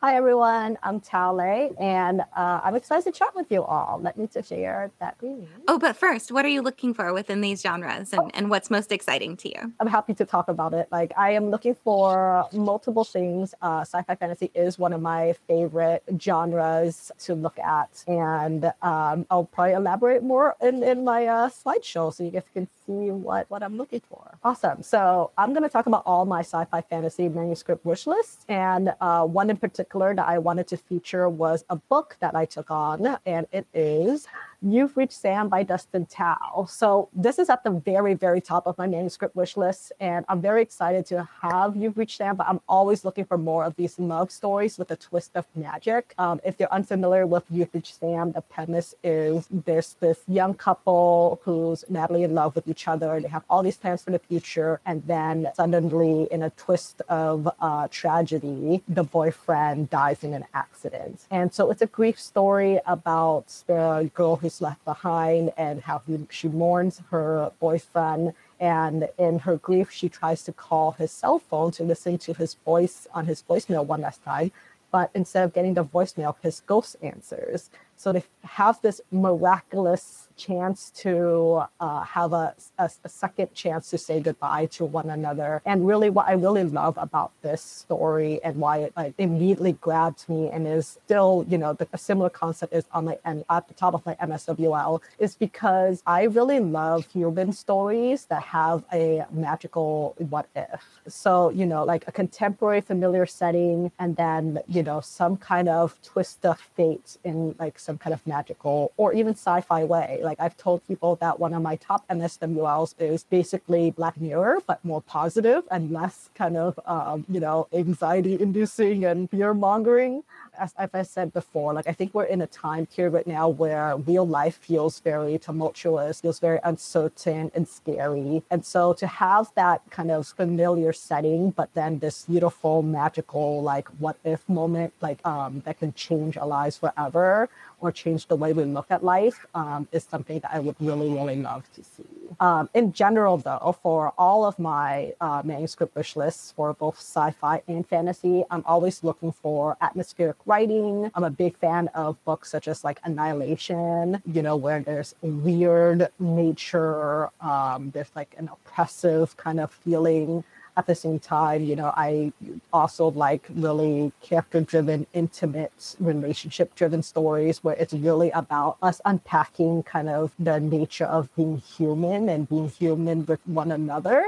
Hi, 0.00 0.16
everyone. 0.16 0.76
I'm 0.82 1.00
Thao 1.00 1.36
Le, 1.36 1.70
and 1.80 2.22
uh, 2.36 2.60
I'm 2.64 2.74
excited 2.74 3.04
to 3.04 3.16
chat 3.16 3.34
with 3.36 3.46
you 3.50 3.62
all. 3.62 4.00
Let 4.02 4.18
me 4.18 4.26
to 4.28 4.42
share 4.42 4.90
that 4.98 5.18
green. 5.18 5.46
Oh, 5.68 5.78
but 5.78 5.96
first, 5.96 6.32
what 6.32 6.44
are 6.44 6.48
you 6.48 6.62
looking 6.62 6.94
for 6.94 7.12
within 7.12 7.40
these 7.40 7.62
genres 7.62 8.12
and, 8.12 8.30
and 8.34 8.50
what's 8.50 8.68
most 8.68 8.90
exciting 8.90 9.36
to 9.38 9.48
you? 9.48 9.72
I'm 9.78 9.86
happy 9.86 10.14
to 10.14 10.24
talk 10.24 10.48
about 10.48 10.74
it. 10.74 10.88
Like, 10.90 11.12
I 11.16 11.30
am 11.30 11.50
looking 11.50 11.76
for 11.84 12.48
multiple 12.52 13.04
things. 13.04 13.54
Uh, 13.62 13.82
sci 13.82 14.02
fi 14.02 14.16
fantasy 14.16 14.50
is 14.54 14.80
one 14.80 14.92
of 14.92 15.00
my 15.00 15.34
favorite 15.46 16.02
genres 16.20 17.12
to 17.20 17.34
look 17.34 17.58
at, 17.60 18.02
and 18.08 18.64
um, 18.82 19.26
I'll 19.30 19.44
probably 19.44 19.74
elaborate 19.74 20.24
more 20.24 20.56
in, 20.60 20.82
in 20.82 21.04
my 21.04 21.26
uh, 21.26 21.41
slideshow 21.48 22.12
so 22.12 22.24
you 22.24 22.30
guys 22.30 22.42
can 22.52 22.68
see 22.86 23.10
what, 23.10 23.50
what 23.50 23.62
I'm 23.62 23.76
looking 23.76 24.00
for. 24.08 24.38
Awesome. 24.42 24.82
So 24.82 25.30
I'm 25.36 25.52
going 25.52 25.62
to 25.62 25.68
talk 25.68 25.86
about 25.86 26.02
all 26.06 26.24
my 26.24 26.40
sci-fi 26.40 26.80
fantasy 26.82 27.28
manuscript 27.28 27.84
wish 27.84 28.06
lists. 28.06 28.44
And 28.48 28.94
uh, 29.00 29.24
one 29.24 29.50
in 29.50 29.56
particular 29.56 30.14
that 30.14 30.26
I 30.26 30.38
wanted 30.38 30.66
to 30.68 30.76
feature 30.76 31.28
was 31.28 31.64
a 31.70 31.76
book 31.76 32.16
that 32.20 32.34
I 32.34 32.44
took 32.44 32.70
on, 32.70 33.18
and 33.26 33.46
it 33.52 33.66
is 33.74 34.26
You've 34.64 34.96
Reached 34.96 35.14
Sam 35.14 35.48
by 35.48 35.64
Dustin 35.64 36.06
Thao. 36.06 36.70
So 36.70 37.08
this 37.12 37.40
is 37.40 37.50
at 37.50 37.64
the 37.64 37.70
very, 37.70 38.14
very 38.14 38.40
top 38.40 38.64
of 38.68 38.78
my 38.78 38.86
manuscript 38.86 39.34
wish 39.34 39.56
list. 39.56 39.90
And 39.98 40.24
I'm 40.28 40.40
very 40.40 40.62
excited 40.62 41.04
to 41.06 41.28
have 41.40 41.74
You've 41.74 41.98
Reached 41.98 42.18
Sam, 42.18 42.36
but 42.36 42.46
I'm 42.48 42.60
always 42.68 43.04
looking 43.04 43.24
for 43.24 43.36
more 43.36 43.64
of 43.64 43.74
these 43.74 43.98
love 43.98 44.30
stories 44.30 44.78
with 44.78 44.92
a 44.92 44.96
twist 44.96 45.32
of 45.34 45.46
magic. 45.56 46.14
Um, 46.16 46.40
if 46.44 46.60
you're 46.60 46.72
unfamiliar 46.72 47.26
with 47.26 47.42
You've 47.50 47.74
Reached 47.74 47.98
Sam, 47.98 48.30
the 48.30 48.40
premise 48.40 48.94
is 49.02 49.48
there's 49.50 49.94
this 49.98 50.20
young 50.28 50.54
couple 50.54 51.40
who's 51.42 51.84
madly 51.88 52.22
in 52.22 52.32
love 52.32 52.54
with 52.54 52.68
each 52.68 52.86
other. 52.86 53.20
They 53.20 53.28
have 53.28 53.42
all 53.50 53.64
these 53.64 53.76
plans 53.76 54.02
for 54.02 54.12
the 54.12 54.20
future. 54.20 54.80
And 54.86 55.02
then 55.08 55.48
suddenly, 55.56 56.28
in 56.30 56.44
a 56.44 56.50
twist 56.50 57.02
of 57.08 57.48
uh, 57.60 57.88
tragedy, 57.90 58.84
the 58.86 59.02
boyfriend 59.02 59.90
dies 59.90 60.22
in 60.22 60.34
an 60.34 60.44
accident. 60.54 61.26
And 61.32 61.52
so 61.52 61.72
it's 61.72 61.82
a 61.82 61.86
grief 61.86 62.20
story 62.20 62.78
about 62.86 63.64
the 63.66 64.08
girl 64.14 64.36
who's 64.36 64.51
left 64.60 64.84
behind 64.84 65.52
and 65.56 65.82
how 65.82 66.02
he, 66.06 66.26
she 66.30 66.48
mourns 66.48 67.00
her 67.10 67.52
boyfriend. 67.60 68.34
And 68.60 69.08
in 69.18 69.40
her 69.40 69.56
grief, 69.56 69.90
she 69.90 70.08
tries 70.08 70.42
to 70.44 70.52
call 70.52 70.92
his 70.92 71.10
cell 71.10 71.38
phone 71.38 71.70
to 71.72 71.84
listen 71.84 72.18
to 72.18 72.34
his 72.34 72.54
voice 72.64 73.06
on 73.14 73.26
his 73.26 73.42
voicemail 73.42 73.84
one 73.84 74.02
last 74.02 74.22
time. 74.24 74.52
But 74.90 75.10
instead 75.14 75.44
of 75.44 75.54
getting 75.54 75.74
the 75.74 75.84
voicemail, 75.84 76.36
his 76.42 76.60
ghost 76.60 76.96
answers. 77.02 77.70
So 77.96 78.12
they 78.12 78.24
have 78.44 78.80
this 78.82 79.00
miraculous 79.10 80.28
chance 80.36 80.90
to 80.90 81.62
uh, 81.80 82.02
have 82.02 82.32
a, 82.32 82.54
a, 82.78 82.90
a, 83.04 83.08
second 83.08 83.52
chance 83.54 83.90
to 83.90 83.98
say 83.98 84.20
goodbye 84.20 84.66
to 84.66 84.84
one 84.84 85.10
another. 85.10 85.62
And 85.64 85.86
really, 85.86 86.10
what 86.10 86.26
I 86.28 86.32
really 86.32 86.64
love 86.64 86.98
about 86.98 87.32
this 87.42 87.62
story 87.62 88.42
and 88.42 88.56
why 88.56 88.78
it 88.78 88.92
like 88.96 89.14
immediately 89.18 89.72
grabbed 89.74 90.28
me 90.28 90.48
and 90.50 90.66
is 90.66 90.98
still, 91.04 91.44
you 91.48 91.58
know, 91.58 91.74
the, 91.74 91.86
a 91.92 91.98
similar 91.98 92.30
concept 92.30 92.72
is 92.72 92.84
on 92.92 93.04
my 93.04 93.18
and 93.24 93.44
at 93.50 93.68
the 93.68 93.74
top 93.74 93.94
of 93.94 94.04
my 94.04 94.14
MSWL 94.16 95.00
is 95.18 95.34
because 95.34 96.02
I 96.06 96.24
really 96.24 96.60
love 96.60 97.06
human 97.06 97.52
stories 97.52 98.24
that 98.26 98.42
have 98.42 98.84
a 98.92 99.24
magical 99.30 100.14
what 100.30 100.46
if. 100.56 100.82
So, 101.08 101.50
you 101.50 101.66
know, 101.66 101.84
like 101.84 102.04
a 102.08 102.12
contemporary 102.12 102.80
familiar 102.80 103.26
setting 103.26 103.92
and 103.98 104.16
then, 104.16 104.60
you 104.66 104.82
know, 104.82 105.00
some 105.00 105.36
kind 105.36 105.68
of 105.68 106.00
twist 106.02 106.44
of 106.44 106.58
fate 106.58 107.18
in 107.24 107.54
like 107.58 107.78
some 107.78 107.98
kind 107.98 108.14
of 108.14 108.26
magical 108.36 108.92
or 108.96 109.08
even 109.20 109.32
sci-fi 109.34 109.82
way. 109.94 110.08
Like 110.28 110.38
I've 110.44 110.56
told 110.56 110.78
people 110.90 111.12
that 111.24 111.34
one 111.44 111.52
of 111.56 111.62
my 111.70 111.76
top 111.88 112.02
MSWLs 112.08 112.90
is 112.98 113.24
basically 113.38 113.84
Black 113.90 114.16
Mirror, 114.26 114.56
but 114.70 114.78
more 114.90 115.02
positive 115.18 115.62
and 115.70 115.82
less 116.00 116.16
kind 116.34 116.56
of, 116.64 116.70
um, 116.94 117.18
you 117.34 117.40
know, 117.44 117.58
anxiety 117.84 118.34
inducing 118.46 118.98
and 119.10 119.18
fear 119.30 119.50
mongering 119.54 120.14
as, 120.58 120.74
as 120.78 120.90
I 120.92 121.02
said 121.02 121.32
before, 121.32 121.72
like 121.72 121.88
I 121.88 121.92
think 121.92 122.14
we're 122.14 122.24
in 122.24 122.40
a 122.40 122.46
time 122.46 122.86
period 122.86 123.12
right 123.12 123.26
now 123.26 123.48
where 123.48 123.96
real 123.96 124.26
life 124.26 124.56
feels 124.56 125.00
very 125.00 125.38
tumultuous, 125.38 126.20
feels 126.20 126.38
very 126.38 126.58
uncertain 126.64 127.50
and 127.54 127.66
scary. 127.66 128.42
And 128.50 128.64
so 128.64 128.92
to 128.94 129.06
have 129.06 129.50
that 129.54 129.82
kind 129.90 130.10
of 130.10 130.26
familiar 130.26 130.92
setting, 130.92 131.50
but 131.50 131.72
then 131.74 131.98
this 131.98 132.24
beautiful, 132.26 132.82
magical, 132.82 133.62
like 133.62 133.88
what 133.98 134.16
if 134.24 134.48
moment, 134.48 134.92
like 135.00 135.24
um, 135.26 135.62
that 135.64 135.78
can 135.78 135.92
change 135.94 136.36
our 136.36 136.46
lives 136.46 136.78
forever 136.78 137.48
or 137.80 137.90
change 137.90 138.26
the 138.28 138.36
way 138.36 138.52
we 138.52 138.64
look 138.64 138.86
at 138.90 139.02
life 139.02 139.46
um, 139.54 139.88
is 139.92 140.04
something 140.04 140.38
that 140.40 140.54
I 140.54 140.60
would 140.60 140.76
really, 140.80 141.10
really 141.10 141.36
love 141.36 141.64
to 141.74 141.82
see. 141.82 142.04
Um, 142.40 142.70
in 142.74 142.92
general, 142.92 143.38
though, 143.38 143.76
for 143.82 144.12
all 144.16 144.44
of 144.44 144.58
my 144.58 145.12
uh, 145.20 145.42
manuscript 145.44 145.94
wish 145.96 146.14
lists 146.16 146.52
for 146.54 146.72
both 146.72 146.98
sci-fi 146.98 147.62
and 147.66 147.86
fantasy, 147.86 148.44
I'm 148.50 148.62
always 148.66 149.02
looking 149.02 149.32
for 149.32 149.76
atmospheric 149.80 150.36
writing. 150.46 151.10
I'm 151.14 151.24
a 151.24 151.30
big 151.30 151.56
fan 151.58 151.88
of 151.88 152.22
books 152.24 152.50
such 152.50 152.68
as 152.68 152.84
like 152.84 153.00
Annihilation, 153.04 154.22
you 154.26 154.42
know, 154.42 154.56
where 154.56 154.80
there's 154.80 155.14
weird 155.22 156.08
nature, 156.18 157.30
um, 157.40 157.90
there's 157.92 158.10
like 158.14 158.34
an 158.38 158.48
oppressive 158.52 159.36
kind 159.36 159.60
of 159.60 159.70
feeling 159.70 160.44
at 160.76 160.86
the 160.86 160.94
same 160.94 161.18
time, 161.18 161.64
you 161.64 161.76
know, 161.76 161.92
I 161.96 162.32
also 162.72 163.10
like 163.10 163.46
really 163.54 164.12
character 164.22 164.60
driven, 164.62 165.06
intimate, 165.12 165.96
relationship 166.00 166.74
driven 166.74 167.02
stories 167.02 167.62
where 167.62 167.74
it's 167.74 167.92
really 167.92 168.30
about 168.30 168.78
us 168.80 169.00
unpacking 169.04 169.82
kind 169.82 170.08
of 170.08 170.32
the 170.38 170.60
nature 170.60 171.04
of 171.04 171.28
being 171.36 171.58
human 171.58 172.28
and 172.28 172.48
being 172.48 172.68
human 172.68 173.26
with 173.26 173.40
one 173.46 173.70
another. 173.70 174.24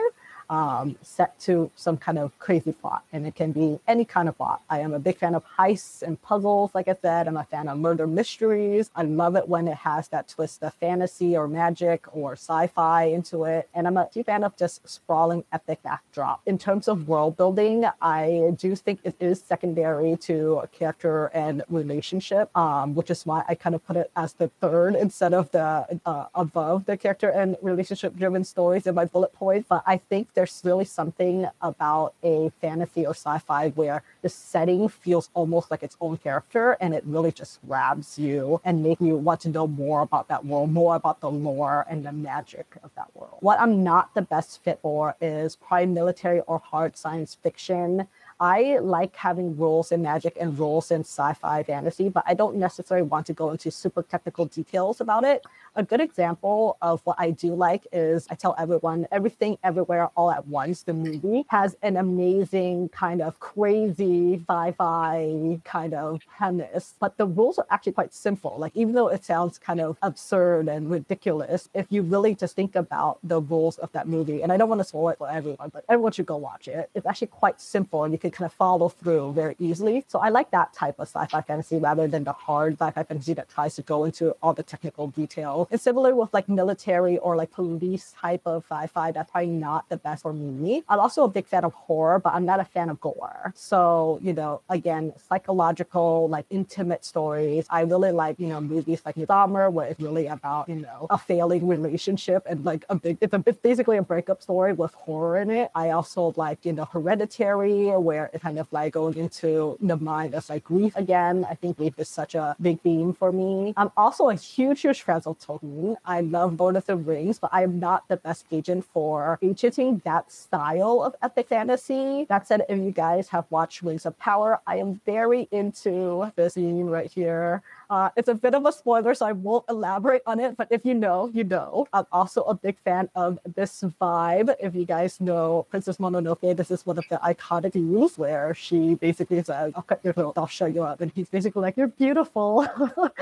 Um, 0.50 0.96
set 1.02 1.38
to 1.40 1.70
some 1.76 1.96
kind 1.96 2.18
of 2.18 2.36
crazy 2.38 2.72
plot. 2.72 3.04
And 3.12 3.26
it 3.26 3.34
can 3.34 3.52
be 3.52 3.78
any 3.86 4.04
kind 4.04 4.28
of 4.28 4.36
plot. 4.36 4.62
I 4.68 4.80
am 4.80 4.92
a 4.92 4.98
big 4.98 5.18
fan 5.18 5.34
of 5.34 5.44
heists 5.58 6.02
and 6.02 6.20
puzzles, 6.22 6.74
like 6.74 6.88
I 6.88 6.96
said. 7.00 7.28
I'm 7.28 7.36
a 7.36 7.44
fan 7.44 7.68
of 7.68 7.78
murder 7.78 8.06
mysteries. 8.06 8.90
I 8.94 9.02
love 9.02 9.36
it 9.36 9.48
when 9.48 9.68
it 9.68 9.78
has 9.78 10.08
that 10.08 10.28
twist 10.28 10.62
of 10.62 10.74
fantasy 10.74 11.36
or 11.36 11.48
magic 11.48 12.04
or 12.14 12.32
sci 12.32 12.66
fi 12.68 13.04
into 13.04 13.44
it. 13.44 13.68
And 13.74 13.86
I'm 13.86 13.96
a 13.96 14.08
huge 14.12 14.26
fan 14.26 14.44
of 14.44 14.56
just 14.56 14.86
sprawling 14.88 15.44
epic 15.52 15.82
backdrop. 15.82 16.40
In 16.46 16.58
terms 16.58 16.88
of 16.88 17.08
world 17.08 17.36
building, 17.36 17.84
I 18.00 18.52
do 18.56 18.74
think 18.76 19.00
it 19.04 19.14
is 19.20 19.42
secondary 19.42 20.16
to 20.18 20.62
character 20.72 21.26
and 21.26 21.62
relationship, 21.68 22.54
um, 22.56 22.94
which 22.94 23.10
is 23.10 23.24
why 23.24 23.44
I 23.48 23.54
kind 23.54 23.74
of 23.74 23.86
put 23.86 23.96
it 23.96 24.10
as 24.16 24.34
the 24.34 24.48
third 24.60 24.94
instead 24.94 25.32
of 25.34 25.50
the 25.52 26.00
uh, 26.04 26.26
above 26.34 26.86
the 26.86 26.96
character 26.96 27.28
and 27.28 27.56
relationship 27.62 28.16
driven 28.16 28.44
stories 28.44 28.86
in 28.86 28.94
my 28.94 29.04
bullet 29.04 29.32
points. 29.32 29.66
But 29.68 29.82
I 29.86 29.98
think 29.98 30.33
there's 30.34 30.60
really 30.64 30.84
something 30.84 31.46
about 31.62 32.14
a 32.22 32.50
fantasy 32.60 33.06
or 33.06 33.14
sci 33.14 33.38
fi 33.38 33.70
where 33.70 34.02
the 34.22 34.28
setting 34.28 34.88
feels 34.88 35.30
almost 35.34 35.70
like 35.70 35.82
its 35.82 35.96
own 36.00 36.16
character 36.18 36.76
and 36.80 36.94
it 36.94 37.02
really 37.06 37.32
just 37.32 37.60
grabs 37.66 38.18
you 38.18 38.60
and 38.64 38.82
makes 38.82 39.00
you 39.00 39.16
want 39.16 39.40
to 39.40 39.48
know 39.48 39.66
more 39.66 40.02
about 40.02 40.28
that 40.28 40.44
world, 40.44 40.70
more 40.70 40.96
about 40.96 41.20
the 41.20 41.30
lore 41.30 41.86
and 41.88 42.04
the 42.04 42.12
magic 42.12 42.66
of 42.82 42.90
that 42.96 43.08
world. 43.14 43.36
What 43.40 43.60
I'm 43.60 43.82
not 43.82 44.14
the 44.14 44.22
best 44.22 44.62
fit 44.62 44.78
for 44.82 45.16
is 45.20 45.56
probably 45.56 45.86
military 45.86 46.40
or 46.40 46.58
hard 46.58 46.96
science 46.96 47.34
fiction. 47.34 48.06
I 48.40 48.78
like 48.78 49.14
having 49.16 49.56
rules 49.56 49.92
in 49.92 50.02
magic 50.02 50.36
and 50.40 50.58
rules 50.58 50.90
in 50.90 51.00
sci-fi 51.00 51.62
fantasy, 51.62 52.08
but 52.08 52.24
I 52.26 52.34
don't 52.34 52.56
necessarily 52.56 53.06
want 53.06 53.26
to 53.26 53.32
go 53.32 53.50
into 53.50 53.70
super 53.70 54.02
technical 54.02 54.46
details 54.46 55.00
about 55.00 55.24
it. 55.24 55.44
A 55.76 55.82
good 55.82 56.00
example 56.00 56.76
of 56.82 57.00
what 57.04 57.16
I 57.18 57.30
do 57.30 57.54
like 57.54 57.86
is 57.92 58.26
I 58.30 58.34
tell 58.34 58.54
everyone 58.58 59.06
everything 59.10 59.58
everywhere 59.64 60.08
all 60.16 60.30
at 60.30 60.46
once. 60.46 60.82
The 60.82 60.92
movie 60.92 61.44
has 61.48 61.76
an 61.82 61.96
amazing 61.96 62.90
kind 62.90 63.20
of 63.20 63.40
crazy 63.40 64.44
sci-fi 64.48 65.60
kind 65.64 65.94
of 65.94 66.20
premise, 66.26 66.94
but 67.00 67.16
the 67.16 67.26
rules 67.26 67.58
are 67.58 67.66
actually 67.70 67.92
quite 67.92 68.14
simple. 68.14 68.54
Like 68.58 68.72
even 68.74 68.94
though 68.94 69.08
it 69.08 69.24
sounds 69.24 69.58
kind 69.58 69.80
of 69.80 69.96
absurd 70.02 70.68
and 70.68 70.90
ridiculous, 70.90 71.68
if 71.74 71.86
you 71.90 72.02
really 72.02 72.34
just 72.34 72.54
think 72.54 72.76
about 72.76 73.18
the 73.22 73.40
rules 73.40 73.78
of 73.78 73.90
that 73.92 74.06
movie, 74.06 74.42
and 74.42 74.52
I 74.52 74.56
don't 74.56 74.68
want 74.68 74.80
to 74.80 74.84
spoil 74.84 75.08
it 75.08 75.18
for 75.18 75.30
everyone, 75.30 75.70
but 75.72 75.84
everyone 75.88 76.12
should 76.12 76.26
go 76.26 76.36
watch 76.36 76.68
it. 76.68 76.90
It's 76.94 77.06
actually 77.06 77.28
quite 77.28 77.60
simple 77.60 78.04
and 78.04 78.12
you 78.12 78.18
can 78.24 78.30
kind 78.30 78.46
of 78.46 78.52
follow 78.54 78.88
through 78.88 79.32
very 79.32 79.54
easily. 79.58 80.04
So 80.08 80.18
I 80.18 80.30
like 80.30 80.50
that 80.50 80.72
type 80.72 80.96
of 80.98 81.08
sci-fi 81.08 81.42
fantasy 81.42 81.76
rather 81.76 82.06
than 82.08 82.24
the 82.24 82.32
hard 82.32 82.74
sci-fi 82.74 83.02
fantasy 83.02 83.34
that 83.34 83.48
tries 83.50 83.74
to 83.76 83.82
go 83.82 84.04
into 84.04 84.34
all 84.42 84.54
the 84.54 84.62
technical 84.62 85.08
detail. 85.08 85.68
It's 85.70 85.82
similar 85.82 86.14
with 86.14 86.32
like 86.32 86.48
military 86.48 87.18
or 87.18 87.36
like 87.36 87.50
police 87.50 88.14
type 88.18 88.40
of 88.46 88.64
sci-fi. 88.70 89.12
That's 89.12 89.30
probably 89.30 89.50
not 89.50 89.88
the 89.90 89.98
best 89.98 90.22
for 90.22 90.32
me. 90.32 90.82
I'm 90.88 91.00
also 91.00 91.24
a 91.24 91.28
big 91.28 91.46
fan 91.46 91.64
of 91.64 91.74
horror, 91.74 92.18
but 92.18 92.32
I'm 92.32 92.46
not 92.46 92.60
a 92.60 92.64
fan 92.64 92.88
of 92.88 92.98
gore. 93.00 93.52
So, 93.54 94.18
you 94.22 94.32
know, 94.32 94.62
again, 94.70 95.12
psychological, 95.28 96.28
like 96.28 96.46
intimate 96.48 97.04
stories. 97.04 97.66
I 97.68 97.82
really 97.82 98.12
like, 98.12 98.40
you 98.40 98.46
know, 98.46 98.60
movies 98.60 99.02
like 99.04 99.16
Midsommar, 99.16 99.70
where 99.70 99.88
it's 99.88 100.00
really 100.00 100.28
about, 100.28 100.68
you 100.68 100.76
know, 100.76 101.06
a 101.10 101.18
failing 101.18 101.66
relationship 101.66 102.42
and 102.48 102.64
like 102.64 102.86
a 102.88 102.94
big, 102.94 103.18
it's, 103.20 103.34
a, 103.34 103.42
it's 103.44 103.58
basically 103.58 103.98
a 103.98 104.02
breakup 104.02 104.40
story 104.40 104.72
with 104.72 104.94
horror 104.94 105.38
in 105.42 105.50
it. 105.50 105.70
I 105.74 105.90
also 105.90 106.32
like, 106.36 106.64
you 106.64 106.72
know, 106.72 106.86
Hereditary, 106.86 107.90
where 108.06 108.13
it 108.32 108.40
kind 108.40 108.58
of 108.58 108.66
like 108.72 108.92
going 108.94 109.16
into 109.16 109.76
the 109.80 109.96
mind 109.96 110.34
of 110.34 110.48
like 110.48 110.64
grief 110.64 110.94
again. 110.96 111.46
I 111.48 111.54
think 111.54 111.76
grief 111.76 111.94
is 111.98 112.08
such 112.08 112.34
a 112.34 112.56
big 112.60 112.80
theme 112.80 113.12
for 113.12 113.32
me. 113.32 113.74
I'm 113.76 113.90
also 113.96 114.28
a 114.30 114.34
huge, 114.34 114.80
huge 114.82 115.02
fan 115.02 115.22
of 115.26 115.38
Tolkien. 115.38 115.96
I 116.04 116.20
love 116.20 116.58
Lord 116.58 116.76
of 116.76 116.86
the 116.86 116.96
Rings, 116.96 117.38
but 117.38 117.50
I'm 117.52 117.78
not 117.78 118.08
the 118.08 118.16
best 118.16 118.46
agent 118.50 118.84
for 118.84 119.38
agenting 119.42 120.00
that 120.04 120.30
style 120.30 121.02
of 121.02 121.14
epic 121.22 121.48
fantasy. 121.48 122.26
That 122.28 122.46
said, 122.46 122.62
if 122.68 122.78
you 122.78 122.90
guys 122.90 123.28
have 123.28 123.46
watched 123.50 123.82
Rings 123.82 124.06
of 124.06 124.18
Power, 124.18 124.60
I 124.66 124.76
am 124.76 125.00
very 125.04 125.48
into 125.50 126.30
this 126.36 126.54
scene 126.54 126.86
right 126.86 127.10
here. 127.10 127.62
Uh, 127.90 128.10
it's 128.16 128.28
a 128.28 128.34
bit 128.34 128.54
of 128.54 128.64
a 128.66 128.72
spoiler, 128.72 129.14
so 129.14 129.26
I 129.26 129.32
won't 129.32 129.64
elaborate 129.68 130.22
on 130.26 130.40
it. 130.40 130.56
But 130.56 130.68
if 130.70 130.84
you 130.84 130.94
know, 130.94 131.30
you 131.32 131.44
know. 131.44 131.86
I'm 131.92 132.06
also 132.12 132.42
a 132.42 132.54
big 132.54 132.78
fan 132.78 133.08
of 133.14 133.38
this 133.54 133.84
vibe. 134.00 134.54
If 134.60 134.74
you 134.74 134.84
guys 134.84 135.20
know 135.20 135.66
Princess 135.70 135.98
Mononoke, 135.98 136.56
this 136.56 136.70
is 136.70 136.84
one 136.86 136.98
of 136.98 137.04
the 137.08 137.18
iconic 137.18 137.74
where 138.16 138.54
she 138.54 138.94
basically 138.94 139.42
says, 139.42 139.72
"I'll 139.74 139.82
cut 139.82 140.00
your 140.02 140.12
throat, 140.12 140.34
I'll 140.36 140.46
show 140.46 140.66
you 140.66 140.82
up," 140.82 141.00
and 141.00 141.10
he's 141.14 141.28
basically 141.28 141.62
like, 141.62 141.76
"You're 141.76 141.88
beautiful." 141.88 142.66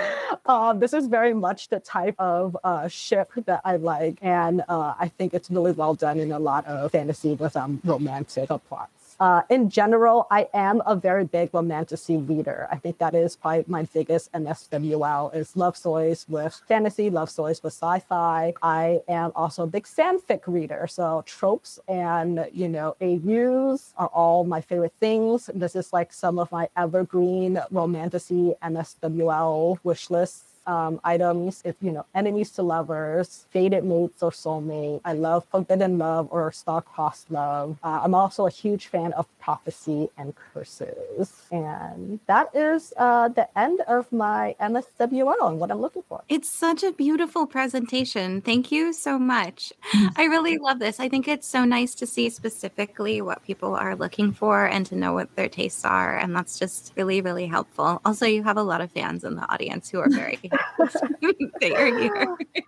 um, 0.47 0.81
this 0.81 0.93
is 0.93 1.07
very 1.07 1.35
much 1.35 1.69
the 1.69 1.81
type 1.81 2.15
of 2.19 2.57
uh, 2.65 2.89
ship 2.89 3.31
that 3.47 3.61
I 3.65 3.77
like, 3.77 4.19
and 4.23 4.63
uh, 4.69 4.95
I 4.99 5.09
think 5.09 5.35
it's 5.35 5.51
really 5.51 5.73
well 5.73 5.95
done 5.95 6.19
in 6.19 6.33
a 6.33 6.39
lot 6.39 6.67
of 6.67 6.93
fantasy 6.93 7.35
with 7.35 7.57
um, 7.57 7.81
romantic 7.85 8.49
plots. 8.69 9.02
Uh, 9.21 9.43
in 9.51 9.71
general, 9.71 10.27
I 10.31 10.49
am 10.55 10.83
a 10.87 10.97
very 10.97 11.25
big 11.25 11.51
romantasy 11.53 12.17
reader. 12.17 12.69
I 12.71 12.77
think 12.77 12.99
that 12.99 13.15
is 13.15 13.37
probably 13.37 13.65
my 13.67 13.85
biggest 13.95 14.33
MSWL 14.33 15.35
is 15.35 15.57
love 15.57 15.77
stories 15.77 16.27
with 16.29 16.61
fantasy, 16.69 17.11
love 17.11 17.31
stories 17.31 17.63
with 17.63 17.73
sci-fi. 17.73 18.55
I 18.63 19.01
am 19.09 19.33
also 19.35 19.65
a 19.65 19.67
big 19.67 19.85
fanfic 19.85 20.43
reader. 20.47 20.87
So 20.89 21.23
tropes 21.27 21.79
and, 21.89 22.49
you 22.53 22.69
know, 22.69 22.97
AUs 23.01 23.95
are 23.97 24.09
all 24.09 24.45
my 24.45 24.61
favorite 24.61 24.95
things. 25.01 25.51
This 25.55 25.77
is 25.77 25.93
like 25.93 26.13
some 26.13 26.39
of 26.39 26.51
my 26.51 26.69
evergreen 26.77 27.61
romantasy 27.71 28.55
MSWL 28.63 29.79
wish 29.85 30.11
lists 30.11 30.52
um, 30.67 31.01
items. 31.05 31.63
If 31.65 31.77
you 31.81 31.93
know, 31.93 32.05
enemies 32.15 32.51
to 32.53 32.63
lovers, 32.63 33.47
fated 33.51 33.85
mates 33.85 34.23
or 34.23 34.31
soulmate. 34.31 35.01
I 35.05 35.13
love 35.15 35.45
forbidden 35.51 35.99
love 35.99 36.29
or 36.31 36.53
star-crossed 36.53 37.31
love. 37.31 37.79
Uh, 37.83 38.01
I'm 38.03 38.15
also 38.15 38.47
a 38.47 38.51
huge 38.51 38.87
fan 38.89 39.13
of 39.15 39.27
prophecy 39.39 40.11
and 40.19 40.35
curses. 40.37 41.43
And 41.51 42.21
that 42.27 42.55
is 42.55 42.93
uh, 42.97 43.29
the 43.29 43.47
end 43.59 43.81
of 43.89 44.13
my 44.13 44.55
MSWL 44.61 45.49
and 45.49 45.61
what 45.61 45.71
I'm 45.71 45.81
looking 45.81 46.03
for. 46.09 46.23
It's 46.29 46.49
such 46.49 46.83
a 46.83 46.93
beautiful 46.93 47.47
presentation. 47.47 48.41
Thank 48.41 48.73
you 48.73 48.93
so 48.93 49.19
much. 49.19 49.73
I 50.17 50.25
really 50.25 50.59
love 50.59 50.79
this. 50.79 51.01
I 51.01 51.09
think 51.09 51.29
it's 51.29 51.47
so 51.47 51.65
nice 51.65 51.95
to 51.97 52.07
see 52.07 52.31
specifically 52.31 53.23
what 53.23 53.45
people 53.45 53.75
are 53.75 53.97
looking 53.97 54.33
for 54.33 54.67
and 54.67 54.85
to 54.87 54.97
know 54.97 55.13
what 55.13 55.35
their 55.37 55.49
tastes 55.49 55.85
are. 55.85 56.17
And 56.17 56.35
that's 56.35 56.59
just 56.59 56.93
really, 56.97 57.21
really 57.21 57.47
helpful. 57.47 58.01
Also, 58.05 58.27
you 58.27 58.43
have 58.43 58.57
a 58.57 58.63
lot 58.63 58.81
of 58.81 58.91
fans 58.91 59.25
in 59.25 59.37
the 59.37 59.53
audience 59.53 59.91
who 59.91 59.99
are 60.01 60.11
very 60.11 60.33
they 60.33 60.49
are 60.49 60.51
here. 60.51 60.52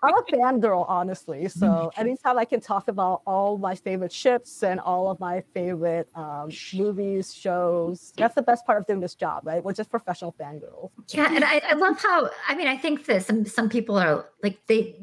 I'm 0.02 0.14
a 0.14 0.22
fangirl, 0.32 0.84
honestly. 0.88 1.48
So 1.64 1.90
anytime 1.96 2.36
I 2.36 2.44
can 2.44 2.60
talk 2.60 2.88
about 2.88 3.22
all 3.26 3.58
my 3.58 3.74
favorite 3.74 4.12
ships 4.12 4.62
and 4.62 4.80
all 4.80 5.10
of 5.10 5.20
my 5.20 5.42
favorite 5.54 6.08
um, 6.14 6.50
movies, 6.74 7.32
shows, 7.32 8.12
that's 8.16 8.34
the 8.34 8.42
best 8.42 8.66
part 8.66 8.80
of 8.80 8.86
doing 8.86 9.00
this 9.00 9.14
job, 9.14 9.46
right? 9.46 9.62
We're 9.64 9.72
just 9.72 9.88
professional 9.88 10.34
fangirls. 10.38 10.90
Yeah, 11.08 11.32
and 11.32 11.44
I, 11.44 11.62
I 11.70 11.74
love 11.74 11.98
how 11.98 12.28
I 12.48 12.54
mean 12.54 12.66
I 12.66 12.76
think 12.76 13.06
that 13.06 13.24
some 13.24 13.46
some 13.46 13.68
people 13.68 13.96
are 13.96 14.26
like 14.42 14.58
they 14.66 14.96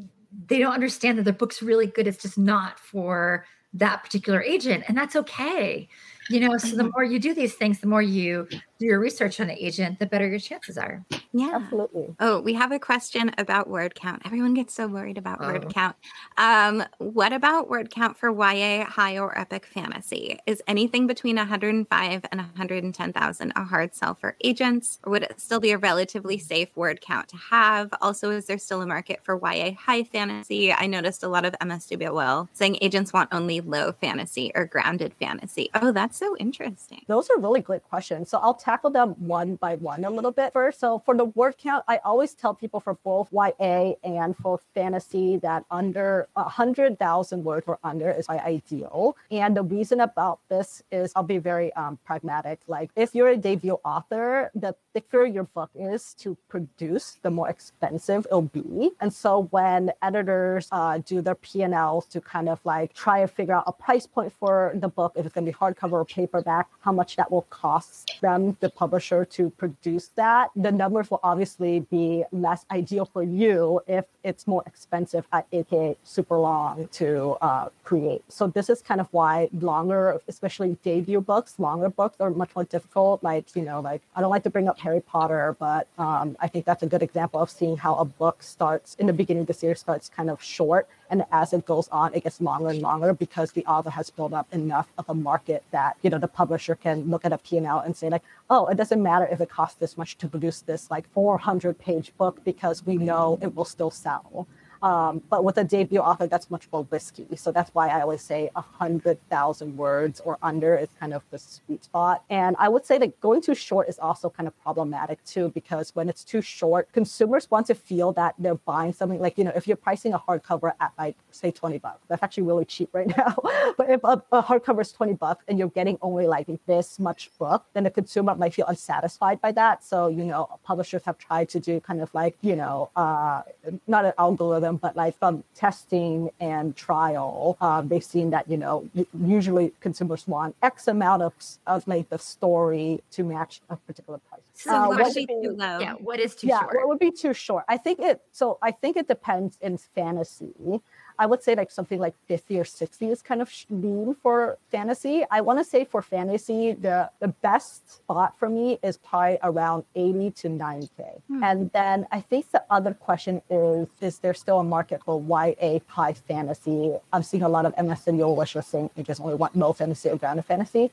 they 0.47 0.59
don't 0.59 0.73
understand 0.73 1.17
that 1.17 1.23
their 1.23 1.33
book's 1.33 1.61
really 1.61 1.87
good. 1.87 2.05
It's 2.05 2.21
just 2.21 2.37
not 2.37 2.79
for 2.79 3.45
that 3.73 4.03
particular 4.03 4.41
agent, 4.41 4.83
and 4.87 4.97
that's 4.97 5.15
okay. 5.15 5.87
You 6.29 6.41
know, 6.41 6.57
so 6.57 6.75
the 6.75 6.89
more 6.91 7.03
you 7.03 7.19
do 7.19 7.33
these 7.33 7.55
things, 7.55 7.79
the 7.79 7.87
more 7.87 8.01
you 8.01 8.47
do 8.81 8.87
your 8.87 8.99
research 8.99 9.39
on 9.39 9.47
the 9.47 9.65
agent, 9.65 9.99
the 9.99 10.05
better 10.05 10.27
your 10.27 10.39
chances 10.39 10.77
are. 10.77 11.05
Yeah. 11.33 11.51
Absolutely. 11.53 12.15
Oh, 12.19 12.41
we 12.41 12.53
have 12.55 12.71
a 12.71 12.79
question 12.79 13.31
about 13.37 13.69
word 13.69 13.95
count. 13.95 14.23
Everyone 14.25 14.53
gets 14.53 14.73
so 14.73 14.87
worried 14.87 15.17
about 15.17 15.37
Oh. 15.41 15.47
word 15.47 15.73
count. 15.73 15.95
Um, 16.37 16.83
what 16.97 17.31
about 17.31 17.69
word 17.69 17.89
count 17.89 18.17
for 18.17 18.29
YA, 18.29 18.83
high, 18.85 19.17
or 19.17 19.37
epic 19.37 19.65
fantasy? 19.65 20.39
Is 20.45 20.61
anything 20.67 21.07
between 21.07 21.37
105 21.37 22.25
and 22.31 22.41
110,000 22.41 23.53
a 23.55 23.63
hard 23.63 23.95
sell 23.95 24.13
for 24.15 24.35
agents, 24.43 24.99
or 25.03 25.11
would 25.11 25.23
it 25.23 25.39
still 25.39 25.59
be 25.59 25.71
a 25.71 25.77
relatively 25.77 26.37
safe 26.37 26.75
word 26.75 26.99
count 27.01 27.29
to 27.29 27.37
have? 27.37 27.93
Also, 28.01 28.29
is 28.31 28.47
there 28.47 28.57
still 28.57 28.81
a 28.81 28.87
market 28.87 29.23
for 29.23 29.35
YA 29.41 29.73
high 29.73 30.03
fantasy? 30.03 30.73
I 30.73 30.87
noticed 30.87 31.23
a 31.23 31.27
lot 31.29 31.45
of 31.45 31.55
MS 31.63 31.87
MSWL 31.91 32.47
saying 32.53 32.77
agents 32.81 33.13
want 33.13 33.29
only 33.31 33.61
low 33.61 33.91
fantasy 33.91 34.51
or 34.55 34.65
grounded 34.65 35.13
fantasy. 35.19 35.69
Oh, 35.75 35.91
that's 35.91 36.17
so 36.17 36.35
interesting. 36.37 37.03
Those 37.07 37.29
are 37.29 37.39
really 37.39 37.61
great 37.61 37.83
questions. 37.83 38.29
So 38.29 38.37
I'll 38.39 38.53
tackle 38.71 38.89
them 38.89 39.09
one 39.17 39.55
by 39.55 39.75
one 39.75 40.05
a 40.05 40.09
little 40.09 40.31
bit 40.31 40.53
first. 40.53 40.79
So 40.79 40.99
for 41.05 41.15
the 41.15 41.25
word 41.25 41.57
count, 41.57 41.83
I 41.89 41.97
always 42.05 42.33
tell 42.33 42.53
people 42.53 42.79
for 42.79 42.93
both 43.03 43.27
YA 43.33 43.95
and 44.03 44.35
for 44.37 44.61
fantasy 44.73 45.37
that 45.37 45.65
under 45.69 46.29
a 46.37 46.47
hundred 46.47 46.97
thousand 46.97 47.43
words 47.43 47.65
or 47.67 47.79
under 47.83 48.09
is 48.11 48.29
my 48.29 48.39
ideal. 48.39 49.17
And 49.29 49.57
the 49.57 49.63
reason 49.63 49.99
about 49.99 50.39
this 50.49 50.83
is 50.91 51.11
I'll 51.15 51.23
be 51.23 51.37
very 51.37 51.73
um, 51.73 51.99
pragmatic. 52.05 52.59
Like 52.67 52.91
if 52.95 53.13
you're 53.13 53.29
a 53.29 53.37
debut 53.37 53.77
author, 53.83 54.51
the 54.55 54.73
thicker 54.93 55.25
your 55.25 55.43
book 55.43 55.69
is 55.75 56.13
to 56.15 56.37
produce, 56.49 57.17
the 57.21 57.31
more 57.31 57.49
expensive 57.49 58.25
it'll 58.25 58.41
be. 58.41 58.91
And 58.99 59.13
so 59.13 59.47
when 59.51 59.91
editors 60.01 60.67
uh, 60.71 60.99
do 60.99 61.21
their 61.21 61.35
P&Ls 61.35 62.05
to 62.07 62.21
kind 62.21 62.49
of 62.49 62.59
like 62.63 62.93
try 62.93 63.19
and 63.19 63.31
figure 63.31 63.53
out 63.53 63.63
a 63.67 63.71
price 63.71 64.05
point 64.05 64.33
for 64.39 64.71
the 64.75 64.87
book, 64.87 65.13
if 65.15 65.25
it's 65.25 65.33
going 65.33 65.45
to 65.45 65.51
be 65.51 65.57
hardcover 65.57 65.93
or 65.93 66.05
paperback, 66.05 66.67
how 66.81 66.91
much 66.91 67.15
that 67.15 67.31
will 67.31 67.43
cost 67.43 68.17
them, 68.21 68.57
the 68.59 68.69
publisher, 68.69 69.25
to 69.25 69.49
produce 69.51 70.09
that, 70.15 70.49
the 70.55 70.71
numbers 70.71 71.09
will 71.09 71.19
obviously 71.23 71.81
be 71.91 72.23
less 72.31 72.65
ideal 72.71 73.05
for 73.05 73.23
you 73.23 73.81
if 73.87 74.05
it's 74.23 74.47
more 74.47 74.63
expensive 74.65 75.25
at 75.31 75.47
aka 75.51 75.95
super 76.03 76.37
long 76.37 76.87
to 76.91 77.37
uh, 77.41 77.69
create. 77.83 78.23
So 78.27 78.47
this 78.47 78.69
is 78.69 78.81
kind 78.81 79.01
of 79.01 79.07
why 79.11 79.49
longer, 79.53 80.19
especially 80.27 80.77
debut 80.83 81.21
books, 81.21 81.59
longer 81.59 81.89
books 81.89 82.17
are 82.19 82.29
much 82.29 82.55
more 82.55 82.65
difficult. 82.65 83.23
Like, 83.23 83.55
you 83.55 83.63
know, 83.63 83.79
like 83.79 84.01
I 84.15 84.21
don't 84.21 84.29
like 84.29 84.43
to 84.43 84.49
bring 84.49 84.67
up 84.67 84.77
Harry 84.81 85.01
Potter, 85.01 85.55
but 85.59 85.87
um, 85.97 86.35
I 86.39 86.47
think 86.47 86.65
that's 86.65 86.83
a 86.83 86.87
good 86.87 87.03
example 87.03 87.39
of 87.39 87.49
seeing 87.49 87.77
how 87.77 87.95
a 87.95 88.05
book 88.05 88.41
starts 88.41 88.95
in 88.95 89.05
the 89.07 89.13
beginning 89.13 89.41
of 89.41 89.47
the 89.47 89.53
series 89.53 89.79
starts 89.79 90.09
kind 90.09 90.29
of 90.29 90.41
short 90.41 90.87
and 91.11 91.25
as 91.31 91.53
it 91.53 91.65
goes 91.65 91.87
on 91.89 92.13
it 92.15 92.23
gets 92.23 92.41
longer 92.41 92.69
and 92.69 92.81
longer 92.81 93.13
because 93.13 93.51
the 93.51 93.65
author 93.65 93.91
has 93.91 94.09
built 94.09 94.33
up 94.33 94.47
enough 94.53 94.87
of 94.97 95.05
a 95.09 95.13
market 95.13 95.63
that 95.71 95.97
you 96.01 96.09
know 96.09 96.17
the 96.17 96.27
publisher 96.27 96.73
can 96.73 97.03
look 97.11 97.23
at 97.25 97.33
a 97.33 97.37
p&l 97.37 97.79
and 97.79 97.95
say 97.95 98.09
like 98.09 98.23
oh 98.49 98.65
it 98.67 98.77
doesn't 98.77 99.03
matter 99.03 99.27
if 99.29 99.39
it 99.41 99.49
costs 99.49 99.77
this 99.77 99.97
much 99.97 100.17
to 100.17 100.27
produce 100.27 100.61
this 100.61 100.89
like 100.89 101.07
400 101.13 101.77
page 101.77 102.11
book 102.17 102.43
because 102.43 102.85
we 102.85 102.97
know 102.97 103.37
it 103.41 103.53
will 103.55 103.65
still 103.65 103.91
sell 103.91 104.47
um, 104.81 105.21
but 105.29 105.43
with 105.43 105.57
a 105.57 105.63
debut 105.63 105.99
author, 105.99 106.25
that's 106.25 106.49
much 106.49 106.67
more 106.71 106.87
risky. 106.89 107.27
So 107.35 107.51
that's 107.51 107.73
why 107.75 107.89
I 107.89 108.01
always 108.01 108.21
say 108.21 108.49
a 108.55 108.61
hundred 108.61 109.19
thousand 109.29 109.77
words 109.77 110.19
or 110.21 110.39
under 110.41 110.75
is 110.75 110.89
kind 110.99 111.13
of 111.13 111.21
the 111.29 111.37
sweet 111.37 111.83
spot. 111.83 112.23
And 112.29 112.55
I 112.57 112.67
would 112.67 112.85
say 112.85 112.97
that 112.97 113.19
going 113.21 113.41
too 113.41 113.53
short 113.53 113.89
is 113.89 113.99
also 113.99 114.29
kind 114.29 114.47
of 114.47 114.59
problematic 114.63 115.23
too, 115.23 115.49
because 115.49 115.93
when 115.95 116.09
it's 116.09 116.23
too 116.23 116.41
short, 116.41 116.91
consumers 116.93 117.49
want 117.51 117.67
to 117.67 117.75
feel 117.75 118.11
that 118.13 118.33
they're 118.39 118.55
buying 118.55 118.93
something. 118.93 119.19
Like 119.19 119.37
you 119.37 119.43
know, 119.43 119.51
if 119.55 119.67
you're 119.67 119.77
pricing 119.77 120.13
a 120.13 120.19
hardcover 120.19 120.73
at 120.79 120.93
like 120.97 121.15
say 121.29 121.51
twenty 121.51 121.77
bucks, 121.77 122.01
that's 122.07 122.23
actually 122.23 122.43
really 122.43 122.65
cheap 122.65 122.89
right 122.91 123.07
now. 123.17 123.35
but 123.77 123.89
if 123.89 124.03
a, 124.03 124.23
a 124.31 124.41
hardcover 124.41 124.81
is 124.81 124.91
twenty 124.91 125.13
bucks 125.13 125.45
and 125.47 125.59
you're 125.59 125.69
getting 125.69 125.99
only 126.01 126.25
like 126.25 126.47
this 126.65 126.97
much 126.99 127.29
book, 127.37 127.65
then 127.73 127.83
the 127.83 127.91
consumer 127.91 128.33
might 128.33 128.53
feel 128.53 128.65
unsatisfied 128.65 129.39
by 129.41 129.51
that. 129.51 129.83
So 129.83 130.07
you 130.07 130.23
know, 130.23 130.59
publishers 130.63 131.03
have 131.03 131.19
tried 131.19 131.49
to 131.49 131.59
do 131.59 131.79
kind 131.79 132.01
of 132.01 132.11
like 132.15 132.35
you 132.41 132.55
know, 132.55 132.89
uh, 132.95 133.43
not 133.85 134.05
an 134.05 134.13
algorithm 134.17 134.70
but 134.77 134.95
like 134.95 135.17
from 135.17 135.43
testing 135.55 136.29
and 136.39 136.75
trial, 136.75 137.57
uh, 137.61 137.81
they've 137.81 138.03
seen 138.03 138.29
that 138.31 138.49
you 138.49 138.57
know 138.57 138.89
usually 139.25 139.73
consumers 139.79 140.27
want 140.27 140.55
X 140.61 140.87
amount 140.87 141.23
of 141.23 141.33
of 141.67 141.87
like 141.87 142.09
the 142.09 142.19
story 142.19 143.01
to 143.11 143.23
match 143.23 143.61
a 143.69 143.75
particular 143.75 144.19
price. 144.29 144.41
So 144.53 144.73
uh, 144.73 144.87
what 144.89 145.03
would 145.03 145.13
be 145.13 145.25
too 145.25 145.55
low? 145.57 145.79
Yeah, 145.79 145.93
what 145.93 146.19
is 146.19 146.35
too 146.35 146.47
yeah, 146.47 146.59
short? 146.59 146.75
what 146.75 146.87
would 146.87 146.99
be 146.99 147.11
too 147.11 147.33
short? 147.33 147.65
I 147.67 147.77
think 147.77 147.99
it. 147.99 148.21
So 148.31 148.57
I 148.61 148.71
think 148.71 148.97
it 148.97 149.07
depends 149.07 149.57
in 149.61 149.77
fantasy. 149.77 150.81
I 151.21 151.27
would 151.27 151.43
say 151.43 151.53
like 151.53 151.69
something 151.69 151.99
like 151.99 152.15
50 152.27 152.59
or 152.59 152.65
60 152.65 153.09
is 153.11 153.21
kind 153.21 153.43
of 153.43 153.53
lean 153.69 154.15
for 154.23 154.57
fantasy. 154.71 155.23
I 155.29 155.41
want 155.41 155.59
to 155.59 155.63
say 155.63 155.85
for 155.85 156.01
fantasy, 156.01 156.71
the, 156.73 157.11
the 157.19 157.27
best 157.27 157.97
spot 157.97 158.39
for 158.39 158.49
me 158.49 158.79
is 158.81 158.97
probably 158.97 159.37
around 159.43 159.83
80 159.93 160.31
to 160.31 160.49
90K. 160.49 161.21
Hmm. 161.27 161.43
And 161.43 161.71
then 161.73 162.07
I 162.11 162.21
think 162.21 162.49
the 162.49 162.63
other 162.71 162.95
question 162.95 163.39
is, 163.51 163.87
is 164.01 164.17
there 164.17 164.33
still 164.33 164.61
a 164.61 164.63
market 164.63 165.03
for 165.05 165.21
YA 165.21 165.77
high 165.85 166.13
fantasy? 166.13 166.95
I'm 167.13 167.21
seeing 167.21 167.43
a 167.43 167.49
lot 167.49 167.67
of 167.67 167.75
MSW 167.75 168.35
which 168.35 168.55
are 168.55 168.63
saying 168.63 168.89
they 168.95 169.03
just 169.03 169.21
only 169.21 169.35
want 169.35 169.55
low 169.55 169.73
fantasy 169.73 170.09
or 170.09 170.17
grounded 170.17 170.45
fantasy. 170.45 170.89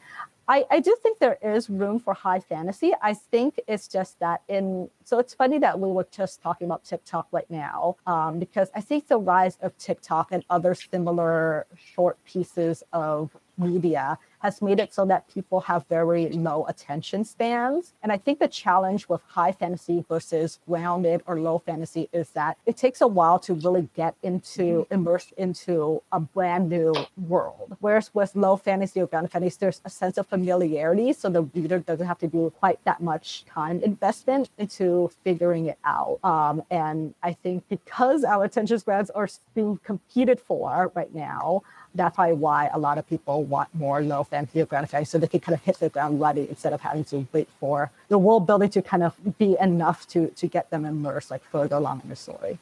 I, 0.48 0.64
I 0.70 0.80
do 0.80 0.96
think 1.02 1.18
there 1.18 1.38
is 1.42 1.68
room 1.68 2.00
for 2.00 2.14
high 2.14 2.40
fantasy. 2.40 2.92
I 3.02 3.12
think 3.12 3.60
it's 3.68 3.86
just 3.86 4.18
that 4.20 4.40
in 4.48 4.88
so 5.04 5.18
it's 5.18 5.34
funny 5.34 5.58
that 5.58 5.78
we 5.78 5.90
were 5.90 6.06
just 6.10 6.40
talking 6.40 6.66
about 6.66 6.84
TikTok 6.84 7.28
right 7.32 7.48
now 7.50 7.96
um, 8.06 8.38
because 8.38 8.70
I 8.74 8.80
think 8.80 9.08
the 9.08 9.18
rise 9.18 9.58
of 9.60 9.76
TikTok 9.76 10.32
and 10.32 10.44
other 10.48 10.74
similar 10.74 11.66
short 11.76 12.22
pieces 12.24 12.82
of 12.94 13.36
media 13.58 14.18
has 14.40 14.62
made 14.62 14.78
it 14.80 14.92
so 14.94 15.04
that 15.06 15.28
people 15.28 15.60
have 15.60 15.86
very 15.88 16.28
low 16.28 16.64
attention 16.66 17.24
spans. 17.24 17.92
And 18.02 18.12
I 18.12 18.18
think 18.18 18.38
the 18.38 18.48
challenge 18.48 19.08
with 19.08 19.20
high 19.26 19.52
fantasy 19.52 20.04
versus 20.08 20.58
grounded 20.66 21.22
or 21.26 21.38
low 21.40 21.58
fantasy 21.58 22.08
is 22.12 22.30
that 22.30 22.56
it 22.66 22.76
takes 22.76 23.00
a 23.00 23.06
while 23.06 23.38
to 23.40 23.54
really 23.54 23.88
get 23.94 24.14
into, 24.22 24.86
immerse 24.90 25.32
into 25.36 26.02
a 26.12 26.20
brand 26.20 26.68
new 26.68 26.94
world. 27.16 27.76
Whereas 27.80 28.14
with 28.14 28.34
low 28.36 28.56
fantasy 28.56 29.00
or 29.00 29.06
grounded 29.06 29.32
fantasy, 29.32 29.56
there's 29.60 29.80
a 29.84 29.90
sense 29.90 30.18
of 30.18 30.26
familiarity. 30.26 31.12
So 31.12 31.28
the 31.28 31.42
reader 31.42 31.78
doesn't 31.78 32.06
have 32.06 32.18
to 32.18 32.28
do 32.28 32.52
quite 32.58 32.82
that 32.84 33.00
much 33.00 33.44
time 33.46 33.80
investment 33.80 34.50
into 34.58 35.10
figuring 35.24 35.66
it 35.66 35.78
out. 35.84 36.18
Um, 36.22 36.62
and 36.70 37.14
I 37.22 37.32
think 37.32 37.68
because 37.68 38.24
our 38.24 38.44
attention 38.44 38.78
spans 38.78 39.10
are 39.10 39.28
being 39.54 39.78
competed 39.84 40.40
for 40.40 40.92
right 40.94 41.14
now, 41.14 41.62
that's 41.94 42.14
probably 42.14 42.34
why 42.34 42.70
a 42.72 42.78
lot 42.78 42.98
of 42.98 43.08
people 43.08 43.44
want 43.44 43.68
more 43.74 44.02
low 44.02 44.26
or 44.54 44.66
ground 44.66 44.88
fantasy 44.90 45.04
so 45.04 45.18
they 45.18 45.26
can 45.26 45.40
kind 45.40 45.54
of 45.54 45.62
hit 45.62 45.78
the 45.80 45.88
ground 45.88 46.20
running 46.20 46.48
instead 46.48 46.72
of 46.72 46.80
having 46.80 47.04
to 47.04 47.26
wait 47.32 47.48
for 47.58 47.90
the 48.08 48.18
world 48.18 48.46
building 48.46 48.68
to 48.70 48.82
kind 48.82 49.02
of 49.02 49.14
be 49.38 49.56
enough 49.60 50.06
to 50.08 50.28
to 50.28 50.46
get 50.46 50.70
them 50.70 50.84
immersed 50.84 51.30
like 51.30 51.42
further 51.44 51.76
along 51.76 52.00
in 52.04 52.10
the 52.10 52.16
story. 52.16 52.58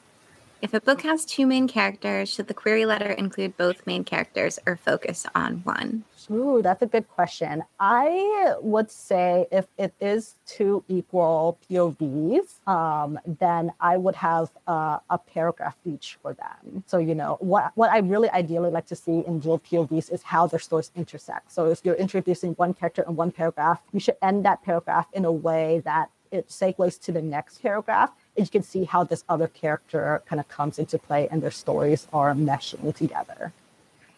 If 0.62 0.72
a 0.72 0.80
book 0.80 1.02
has 1.02 1.26
two 1.26 1.46
main 1.46 1.68
characters, 1.68 2.30
should 2.30 2.48
the 2.48 2.54
query 2.54 2.86
letter 2.86 3.10
include 3.10 3.58
both 3.58 3.86
main 3.86 4.04
characters 4.04 4.58
or 4.66 4.76
focus 4.76 5.26
on 5.34 5.56
one? 5.64 6.04
Ooh, 6.30 6.62
that's 6.62 6.80
a 6.80 6.86
good 6.86 7.08
question. 7.08 7.62
I 7.78 8.54
would 8.62 8.90
say 8.90 9.46
if 9.52 9.66
it 9.76 9.92
is 10.00 10.36
two 10.46 10.82
equal 10.88 11.58
POVs, 11.68 12.66
um, 12.66 13.18
then 13.26 13.70
I 13.80 13.98
would 13.98 14.16
have 14.16 14.50
uh, 14.66 14.98
a 15.10 15.18
paragraph 15.18 15.76
each 15.84 16.18
for 16.22 16.32
them. 16.32 16.82
So, 16.86 16.98
you 16.98 17.14
know, 17.14 17.36
what, 17.40 17.72
what 17.74 17.90
I 17.90 17.98
really 17.98 18.30
ideally 18.30 18.70
like 18.70 18.86
to 18.86 18.96
see 18.96 19.22
in 19.26 19.40
dual 19.40 19.58
POVs 19.58 20.10
is 20.10 20.22
how 20.22 20.46
their 20.46 20.58
stories 20.58 20.90
intersect. 20.96 21.52
So, 21.52 21.66
if 21.66 21.82
you're 21.84 21.94
introducing 21.94 22.52
one 22.52 22.72
character 22.72 23.04
in 23.06 23.14
one 23.14 23.30
paragraph, 23.30 23.82
you 23.92 24.00
should 24.00 24.16
end 24.22 24.44
that 24.46 24.62
paragraph 24.62 25.06
in 25.12 25.26
a 25.26 25.32
way 25.32 25.82
that 25.84 26.10
it 26.32 26.48
segues 26.48 27.00
to 27.00 27.12
the 27.12 27.22
next 27.22 27.62
paragraph 27.62 28.10
and 28.36 28.46
you 28.46 28.50
can 28.50 28.62
see 28.62 28.84
how 28.84 29.04
this 29.04 29.24
other 29.28 29.48
character 29.48 30.22
kind 30.26 30.40
of 30.40 30.48
comes 30.48 30.78
into 30.78 30.98
play 30.98 31.28
and 31.30 31.42
their 31.42 31.50
stories 31.50 32.06
are 32.12 32.34
meshing 32.34 32.94
together 32.94 33.52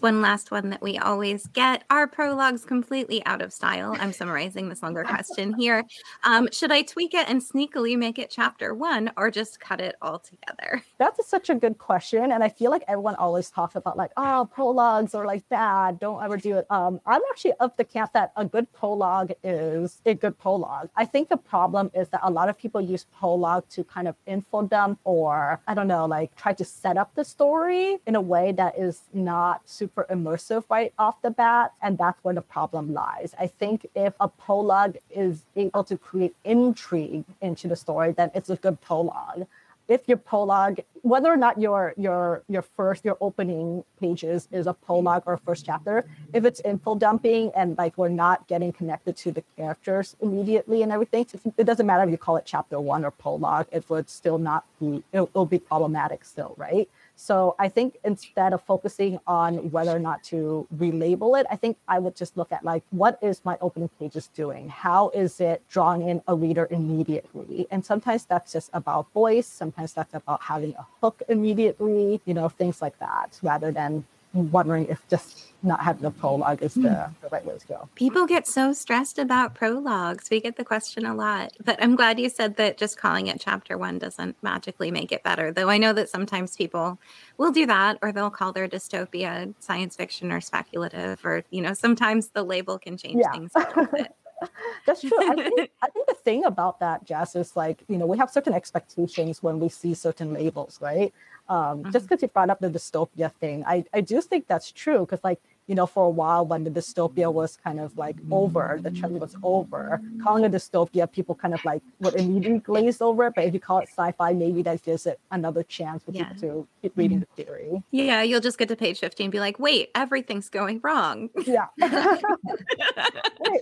one 0.01 0.21
last 0.21 0.51
one 0.51 0.71
that 0.71 0.83
we 0.83 0.99
always 0.99 1.47
get. 1.49 1.85
Are 1.91 2.07
prologues 2.07 2.65
completely 2.65 3.25
out 3.27 3.43
of 3.43 3.53
style? 3.53 3.97
I'm 3.99 4.13
summarizing 4.13 4.69
this 4.69 4.83
longer 4.83 5.05
question 5.05 5.55
here. 5.55 5.85
Um, 6.25 6.49
should 6.53 6.73
I 6.73 6.83
tweak 6.83 7.15
it 7.15 7.29
and 7.29 7.43
sneakily 7.43 7.97
make 7.97 8.19
it 8.19 8.31
chapter 8.31 8.75
one 8.75 9.11
or 9.17 9.31
just 9.31 9.61
cut 9.61 9.81
it 9.81 9.97
all 10.03 10.19
together? 10.19 10.83
That's 10.99 11.27
such 11.27 11.51
a 11.51 11.55
good 11.55 11.79
question. 11.79 12.33
And 12.33 12.45
I 12.45 12.49
feel 12.49 12.71
like 12.71 12.85
everyone 12.89 13.17
always 13.17 13.51
talks 13.51 13.75
about 13.75 13.97
like, 13.97 14.11
oh, 14.17 14.49
prologues 14.53 15.15
are 15.15 15.27
like 15.27 15.49
bad. 15.49 15.99
Don't 15.99 16.23
ever 16.23 16.37
do 16.37 16.59
it. 16.59 16.67
Um, 16.71 17.01
I'm 17.07 17.23
actually 17.31 17.53
of 17.61 17.77
the 17.77 17.85
camp 17.85 18.13
that 18.13 18.33
a 18.37 18.45
good 18.45 18.73
prologue 18.73 19.33
is 19.43 20.01
a 20.07 20.15
good 20.15 20.39
prologue. 20.39 20.91
I 20.97 21.05
think 21.05 21.29
the 21.29 21.37
problem 21.37 21.91
is 21.95 22.09
that 22.11 22.21
a 22.23 22.31
lot 22.31 22.49
of 22.49 22.59
people 22.59 22.81
use 22.81 23.07
prologue 23.19 23.69
to 23.71 23.85
kind 23.85 24.09
of 24.09 24.15
info 24.27 24.63
dump 24.63 25.01
or 25.05 25.61
I 25.67 25.75
don't 25.75 25.89
know, 25.89 26.07
like 26.07 26.35
try 26.37 26.53
to 26.53 26.65
set 26.65 26.97
up 26.97 27.15
the 27.15 27.25
story 27.25 27.99
in 28.07 28.15
a 28.15 28.21
way 28.21 28.53
that 28.53 28.79
is 28.79 29.03
not 29.13 29.69
super 29.69 29.88
super 29.89 30.07
immersive 30.11 30.65
right 30.69 30.93
off 30.99 31.21
the 31.23 31.31
bat. 31.31 31.73
And 31.83 31.97
that's 31.97 32.23
where 32.23 32.35
the 32.35 32.43
problem 32.43 32.93
lies. 32.93 33.35
I 33.39 33.47
think 33.47 33.87
if 33.95 34.15
a 34.21 34.29
prologue 34.29 34.97
is 35.11 35.45
able 35.57 35.85
to 35.85 35.97
create 35.97 36.35
intrigue 36.45 37.25
into 37.41 37.69
the 37.69 37.77
story, 37.77 38.13
then 38.13 38.31
it's 38.35 38.51
a 38.51 38.57
good 38.57 38.81
prologue 38.81 39.47
if 39.89 40.07
your 40.07 40.19
prologue, 40.19 40.81
whether 41.01 41.33
or 41.33 41.37
not 41.37 41.59
your 41.59 41.95
your 41.97 42.43
your 42.49 42.63
first 42.63 43.05
your 43.05 43.17
opening 43.21 43.83
pages 43.99 44.47
is 44.53 44.67
a 44.67 44.75
prologue 44.75 45.23
or 45.25 45.33
a 45.33 45.39
first 45.39 45.65
chapter, 45.65 46.05
if 46.35 46.45
it's 46.45 46.61
info 46.61 46.95
dumping 46.95 47.51
and 47.57 47.77
like 47.79 47.97
we're 47.97 48.11
not 48.11 48.47
getting 48.47 48.71
connected 48.71 49.17
to 49.17 49.33
the 49.33 49.43
characters 49.57 50.15
immediately 50.21 50.83
and 50.83 50.93
everything, 50.93 51.27
it 51.57 51.65
doesn't 51.65 51.87
matter 51.87 52.05
if 52.05 52.11
you 52.11 52.19
call 52.19 52.37
it 52.37 52.45
chapter 52.45 52.79
one 52.79 53.05
or 53.05 53.11
prologue, 53.11 53.67
it 53.73 53.89
would 53.89 54.11
still 54.11 54.39
not 54.39 54.65
be 54.79 55.03
it 55.13 55.35
will 55.35 55.47
be 55.47 55.59
problematic 55.59 56.25
still, 56.25 56.55
right? 56.59 56.89
So 57.21 57.57
I 57.59 57.69
think 57.69 57.99
instead 58.05 58.53
of 58.53 58.63
focusing 58.63 59.19
on 59.27 59.73
whether 59.73 59.91
or 59.91 59.99
not 59.99 60.23
to 60.31 60.69
relabel 60.73 61.41
it, 61.41 61.47
I 61.51 61.57
think 61.57 61.77
I 61.89 61.99
would 61.99 62.15
just 62.15 62.37
look 62.37 62.53
at 62.53 62.65
like, 62.65 62.85
what 62.91 63.19
is 63.21 63.45
my 63.45 63.59
opening 63.61 63.91
pages 63.99 64.29
doing? 64.29 64.69
How 64.69 65.09
is 65.11 65.41
it 65.41 65.61
drawing 65.69 66.09
in 66.09 66.23
a 66.29 66.37
reader 66.37 66.69
immediately? 66.71 67.67
And 67.73 67.85
sometimes 67.85 68.25
that's 68.25 68.53
just 68.53 68.71
about 68.73 69.13
voice. 69.13 69.49
Sometimes 69.49 69.95
that's 69.95 70.15
about 70.15 70.43
having 70.43 70.77
a 70.77 70.87
hook 71.01 71.21
immediately, 71.29 72.21
you 72.25 72.35
know, 72.35 72.49
things 72.49 72.81
like 72.81 73.01
that, 73.01 73.37
rather 73.43 73.73
than 73.73 74.05
wondering 74.33 74.87
if 74.87 75.07
just 75.09 75.45
not 75.63 75.81
having 75.81 76.05
a 76.05 76.11
prologue 76.11 76.63
is 76.63 76.75
the, 76.75 76.95
hmm. 76.95 77.13
the 77.21 77.29
right 77.31 77.45
way 77.45 77.59
to 77.59 77.67
go. 77.67 77.89
People 77.97 78.27
get 78.27 78.47
so 78.47 78.73
stressed 78.73 79.19
about 79.19 79.55
prologues. 79.55 80.29
We 80.31 80.41
get 80.41 80.57
the 80.57 80.65
question 80.65 81.05
a 81.05 81.15
lot. 81.15 81.53
But 81.65 81.83
I'm 81.83 81.97
glad 81.97 82.21
you 82.21 82.29
said 82.29 82.57
that 82.57 82.79
just 82.79 82.97
calling 82.97 83.27
it 83.27 83.41
chapter 83.41 83.77
one 83.77 83.99
doesn't 83.99 84.37
magically 84.43 84.91
make 84.91 85.11
it 85.11 85.25
better. 85.25 85.53
Though 85.53 85.69
I 85.69 85.79
know 85.79 85.93
that 85.95 86.09
sometimes 86.09 86.55
people 86.55 86.99
will 87.39 87.51
do 87.51 87.67
that 87.67 87.99
or 88.03 88.13
they'll 88.13 88.31
call 88.31 88.53
their 88.53 88.69
dystopia 88.69 89.53
science 89.59 89.97
fiction 89.97 90.31
or 90.31 90.41
speculative 90.41 91.25
or, 91.25 91.45
you 91.51 91.61
know, 91.61 91.75
sometimes 91.75 92.29
the 92.29 92.45
label 92.45 92.79
can 92.79 92.97
change 92.97 93.21
yeah. 93.21 93.33
things 93.33 93.51
a 93.57 93.61
little 93.61 93.87
bit. 93.87 94.15
That's 94.87 95.01
true. 95.01 95.11
I 95.21 95.35
think, 95.35 95.71
I 95.83 95.91
think 95.91 96.07
the 96.07 96.15
thing 96.15 96.45
about 96.45 96.79
that, 96.81 97.05
Jess, 97.05 97.35
is 97.35 97.57
like, 97.57 97.83
you 97.89 97.99
know, 97.99 98.07
we 98.07 98.17
have 98.19 98.31
certain 98.31 98.55
expectations 98.55 99.43
when 99.43 99.59
we 99.59 99.69
see 99.69 99.95
certain 99.95 100.33
labels, 100.33 100.79
right? 100.81 101.13
Um, 101.49 101.79
mm-hmm. 101.79 101.91
Just 101.91 102.09
because 102.09 102.23
you 102.23 102.29
brought 102.29 102.51
up 102.51 102.61
the 102.61 102.69
dystopia 102.69 103.33
thing, 103.33 103.65
I, 103.67 103.85
I 103.93 104.01
do 104.01 104.21
think 104.21 104.47
that's 104.47 104.71
true 104.71 105.01
because, 105.01 105.21
like, 105.25 105.41
you 105.69 105.75
know, 105.75 105.87
for 105.87 106.07
a 106.07 106.11
while 106.11 106.47
when 106.47 106.65
the 106.65 106.71
dystopia 106.71 107.33
was 107.33 107.59
kind 107.63 107.79
of 107.79 107.97
like 107.97 108.17
over, 108.31 108.81
the 108.83 108.91
trend 108.91 109.21
was 109.21 109.37
over, 109.43 110.01
calling 110.23 110.45
it 110.45 110.53
dystopia, 110.53 111.11
people 111.11 111.35
kind 111.35 111.53
of 111.53 111.63
like 111.65 111.83
would 112.01 112.15
immediately 112.15 112.59
glaze 112.59 113.03
over 113.03 113.27
it. 113.27 113.35
But 113.37 113.45
if 113.45 113.53
you 113.53 113.61
call 113.61 113.79
it 113.81 113.89
sci-fi, 113.89 114.33
maybe 114.33 114.63
that 114.63 114.83
gives 114.83 115.07
it 115.07 115.21
another 115.31 115.63
chance 115.63 116.03
for 116.03 116.13
yeah. 116.13 116.33
people 116.33 116.41
to 116.41 116.69
keep 116.81 116.97
reading 116.97 117.21
the 117.21 117.45
theory. 117.45 117.83
Yeah, 117.91 118.23
you'll 118.23 118.41
just 118.41 118.57
get 118.57 118.69
to 118.69 118.77
page 118.77 118.99
15 118.99 119.27
and 119.27 119.33
be 119.33 119.41
like, 119.41 119.59
wait, 119.59 119.91
everything's 119.95 120.49
going 120.49 120.81
wrong. 120.83 121.29
Yeah. 121.47 121.67
wait, 121.79 121.91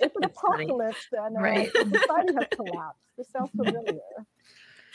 it's 0.01 0.17
an 0.17 0.25
apocalypse 0.25 1.07
and 1.11 1.37
uh, 1.37 1.41
right. 1.41 1.73
society 1.73 2.35
has 2.35 2.47
collapsed. 2.53 3.01
This 3.17 3.29
sounds 3.31 3.51
familiar 3.51 3.99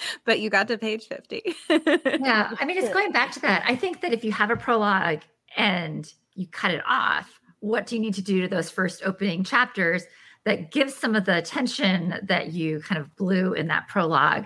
but 0.25 0.39
you 0.39 0.49
got 0.49 0.67
to 0.67 0.77
page 0.77 1.07
50. 1.07 1.55
yeah. 1.69 2.51
I 2.59 2.65
mean, 2.65 2.77
it's 2.77 2.93
going 2.93 3.11
back 3.11 3.31
to 3.33 3.39
that. 3.41 3.63
I 3.67 3.75
think 3.75 4.01
that 4.01 4.13
if 4.13 4.23
you 4.23 4.31
have 4.31 4.49
a 4.49 4.55
prologue 4.55 5.21
and 5.55 6.11
you 6.33 6.47
cut 6.47 6.71
it 6.71 6.81
off, 6.87 7.39
what 7.59 7.85
do 7.85 7.95
you 7.95 8.01
need 8.01 8.15
to 8.15 8.21
do 8.21 8.41
to 8.41 8.47
those 8.47 8.69
first 8.69 9.03
opening 9.05 9.43
chapters 9.43 10.03
that 10.45 10.71
gives 10.71 10.95
some 10.95 11.15
of 11.15 11.25
the 11.25 11.37
attention 11.37 12.15
that 12.23 12.53
you 12.53 12.79
kind 12.81 12.99
of 12.99 13.15
blew 13.15 13.53
in 13.53 13.67
that 13.67 13.87
prologue? 13.87 14.45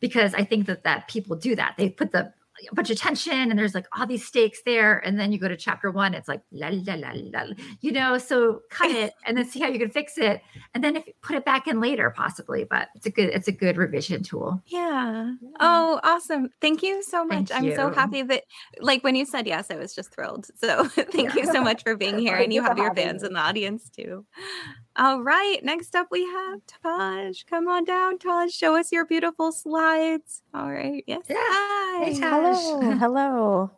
Because 0.00 0.34
I 0.34 0.44
think 0.44 0.66
that 0.66 0.84
that 0.84 1.08
people 1.08 1.36
do 1.36 1.56
that. 1.56 1.74
They 1.76 1.88
put 1.88 2.12
the 2.12 2.32
a 2.70 2.74
bunch 2.74 2.90
of 2.90 2.98
tension 2.98 3.50
and 3.50 3.58
there's 3.58 3.74
like 3.74 3.86
all 3.96 4.06
these 4.06 4.24
stakes 4.24 4.60
there 4.64 4.98
and 4.98 5.18
then 5.18 5.32
you 5.32 5.38
go 5.38 5.48
to 5.48 5.56
chapter 5.56 5.90
one 5.90 6.14
it's 6.14 6.28
like 6.28 6.40
la 6.52 6.68
la 6.70 6.94
la 6.94 7.12
la 7.14 7.46
you 7.80 7.92
know 7.92 8.18
so 8.18 8.60
cut 8.70 8.90
it 8.90 9.12
and 9.26 9.36
then 9.36 9.44
see 9.44 9.60
how 9.60 9.68
you 9.68 9.78
can 9.78 9.90
fix 9.90 10.18
it 10.18 10.40
and 10.74 10.82
then 10.82 10.96
if 10.96 11.04
put 11.22 11.36
it 11.36 11.44
back 11.44 11.66
in 11.66 11.80
later 11.80 12.10
possibly 12.10 12.64
but 12.64 12.88
it's 12.94 13.06
a 13.06 13.10
good 13.10 13.30
it's 13.30 13.48
a 13.48 13.52
good 13.52 13.76
revision 13.76 14.22
tool. 14.22 14.62
Yeah, 14.66 15.32
yeah. 15.40 15.48
oh 15.60 16.00
awesome. 16.02 16.50
Thank 16.60 16.82
you 16.82 17.02
so 17.02 17.24
much. 17.24 17.48
Thank 17.48 17.52
i'm 17.52 17.64
you. 17.64 17.76
so 17.76 17.90
happy 17.92 18.22
that 18.22 18.44
like 18.80 19.02
when 19.04 19.14
you 19.14 19.24
said 19.24 19.46
yes 19.46 19.70
i 19.70 19.76
was 19.76 19.94
just 19.94 20.12
thrilled. 20.12 20.46
So 20.56 20.84
thank 20.88 21.34
yeah. 21.34 21.36
you 21.36 21.52
so 21.52 21.62
much 21.62 21.82
for 21.82 21.96
being 21.96 22.18
here 22.26 22.36
and 22.36 22.52
you 22.52 22.62
have 22.62 22.78
your 22.78 22.94
fans 22.94 23.22
in 23.22 23.32
the 23.32 23.40
audience 23.40 23.88
too 23.90 24.24
all 24.96 25.22
right, 25.22 25.58
next 25.62 25.94
up 25.94 26.08
we 26.10 26.24
have 26.24 26.60
Taj. 26.82 27.44
Come 27.44 27.68
on 27.68 27.84
down, 27.84 28.18
Taj. 28.18 28.52
Show 28.52 28.76
us 28.76 28.92
your 28.92 29.06
beautiful 29.06 29.52
slides. 29.52 30.42
All 30.52 30.70
right, 30.70 31.02
yes. 31.06 31.22
Yeah. 31.28 31.36
Hi. 31.38 32.04
Hey, 32.04 32.14
hello, 32.14 32.80
hello. 32.98 33.70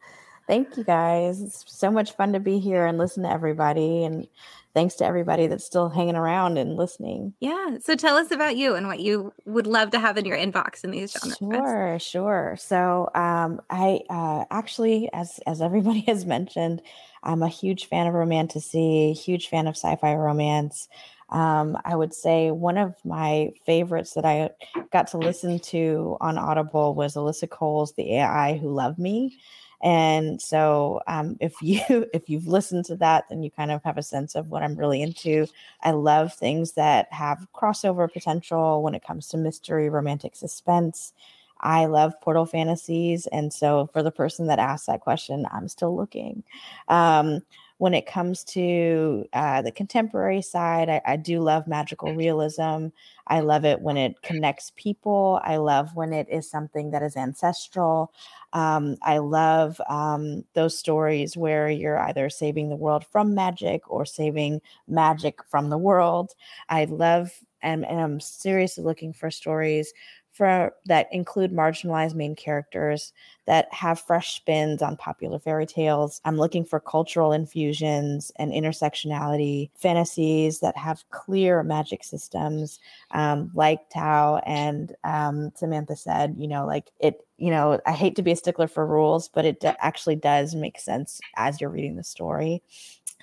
Thank 0.47 0.77
you 0.77 0.85
guys. 0.85 1.41
It's 1.41 1.65
so 1.67 1.91
much 1.91 2.13
fun 2.13 2.33
to 2.33 2.41
be 2.41 2.59
here 2.59 2.87
and 2.87 2.99
listen 2.99 3.23
to 3.23 3.31
everybody. 3.31 4.05
And 4.05 4.27
thanks 4.75 4.97
to 4.97 5.07
everybody 5.07 5.47
that's 5.47 5.65
still 5.65 5.89
hanging 5.89 6.17
around 6.17 6.59
and 6.59 6.77
listening. 6.77 7.33
Yeah. 7.41 7.79
So 7.81 7.95
tell 7.95 8.17
us 8.17 8.31
about 8.31 8.57
you 8.57 8.75
and 8.75 8.87
what 8.89 9.01
you 9.01 9.33
would 9.47 9.67
love 9.67 9.91
to 9.93 10.01
have 10.01 10.19
in 10.19 10.25
your 10.25 10.37
inbox 10.37 10.85
in 10.85 10.91
these 10.91 11.13
genres. 11.13 11.39
Sure, 11.39 11.99
sure. 12.01 12.57
So 12.59 13.09
um, 13.15 13.61
I 13.71 14.01
uh, 14.11 14.45
actually, 14.51 15.09
as 15.13 15.39
as 15.47 15.63
everybody 15.63 16.01
has 16.09 16.27
mentioned, 16.27 16.83
I'm 17.23 17.43
a 17.43 17.49
huge 17.49 17.87
fan 17.87 18.07
of 18.07 18.15
romantasy, 18.15 19.13
huge 19.13 19.49
fan 19.49 19.67
of 19.67 19.77
sci-fi 19.77 20.15
romance. 20.15 20.89
Um, 21.31 21.79
I 21.85 21.97
would 21.97 22.13
say 22.13 22.51
one 22.51 22.77
of 22.77 22.95
my 23.05 23.53
favorites 23.65 24.13
that 24.15 24.25
I 24.25 24.51
got 24.93 25.09
to 25.09 25.19
listen 25.19 25.59
to 25.59 26.17
on 26.21 26.37
Audible 26.37 26.95
was 26.95 27.15
Alyssa 27.15 27.49
Cole's 27.49 27.95
"The 27.95 28.17
AI 28.17 28.59
Who 28.59 28.71
Loved 28.71 28.99
Me," 28.99 29.39
and 29.83 30.41
so 30.41 31.01
um, 31.07 31.37
if 31.41 31.61
you 31.63 31.81
if 32.15 32.29
you've 32.29 32.47
listened 32.47 32.85
to 32.87 32.97
that, 32.97 33.25
then 33.29 33.43
you 33.43 33.51
kind 33.51 33.71
of 33.71 33.83
have 33.85 33.99
a 33.99 34.03
sense 34.03 34.35
of 34.35 34.49
what 34.49 34.63
I'm 34.63 34.77
really 34.77 35.03
into. 35.03 35.47
I 35.83 35.93
love 35.93 36.33
things 36.33 36.73
that 36.73 37.13
have 37.13 37.47
crossover 37.55 38.11
potential 38.13 38.83
when 38.83 38.95
it 38.95 39.05
comes 39.05 39.29
to 39.29 39.37
mystery, 39.37 39.89
romantic 39.91 40.37
suspense. 40.37 41.13
I 41.61 41.87
love 41.87 42.21
portal 42.21 42.47
fantasies. 42.47 43.27
And 43.29 43.53
so, 43.53 43.89
for 43.93 44.03
the 44.03 44.11
person 44.11 44.47
that 44.49 44.59
asked 44.59 44.87
that 44.87 45.01
question, 45.01 45.47
I'm 45.53 45.69
still 45.69 45.97
looking. 45.97 46.43
Um, 46.89 47.43
when 47.79 47.93
it 47.93 48.07
comes 48.07 48.45
to 48.45 49.27
uh, 49.33 49.61
the 49.63 49.73
contemporary 49.73 50.43
side, 50.43 50.89
I, 50.89 51.01
I, 51.05 51.17
do 51.17 51.41
love 51.41 51.67
magical 51.67 52.15
realism. 52.15 52.89
I 53.27 53.41
love 53.41 53.65
it 53.65 53.81
when 53.81 53.97
it 53.97 54.23
connects 54.23 54.73
people. 54.77 55.41
I 55.43 55.57
love 55.57 55.95
when 55.95 56.13
it 56.13 56.29
is 56.31 56.49
something 56.49 56.93
that 56.93 57.03
is 57.03 57.17
ancestral. 57.17 58.13
Um, 58.53 58.97
I 59.03 59.19
love 59.19 59.81
um, 59.89 60.45
those 60.55 60.79
stories 60.79 61.37
where 61.37 61.69
you're 61.69 61.99
either 61.99 62.31
saving 62.31 62.69
the 62.69 62.77
world 62.77 63.05
from 63.11 63.35
magic 63.35 63.91
or 63.91 64.07
saving 64.07 64.61
magic 64.87 65.41
from 65.49 65.69
the 65.69 65.79
world. 65.79 66.35
I 66.69 66.85
love 66.85 67.33
and, 67.65 67.85
and 67.87 67.99
I'm 67.99 68.21
seriously 68.21 68.85
looking 68.85 69.13
for 69.13 69.31
stories 69.31 69.93
for 70.35 70.75
that 70.87 71.07
include 71.13 71.53
marginalized 71.53 72.15
main 72.17 72.35
characters 72.35 73.13
that 73.47 73.73
have 73.73 74.01
fresh 74.01 74.35
spins 74.35 74.83
on 74.83 74.97
popular 74.97 75.39
fairy 75.39 75.65
tales. 75.65 76.21
I'm 76.25 76.37
looking 76.37 76.65
for 76.65 76.81
cultural 76.81 77.33
infusions 77.33 78.33
and 78.37 78.51
intersectionality, 78.51 79.71
fantasies 79.77 80.59
that 80.59 80.77
have 80.77 81.09
clear 81.11 81.63
magic 81.63 82.03
systems, 82.03 82.81
um, 83.13 83.53
like 83.55 83.89
Thao 83.91 84.43
and 84.45 84.95
um, 85.05 85.53
Samantha 85.55 85.95
said, 85.95 86.35
you 86.37 86.49
know, 86.49 86.67
like 86.67 86.91
it, 86.99 87.25
you 87.39 87.51
know, 87.51 87.81
I 87.87 87.93
hate 87.93 88.17
to 88.17 88.23
be 88.23 88.33
a 88.33 88.37
stickler 88.37 88.67
for 88.67 88.85
rules, 88.85 89.29
but 89.29 89.45
it 89.45 89.61
d- 89.61 89.69
actually 89.79 90.17
does 90.17 90.57
make 90.57 90.81
sense 90.81 91.21
as 91.37 91.61
you're 91.61 91.71
reading 91.71 91.95
the 91.95 92.05
story. 92.05 92.61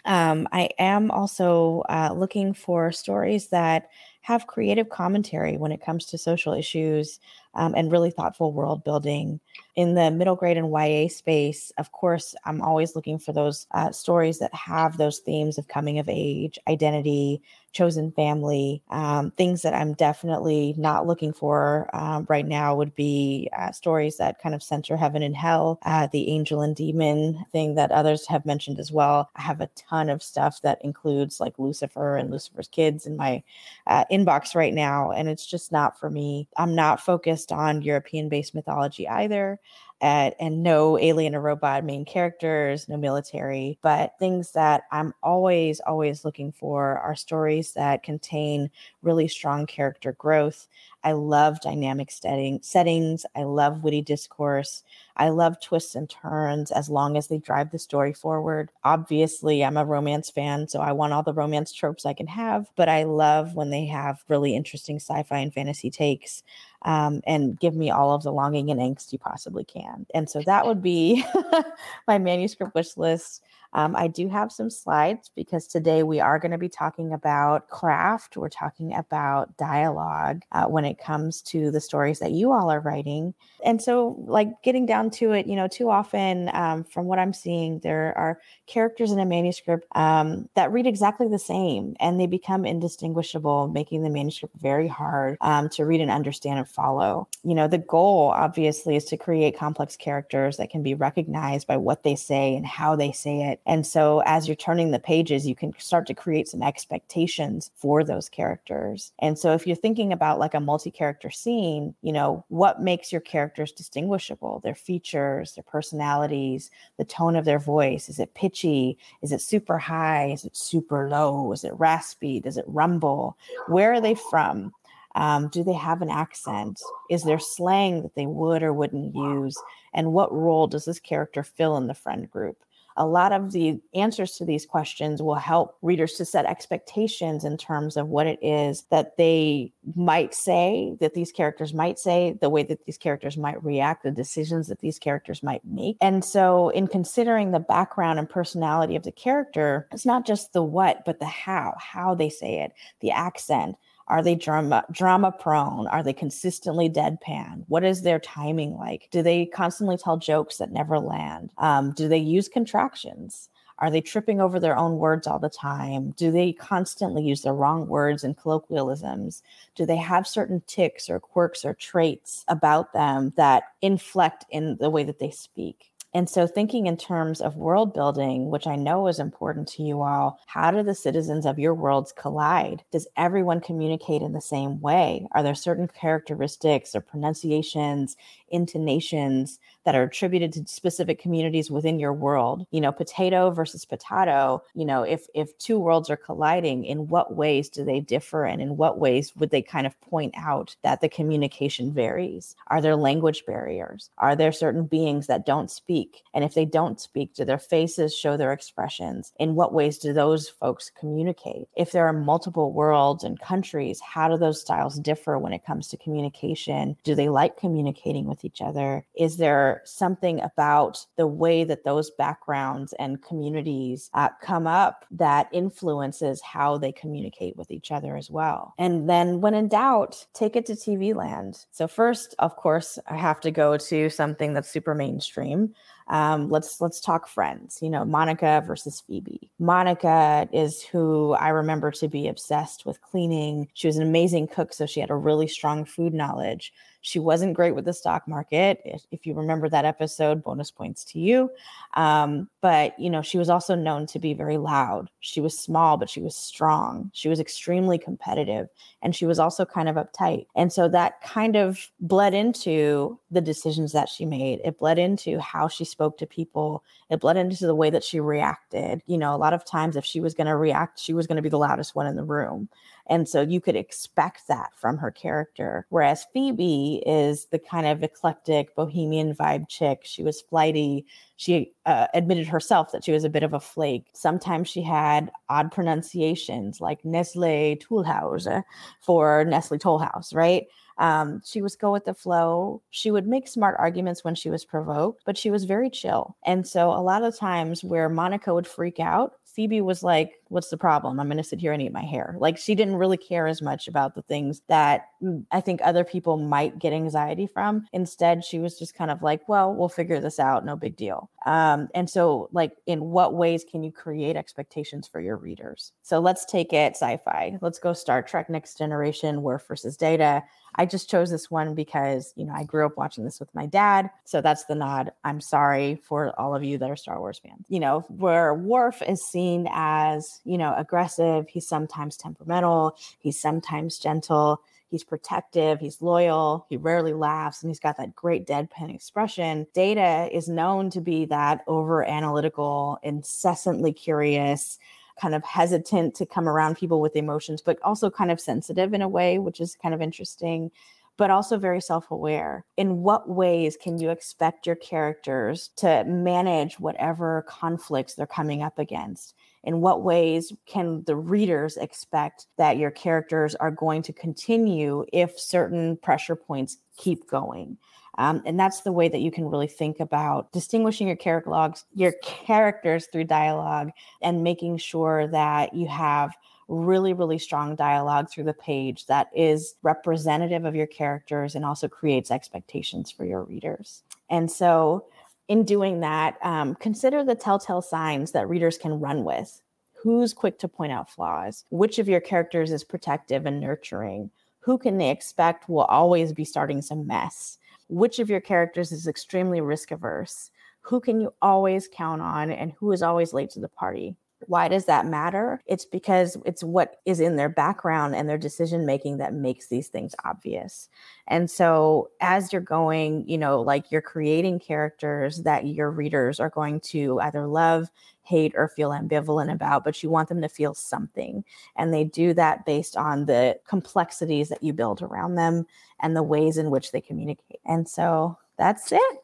Um, 0.06 0.48
I 0.52 0.70
am 0.80 1.12
also 1.12 1.84
uh, 1.90 2.14
looking 2.16 2.54
for 2.54 2.92
stories 2.92 3.50
that 3.50 3.90
have 4.22 4.48
creative 4.48 4.90
commentary 4.90 5.58
when 5.58 5.72
it 5.72 5.82
comes 5.82 6.06
to 6.06 6.18
social 6.18 6.54
issues 6.54 7.20
um, 7.56 7.74
and 7.76 7.92
really 7.92 8.12
thoughtful 8.12 8.54
world 8.54 8.84
building. 8.84 9.40
In 9.76 9.96
the 9.96 10.12
middle 10.12 10.36
grade 10.36 10.58
and 10.58 10.70
YA 10.70 11.08
space, 11.08 11.72
of 11.78 11.94
course, 11.94 12.36
I'm 12.44 12.62
always 12.62 12.94
looking 12.94 13.18
for 13.18 13.32
those 13.32 13.68
uh, 13.72 13.92
stories 13.92 14.40
that 14.40 14.54
have 14.54 14.98
those 14.98 15.20
themes 15.20 15.58
of 15.58 15.70
coming 15.70 15.98
of 15.98 16.10
age, 16.10 16.60
identity, 16.68 17.42
chosen 17.72 18.12
family. 18.12 18.84
Um, 18.90 19.32
things 19.32 19.62
that 19.62 19.74
I'm 19.74 19.94
definitely 19.94 20.76
not 20.78 21.08
looking 21.08 21.32
for 21.32 21.90
um, 21.94 22.26
right 22.30 22.46
now 22.46 22.76
would 22.76 22.94
be 22.96 23.50
uh, 23.58 23.72
stories 23.72 24.18
that 24.18 24.42
kind 24.42 24.54
of 24.54 24.62
center 24.62 24.98
heaven 24.98 25.24
and 25.24 25.36
hell, 25.36 25.80
uh, 25.84 26.08
the 26.12 26.30
angel 26.30 26.62
and 26.62 26.76
demon 26.76 27.46
thing 27.52 27.76
that 27.76 27.92
others 27.92 28.28
have 28.28 28.46
mentioned 28.46 28.80
as 28.80 28.92
well. 28.92 29.30
I 29.38 29.42
have 29.42 29.62
a 29.62 29.70
ton 29.76 30.10
of 30.10 30.22
stuff 30.22 30.62
that 30.64 30.84
includes 30.84 31.40
like 31.40 31.58
Lucifer 31.58 32.18
and 32.18 32.30
Lucifer's 32.30 32.68
kids 32.68 33.06
in 33.06 33.16
my 33.16 33.42
uh, 33.88 34.04
inbox 34.12 34.54
right 34.54 34.74
now, 34.74 35.12
and 35.12 35.30
it's 35.30 35.46
just 35.46 35.72
not 35.72 35.98
for 35.98 36.10
me. 36.10 36.50
I'm 36.58 36.76
not 36.76 37.00
focused 37.00 37.54
on 37.54 37.82
European 37.82 38.28
based 38.28 38.54
mythology 38.54 39.08
either 39.08 39.61
at, 40.02 40.36
and 40.40 40.64
no 40.64 40.98
alien 41.00 41.36
or 41.36 41.42
robot 41.42 41.84
main 41.86 42.06
characters, 42.06 42.90
no 42.90 42.98
military, 42.98 43.78
but 43.82 44.18
things 44.20 44.52
that 44.54 44.84
I'm 44.92 45.14
always, 45.24 45.80
always 45.82 46.26
looking 46.26 46.52
for 46.52 46.98
are 47.00 47.16
stories 47.16 47.74
that 47.74 48.04
contain 48.04 48.70
really 49.04 49.28
strong 49.28 49.66
character 49.68 50.14
growth. 50.14 50.68
I 51.04 51.14
love 51.14 51.62
dynamic 51.62 52.12
setting, 52.12 52.60
settings. 52.62 53.26
I 53.36 53.44
love 53.44 53.84
witty 53.84 54.02
discourse. 54.02 54.84
I 55.18 55.30
love 55.30 55.60
twists 55.60 55.96
and 55.96 56.10
turns 56.10 56.72
as 56.72 56.90
long 56.90 57.18
as 57.18 57.28
they 57.28 57.38
drive 57.38 57.72
the 57.72 57.80
story 57.80 58.14
forward. 58.14 58.72
Obviously, 58.84 59.64
I'm 59.64 59.78
a 59.78 59.86
romance 59.86 60.30
fan, 60.30 60.68
so 60.68 60.80
I 60.80 60.92
want 60.92 61.14
all 61.14 61.24
the 61.24 61.34
romance 61.34 61.74
tropes 61.74 62.06
I 62.06 62.14
can 62.14 62.28
have, 62.28 62.70
but 62.76 62.90
I 62.90 63.04
love 63.04 63.56
when 63.56 63.70
they 63.70 63.86
have 63.88 64.24
really 64.28 64.56
interesting 64.56 64.98
sci 64.98 65.24
fi 65.24 65.40
and 65.40 65.54
fantasy 65.54 65.90
takes 65.90 66.44
um, 66.84 67.22
and 67.28 67.60
give 67.60 67.76
me 67.76 67.92
all 67.92 68.14
of 68.14 68.24
the 68.24 68.32
longing 68.32 68.72
and 68.72 68.80
angst 68.80 69.12
you 69.12 69.20
possibly 69.20 69.64
can. 69.64 70.06
And 70.14 70.30
so 70.30 70.42
that 70.46 70.66
would 70.66 70.82
be 70.82 71.24
my 72.08 72.18
manuscript 72.18 72.74
wish 72.76 72.98
list. 72.98 73.44
Um, 73.74 73.96
I 73.96 74.08
do 74.08 74.28
have 74.28 74.52
some 74.52 74.70
slides 74.70 75.32
because 75.36 75.68
today 75.68 76.04
we 76.04 76.20
are 76.20 76.40
going 76.40 76.52
to 76.52 76.58
be 76.58 76.70
talking 76.70 77.14
about 77.14 77.70
craft. 77.70 78.38
We're 78.38 78.50
talking 78.50 78.94
about 78.94 79.56
dialogue 79.58 80.42
uh, 80.52 80.66
when 80.66 80.86
it 80.86 81.00
comes 81.00 81.42
to 81.44 81.72
the 81.72 81.82
stories 81.82 82.20
that 82.20 82.32
you 82.32 82.52
all 82.52 82.70
are 82.70 82.82
writing. 82.82 83.34
And 83.64 83.82
so, 83.82 84.16
like 84.28 84.50
getting 84.64 84.86
down 84.86 85.10
to 85.12 85.32
it, 85.32 85.48
you 85.48 85.56
know, 85.56 85.68
too 85.68 85.90
often 85.90 86.50
um, 86.54 86.84
from 86.84 87.06
what 87.06 87.20
I'm 87.20 87.34
seeing, 87.34 87.80
there 87.80 88.14
are 88.18 88.40
characters 88.68 89.12
in 89.12 89.20
a 89.20 89.26
manuscript 89.26 89.86
um, 89.96 90.50
that 90.56 90.72
read 90.72 90.88
exactly 90.88 91.28
the 91.28 91.40
same 91.40 91.96
and 92.00 92.20
they 92.20 92.28
become 92.28 92.66
indistinguishable, 92.66 93.68
making 93.68 94.04
the 94.04 94.10
manuscript 94.10 94.56
very 94.60 94.88
hard 94.88 95.38
um, 95.42 95.70
to 95.70 95.86
read 95.86 96.02
and 96.02 96.12
understand 96.12 96.60
and 96.60 96.68
follow. 96.68 97.28
You 97.44 97.56
know, 97.56 97.68
the 97.68 97.78
goal 97.78 98.34
obviously 98.36 98.96
is 98.96 99.06
to 99.06 99.18
create 99.18 99.58
complex 99.58 99.96
characters 99.96 100.58
that 100.58 100.70
can 100.70 100.84
be 100.84 100.94
recognized 100.94 101.68
by 101.68 101.78
what 101.78 102.04
they 102.04 102.16
say 102.16 102.56
and 102.56 102.66
how 102.66 102.96
they 102.96 103.12
say 103.12 103.42
it 103.42 103.61
And 103.66 103.86
so 103.86 104.24
as 104.26 104.48
you're 104.48 104.56
turning 104.56 104.92
the 104.92 105.00
pages, 105.00 105.48
you 105.48 105.56
can 105.56 105.74
start 105.78 106.08
to 106.08 106.14
create 106.14 106.48
some 106.48 106.64
expectations 106.64 107.72
for 107.76 108.04
those 108.04 108.28
characters. 108.28 109.12
And 109.20 109.38
so 109.38 109.54
if 109.54 109.68
you're 109.68 109.76
thinking 109.76 110.12
about 110.12 110.40
like 110.40 110.54
a 110.54 110.60
multi-character 110.60 111.30
scene, 111.30 111.94
you 112.02 112.12
know, 112.12 112.44
what 112.50 112.82
makes 112.82 113.12
your 113.12 113.22
characters 113.22 113.72
distinguishable? 113.72 114.60
Their 114.60 114.76
features, 114.76 115.54
their 115.54 115.64
personalities, 115.64 116.72
the 116.98 117.06
tone 117.06 117.36
of 117.36 117.46
their 117.46 117.60
voice. 117.60 118.10
Is 118.10 118.20
it 118.20 118.34
pitchy? 118.34 118.98
Is 119.22 119.32
it 119.32 119.42
super 119.42 119.78
high? 119.78 120.32
Is 120.32 120.46
it 120.46 120.58
super 120.58 121.08
low? 121.08 121.52
Is 121.52 121.64
it 121.64 121.74
raspy? 121.78 122.40
Does 122.40 122.58
it 122.58 122.66
rumble? 122.68 123.38
Where 123.68 123.94
are 123.94 124.02
they 124.02 124.16
from? 124.16 124.74
Um, 125.16 125.50
do 125.50 125.64
they 125.64 125.74
have 125.74 126.02
an 126.02 126.10
accent? 126.10 126.82
Is 127.10 127.24
there 127.24 127.40
slang 127.40 128.02
that 128.02 128.16
they 128.16 128.26
would 128.26 128.64
or 128.64 128.74
wouldn't 128.74 129.16
use? 129.16 129.58
And 129.94 130.14
what 130.14 130.34
role 130.34 130.68
does 130.68 130.86
this 130.86 131.00
character 131.00 131.44
fill 131.44 131.78
in 131.78 131.88
the 131.88 131.94
friend 131.94 132.32
group? 132.32 132.58
A 132.98 133.06
lot 133.06 133.32
of 133.32 133.52
the 133.52 133.80
answers 133.94 134.34
to 134.38 134.46
these 134.46 134.66
questions 134.66 135.22
will 135.22 135.36
help 135.36 135.78
readers 135.82 136.14
to 136.14 136.26
set 136.26 136.46
expectations 136.46 137.44
in 137.44 137.58
terms 137.58 137.98
of 137.98 138.08
what 138.08 138.28
it 138.28 138.40
is 138.42 138.84
that 138.90 139.18
they 139.18 139.72
might 139.96 140.34
say, 140.34 140.96
that 141.00 141.14
these 141.14 141.32
characters 141.32 141.74
might 141.74 142.00
say, 142.00 142.38
the 142.42 142.50
way 142.50 142.64
that 142.64 142.86
these 142.86 142.98
characters 142.98 143.38
might 143.38 143.64
react, 143.64 144.04
the 144.04 144.12
decisions 144.12 144.68
that 144.68 144.80
these 144.80 145.00
characters 145.00 145.44
might 145.44 145.64
make. 145.66 145.98
And 146.02 146.24
so, 146.24 146.70
in 146.70 146.88
considering 146.88 147.52
the 147.52 147.60
background 147.60 148.20
and 148.20 148.30
personality 148.30 148.96
of 148.96 149.04
the 149.04 149.12
character, 149.12 149.88
it's 149.92 150.06
not 150.06 150.26
just 150.26 150.54
the 150.54 150.64
what, 150.64 151.06
but 151.06 151.20
the 151.20 151.26
how, 151.26 151.76
how 151.78 152.16
they 152.16 152.30
say 152.30 152.60
it, 152.60 152.74
the 153.00 153.12
accent, 153.12 153.76
are 154.12 154.22
they 154.22 154.36
drama 154.36 154.84
drama 154.92 155.32
prone? 155.32 155.88
Are 155.88 156.04
they 156.04 156.12
consistently 156.14 156.90
deadpan? 156.90 157.64
What 157.70 157.86
is 157.86 158.02
their 158.02 158.20
timing 158.20 158.78
like? 158.78 159.08
Do 159.10 159.24
they 159.24 159.46
constantly 159.46 159.98
tell 159.98 160.18
jokes 160.18 160.58
that 160.58 160.72
never 160.72 161.00
land? 161.00 161.52
Um, 161.58 161.94
do 161.94 162.10
they 162.10 162.18
use 162.18 162.50
contractions? 162.50 163.50
Are 163.80 163.90
they 163.90 164.02
tripping 164.02 164.42
over 164.42 164.60
their 164.60 164.78
own 164.78 164.98
words 164.98 165.26
all 165.26 165.40
the 165.40 165.50
time? 165.50 166.12
Do 166.12 166.30
they 166.30 166.52
constantly 166.52 167.24
use 167.24 167.42
the 167.42 167.54
wrong 167.54 167.88
words 167.88 168.24
and 168.24 168.38
colloquialisms? 168.38 169.42
Do 169.76 169.86
they 169.86 169.96
have 169.96 170.28
certain 170.28 170.62
ticks 170.68 171.10
or 171.10 171.20
quirks 171.20 171.64
or 171.64 171.74
traits 171.74 172.44
about 172.50 172.92
them 172.94 173.34
that 173.38 173.64
inflect 173.82 174.46
in 174.50 174.76
the 174.80 174.90
way 174.90 175.04
that 175.06 175.20
they 175.20 175.32
speak? 175.32 175.91
And 176.14 176.30
so, 176.30 176.46
thinking 176.48 176.88
in 176.88 176.96
terms 176.98 177.40
of 177.42 177.56
world 177.58 177.94
building, 177.94 178.50
which 178.50 178.66
I 178.68 178.76
know 178.78 179.08
is 179.08 179.20
important 179.20 179.68
to 179.70 179.84
you 179.84 180.02
all, 180.02 180.40
how 180.48 180.72
do 180.72 180.84
the 180.84 180.96
citizens 180.96 181.46
of 181.46 181.60
your 181.60 181.74
worlds 181.74 182.12
collide? 182.14 182.84
Does 182.92 183.08
everyone 183.18 183.60
communicate 183.62 184.22
in 184.22 184.32
the 184.34 184.42
same 184.42 184.80
way? 184.82 185.28
Are 185.34 185.44
there 185.44 185.56
certain 185.56 185.88
characteristics 185.88 186.96
or 186.96 187.02
pronunciations, 187.02 188.16
intonations 188.52 189.60
that 189.86 189.96
are 189.96 190.04
attributed 190.04 190.54
to 190.54 190.68
specific 190.68 191.20
communities 191.20 191.72
within 191.72 192.00
your 192.00 192.14
world? 192.14 192.66
You 192.72 192.82
know, 192.82 192.92
potato 192.92 193.52
versus 193.52 193.86
potato, 193.86 194.64
you 194.76 194.86
know, 194.86 195.04
if 195.04 195.28
if 195.34 195.58
two 195.58 195.80
worlds 195.80 196.10
are 196.10 196.18
colliding, 196.18 196.86
in 196.86 197.08
what 197.08 197.36
ways 197.36 197.70
do 197.70 197.84
they 197.84 198.00
differ 198.00 198.46
and 198.46 198.62
in 198.62 198.78
what 198.78 199.00
ways 199.00 199.36
would 199.36 199.50
they 199.50 199.62
kind 199.62 199.88
of 199.88 200.00
point 200.02 200.34
out 200.38 200.76
that 200.84 201.02
the 201.02 201.10
communication 201.10 201.94
varies? 201.94 202.56
Are 202.68 202.82
there 202.82 202.96
language 202.96 203.46
barriers? 203.46 204.10
Are 204.18 204.36
there 204.36 204.52
certain 204.52 204.86
beings 204.86 205.28
that 205.28 205.46
don't 205.46 205.72
speak? 205.72 206.24
And 206.34 206.44
if 206.44 206.54
they 206.54 206.66
don't 206.66 207.00
speak, 207.00 207.34
do 207.34 207.46
their 207.46 207.60
faces 207.60 208.16
show 208.16 208.38
their 208.38 208.54
expressions? 208.54 209.34
In 209.40 209.56
what 209.56 209.74
ways 209.74 209.98
do 209.98 210.14
those 210.14 210.50
folks 210.50 210.92
communicate? 211.00 211.68
If 211.76 211.92
there 211.92 212.08
are 212.08 212.14
multiple 212.14 212.72
worlds 212.72 213.24
and 213.24 213.40
countries, 213.40 214.00
how 214.02 214.28
do 214.28 214.38
those 214.38 214.62
styles 214.62 215.00
differ 215.00 215.38
when 215.38 215.54
it 215.54 215.66
comes 215.66 215.88
to 215.90 215.98
communication? 215.98 216.98
Do 217.04 217.16
they 217.16 217.30
like 217.30 217.58
communicating 217.58 218.26
with 218.26 218.41
each 218.46 218.62
other? 218.62 219.06
Is 219.16 219.38
there 219.38 219.82
something 219.86 220.42
about 220.42 221.06
the 221.16 221.28
way 221.28 221.64
that 221.64 221.84
those 221.84 222.12
backgrounds 222.12 222.94
and 223.00 223.22
communities 223.22 224.10
uh, 224.14 224.30
come 224.42 224.68
up 224.68 225.06
that 225.12 225.50
influences 225.52 226.42
how 226.42 226.78
they 226.78 226.92
communicate 226.92 227.56
with 227.58 227.72
each 227.72 227.92
other 227.92 228.18
as 228.18 228.30
well? 228.30 228.74
And 228.78 229.10
then, 229.10 229.42
when 229.42 229.54
in 229.54 229.68
doubt, 229.68 230.26
take 230.34 230.56
it 230.56 230.66
to 230.68 230.74
TV 230.74 231.16
land. 231.16 231.66
So, 231.72 231.88
first, 231.88 232.36
of 232.40 232.56
course, 232.56 233.00
I 233.08 233.18
have 233.18 233.40
to 233.42 233.52
go 233.52 233.78
to 233.78 234.10
something 234.10 234.54
that's 234.54 234.70
super 234.70 234.96
mainstream 234.96 235.74
um, 236.12 236.50
let's 236.50 236.82
let's 236.82 237.00
talk 237.00 237.28
friends 237.28 237.80
you 237.82 237.90
know 237.90 238.06
monica 238.06 238.64
versus 238.68 239.02
phoebe 239.08 239.50
monica 239.60 240.48
is 240.52 240.84
who 240.84 241.34
i 241.34 241.48
remember 241.50 241.90
to 241.90 242.08
be 242.08 242.28
obsessed 242.28 242.86
with 242.86 243.02
cleaning 243.02 243.68
she 243.74 243.88
was 243.88 243.98
an 243.98 244.04
amazing 244.04 244.48
cook 244.48 244.74
so 244.74 244.86
she 244.86 245.00
had 245.00 245.10
a 245.10 245.16
really 245.16 245.48
strong 245.48 245.86
food 245.86 246.14
knowledge 246.14 246.74
she 247.02 247.20
wasn't 247.20 247.56
great 247.56 247.76
with 247.76 247.86
the 247.86 247.94
stock 247.94 248.28
market. 248.28 248.82
If, 248.86 249.04
if 249.12 249.26
you 249.26 249.34
remember 249.34 249.68
that 249.70 249.86
episode, 249.86 250.44
bonus 250.44 250.72
points 250.72 251.04
to 251.06 251.20
you. 251.20 251.50
Um, 251.96 252.48
but, 252.62 252.98
you 253.00 253.10
know, 253.10 253.22
she 253.22 253.38
was 253.38 253.50
also 253.50 253.76
known 253.76 254.06
to 254.08 254.20
be 254.20 254.34
very 254.34 254.58
loud. 254.58 255.10
She 255.20 255.42
was 255.42 255.58
small, 255.58 255.98
but 255.98 256.10
she 256.10 256.22
was 256.22 256.36
strong. 256.36 257.10
She 257.14 257.28
was 257.28 257.40
extremely 257.40 257.98
competitive 257.98 258.68
and 259.02 259.16
she 259.16 259.26
was 259.26 259.40
also 259.40 259.66
kind 259.66 259.90
of 259.90 259.96
uptight. 259.96 260.46
And 260.56 260.72
so 260.72 260.88
that 260.90 261.22
kind 261.22 261.56
of 261.56 261.90
bled 262.00 262.34
into 262.34 263.20
the 263.32 263.42
decisions 263.42 263.92
that 263.94 264.10
she 264.10 264.26
made. 264.26 264.62
It 264.64 264.78
bled 264.78 265.00
into 265.00 265.40
how 265.40 265.68
she 265.68 265.86
spoke 265.86 266.18
to 266.20 266.28
people. 266.28 266.84
It 267.10 267.20
bled 267.20 267.38
into 267.38 267.66
the 267.66 267.76
way 267.76 267.90
that 267.90 268.04
she 268.04 268.20
reacted. 268.20 269.02
You 269.08 269.18
know, 269.18 269.36
a 269.36 269.38
lot 269.38 269.54
of 269.54 269.66
times 269.66 269.96
if 269.96 270.06
she 270.06 270.20
was 270.20 270.36
going 270.36 270.48
to 270.48 270.56
react, 270.56 271.00
she 271.00 271.14
was 271.14 271.26
going 271.26 271.38
to 271.38 271.42
be 271.42 271.50
the 271.50 271.58
loudest 271.58 271.96
one 271.96 272.06
in 272.06 272.16
the 272.16 272.24
room. 272.24 272.70
And 273.12 273.28
so 273.28 273.42
you 273.42 273.60
could 273.60 273.76
expect 273.76 274.48
that 274.48 274.70
from 274.78 274.98
her 274.98 275.12
character. 275.12 275.86
Whereas 275.90 276.26
Phoebe 276.32 277.04
is 277.06 277.48
the 277.48 277.60
kind 277.60 277.86
of 277.86 278.02
eclectic 278.02 278.74
bohemian 278.74 279.36
vibe 279.36 279.68
chick. 279.68 280.04
She 280.04 280.24
was 280.24 280.40
flighty. 280.40 281.06
She 281.36 281.74
uh, 281.86 282.08
admitted 282.14 282.48
herself 282.48 282.94
that 282.94 283.04
she 283.04 283.12
was 283.12 283.26
a 283.26 283.30
bit 283.30 283.44
of 283.44 283.54
a 283.54 283.60
flake. 283.60 284.06
Sometimes 284.14 284.70
she 284.70 284.82
had 284.82 285.30
odd 285.50 285.74
pronunciations 285.74 286.80
like 286.80 287.04
Nestle 287.04 287.76
Toolhouse 287.76 288.64
for 289.02 289.44
Nestle 289.44 289.78
Tollhouse, 289.78 290.34
right? 290.34 290.68
Um, 290.98 291.42
she 291.44 291.62
was 291.62 291.76
go 291.76 291.92
with 291.92 292.06
the 292.06 292.14
flow. 292.14 292.82
She 292.92 293.12
would 293.12 293.28
make 293.28 293.48
smart 293.48 293.76
arguments 293.80 294.24
when 294.24 294.36
she 294.36 294.50
was 294.50 294.64
provoked, 294.64 295.24
but 295.26 295.38
she 295.38 295.50
was 295.50 295.66
very 295.66 295.90
chill. 295.90 296.38
And 296.46 296.66
so 296.66 296.92
a 296.92 297.02
lot 297.02 297.24
of 297.24 297.38
times 297.38 297.84
where 297.84 298.08
Monica 298.08 298.54
would 298.54 298.68
freak 298.68 299.00
out, 299.00 299.34
Phoebe 299.54 299.82
was 299.82 300.04
like, 300.04 300.34
What's 300.48 300.70
the 300.70 300.78
problem? 300.78 301.20
I'm 301.20 301.28
going 301.28 301.38
to 301.38 301.44
sit 301.44 301.62
here 301.62 301.72
and 301.72 301.82
eat 301.82 301.94
my 301.94 302.04
hair. 302.04 302.36
Like 302.38 302.58
she 302.58 302.76
didn't 302.76 302.98
really 302.98 303.18
care 303.18 303.48
as 303.48 303.62
much 303.62 303.88
about 303.88 304.16
the 304.16 304.22
things 304.24 304.62
that 304.68 305.08
mm, 305.24 305.46
I 305.52 305.62
think 305.62 305.80
other 305.84 306.04
people 306.04 306.38
might 306.38 306.78
get 306.78 306.92
anxiety 306.92 307.48
from. 307.48 307.86
Instead, 307.94 308.44
she 308.44 308.60
was 308.60 308.78
just 308.78 308.94
kind 308.94 309.12
of 309.12 309.22
like, 309.22 309.48
Well, 309.48 309.74
we'll 309.74 309.90
figure 309.90 310.20
this 310.20 310.40
out. 310.40 310.66
No 310.66 310.76
big 310.76 310.96
deal. 310.96 311.30
Um, 311.46 311.88
and 311.96 312.10
so, 312.10 312.50
like, 312.52 312.74
in 312.86 313.02
what 313.06 313.36
ways 313.36 313.64
can 313.64 313.84
you 313.84 313.92
create 313.92 314.36
expectations 314.36 315.08
for 315.08 315.22
your 315.22 315.38
readers? 315.38 315.94
So 316.02 316.20
let's 316.20 316.46
take 316.46 316.74
it 316.74 316.96
sci 316.96 317.18
fi. 317.24 317.58
Let's 317.62 317.80
go 317.80 317.94
Star 317.94 318.22
Trek 318.22 318.50
Next 318.50 318.78
Generation, 318.78 319.42
Worf 319.42 319.68
versus 319.68 319.98
Data. 319.98 320.44
I 320.76 320.86
just 320.86 321.10
chose 321.10 321.30
this 321.30 321.52
one 321.52 321.76
because, 321.76 322.34
you 322.36 322.46
know, 322.46 322.54
I 322.54 322.64
grew 322.64 322.86
up 322.86 322.98
watching 322.98 323.24
this 323.24 323.40
with 323.40 323.54
my 323.54 323.66
dad. 323.66 324.10
So 324.24 324.42
that's 324.42 324.66
the 324.66 324.76
nod. 324.76 325.12
I'm 325.24 325.42
sorry 325.42 326.02
for 326.04 326.40
all 326.40 326.56
of 326.56 326.64
you 326.64 326.78
that 326.78 326.90
are 326.90 326.96
Star 326.96 327.20
Wars 327.20 327.40
fans. 327.40 327.66
You 327.70 327.80
know, 327.80 328.02
where 328.10 328.54
Worf 328.54 329.02
is 329.02 329.22
seen 329.26 329.68
as, 329.72 330.42
you 330.44 330.58
know, 330.58 330.74
aggressive, 330.78 331.48
he's 331.50 331.68
sometimes 331.68 332.18
temperamental, 332.18 332.96
he's 333.20 333.40
sometimes 333.40 334.00
gentle, 334.00 334.62
he's 334.90 335.04
protective, 335.04 335.80
he's 335.80 336.02
loyal, 336.02 336.66
he 336.70 336.78
rarely 336.78 337.14
laughs, 337.14 337.64
and 337.64 337.70
he's 337.70 337.80
got 337.80 337.98
that 337.98 338.16
great 338.16 338.46
deadpan 338.46 338.94
expression. 338.94 339.66
Data 339.74 340.30
is 340.32 340.48
known 340.48 340.90
to 340.92 341.02
be 341.02 341.26
that 341.26 341.64
over 341.68 342.04
analytical, 342.04 343.00
incessantly 343.02 343.94
curious, 343.94 344.78
kind 345.22 345.36
of 345.36 345.44
hesitant 345.44 346.16
to 346.16 346.26
come 346.26 346.50
around 346.50 346.76
people 346.76 347.00
with 347.00 347.16
emotions, 347.16 347.62
but 347.62 347.78
also 347.84 348.10
kind 348.10 348.32
of 348.32 348.42
sensitive 348.42 348.94
in 348.94 349.02
a 349.02 349.08
way, 349.08 349.38
which 349.38 349.62
is 349.62 349.76
kind 349.76 349.94
of 349.94 350.02
interesting, 350.02 350.72
but 351.18 351.30
also 351.30 351.58
very 351.58 351.82
self 351.82 352.10
aware. 352.10 352.66
In 352.78 353.04
what 353.04 353.30
ways 353.30 353.78
can 353.78 354.00
you 354.00 354.10
expect 354.10 354.66
your 354.66 354.76
characters 354.76 355.70
to 355.78 356.04
manage 356.06 356.80
whatever 356.80 357.46
conflicts 357.48 358.16
they're 358.16 358.26
coming 358.26 358.64
up 358.64 358.80
against? 358.80 359.36
In 359.64 359.82
what 359.82 360.02
ways 360.02 360.52
can 360.66 361.04
the 361.06 361.16
readers 361.16 361.78
expect 361.78 362.48
that 362.58 362.78
your 362.78 362.90
characters 362.90 363.54
are 363.56 363.70
going 363.70 364.02
to 364.04 364.14
continue 364.14 365.06
if 365.14 365.40
certain 365.40 365.98
pressure 365.98 366.36
points 366.36 366.78
keep 366.98 367.30
going? 367.30 367.78
Um, 368.18 368.42
and 368.46 368.60
that's 368.60 368.82
the 368.82 368.92
way 368.92 369.08
that 369.08 369.22
you 369.22 369.32
can 369.32 369.50
really 369.50 369.68
think 369.68 370.00
about 370.00 370.52
distinguishing 370.52 371.08
your 371.08 371.16
character 371.16 371.50
logs, 371.50 371.86
your 371.94 372.14
characters 372.22 373.08
through 373.08 373.26
dialogue, 373.26 373.92
and 374.22 374.44
making 374.44 374.78
sure 374.78 375.28
that 375.28 375.74
you 375.74 375.88
have 375.88 376.36
really, 376.68 377.14
really 377.14 377.38
strong 377.38 377.76
dialogue 377.76 378.30
through 378.30 378.46
the 378.46 378.54
page 378.54 379.06
that 379.08 379.30
is 379.36 379.76
representative 379.84 380.66
of 380.66 380.76
your 380.76 380.88
characters 380.88 381.56
and 381.56 381.66
also 381.66 381.88
creates 381.88 382.32
expectations 382.32 383.12
for 383.12 383.26
your 383.26 383.44
readers. 383.44 384.04
And 384.30 384.50
so, 384.50 385.06
in 385.48 385.66
doing 385.66 386.00
that, 386.00 386.38
um, 386.44 386.76
consider 386.76 387.26
the 387.26 387.36
telltale 387.36 387.82
signs 387.82 388.32
that 388.32 388.48
readers 388.48 388.78
can 388.78 389.02
run 389.02 389.26
with. 389.26 389.62
Who's 390.02 390.34
quick 390.34 390.58
to 390.60 390.68
point 390.68 390.94
out 390.94 391.10
flaws? 391.10 391.66
Which 391.70 392.00
of 392.00 392.08
your 392.08 392.22
characters 392.22 392.72
is 392.72 392.86
protective 392.86 393.46
and 393.46 393.60
nurturing? 393.60 394.32
Who 394.62 394.78
can 394.78 394.98
they 394.98 395.10
expect 395.10 395.68
will 395.68 395.82
always 395.82 396.32
be 396.32 396.46
starting 396.46 396.82
some 396.82 397.06
mess? 397.06 397.58
Which 397.92 398.20
of 398.20 398.30
your 398.30 398.42
characters 398.42 398.92
is 398.92 399.06
extremely 399.06 399.62
risk 399.62 399.92
averse 399.92 400.50
who 400.82 401.00
can 401.00 401.20
you 401.20 401.34
always 401.42 401.90
count 401.94 402.22
on 402.22 402.50
and 402.50 402.72
who 402.80 402.92
is 402.92 403.04
always 403.04 403.34
late 403.34 403.50
to 403.50 403.60
the 403.60 403.68
party 403.68 404.16
why 404.48 404.68
does 404.68 404.86
that 404.86 405.06
matter? 405.06 405.62
It's 405.66 405.86
because 405.86 406.38
it's 406.46 406.64
what 406.64 406.98
is 407.06 407.20
in 407.20 407.36
their 407.36 407.50
background 407.50 408.16
and 408.16 408.30
their 408.30 408.38
decision 408.38 408.86
making 408.86 409.18
that 409.18 409.34
makes 409.34 409.68
these 409.68 409.88
things 409.88 410.14
obvious. 410.26 410.90
And 411.28 411.50
so, 411.50 412.10
as 412.22 412.52
you're 412.52 412.62
going, 412.62 413.28
you 413.28 413.38
know, 413.38 413.62
like 413.62 413.92
you're 413.92 414.02
creating 414.02 414.60
characters 414.60 415.44
that 415.44 415.66
your 415.68 415.92
readers 415.92 416.40
are 416.40 416.50
going 416.50 416.80
to 416.82 417.20
either 417.22 417.48
love, 417.48 417.90
hate, 418.24 418.54
or 418.56 418.68
feel 418.68 418.90
ambivalent 418.90 419.52
about, 419.52 419.84
but 419.84 420.02
you 420.04 420.10
want 420.10 420.30
them 420.30 420.42
to 420.42 420.50
feel 420.50 420.74
something. 420.74 421.44
And 421.76 421.94
they 421.94 422.04
do 422.04 422.34
that 422.34 422.66
based 422.66 422.98
on 422.98 423.26
the 423.26 423.60
complexities 423.68 424.50
that 424.50 424.64
you 424.64 424.74
build 424.74 425.02
around 425.02 425.36
them 425.36 425.66
and 426.00 426.16
the 426.16 426.24
ways 426.24 426.58
in 426.58 426.70
which 426.72 426.92
they 426.92 427.02
communicate. 427.02 427.60
And 427.66 427.88
so, 427.88 428.38
that's 428.58 428.92
it. 428.92 429.21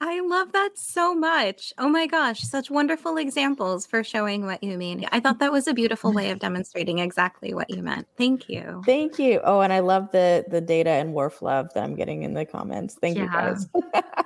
I 0.00 0.20
love 0.20 0.52
that 0.52 0.70
so 0.76 1.14
much. 1.14 1.72
Oh 1.78 1.88
my 1.88 2.06
gosh, 2.06 2.40
such 2.40 2.70
wonderful 2.70 3.16
examples 3.16 3.86
for 3.86 4.04
showing 4.04 4.46
what 4.46 4.62
you 4.62 4.78
mean. 4.78 5.06
I 5.10 5.20
thought 5.20 5.38
that 5.40 5.52
was 5.52 5.66
a 5.66 5.74
beautiful 5.74 6.12
way 6.12 6.30
of 6.30 6.38
demonstrating 6.40 6.98
exactly 6.98 7.54
what 7.54 7.70
you 7.70 7.82
meant. 7.82 8.06
Thank 8.16 8.48
you. 8.48 8.82
Thank 8.86 9.18
you. 9.18 9.40
Oh, 9.44 9.60
and 9.60 9.72
I 9.72 9.80
love 9.80 10.10
the 10.12 10.44
the 10.48 10.60
data 10.60 10.90
and 10.90 11.14
Worf 11.14 11.42
love 11.42 11.72
that 11.74 11.82
I'm 11.82 11.94
getting 11.94 12.22
in 12.22 12.34
the 12.34 12.44
comments. 12.44 12.94
Thank 13.00 13.16
yeah. 13.16 13.24
you 13.24 13.30
guys. 13.30 13.66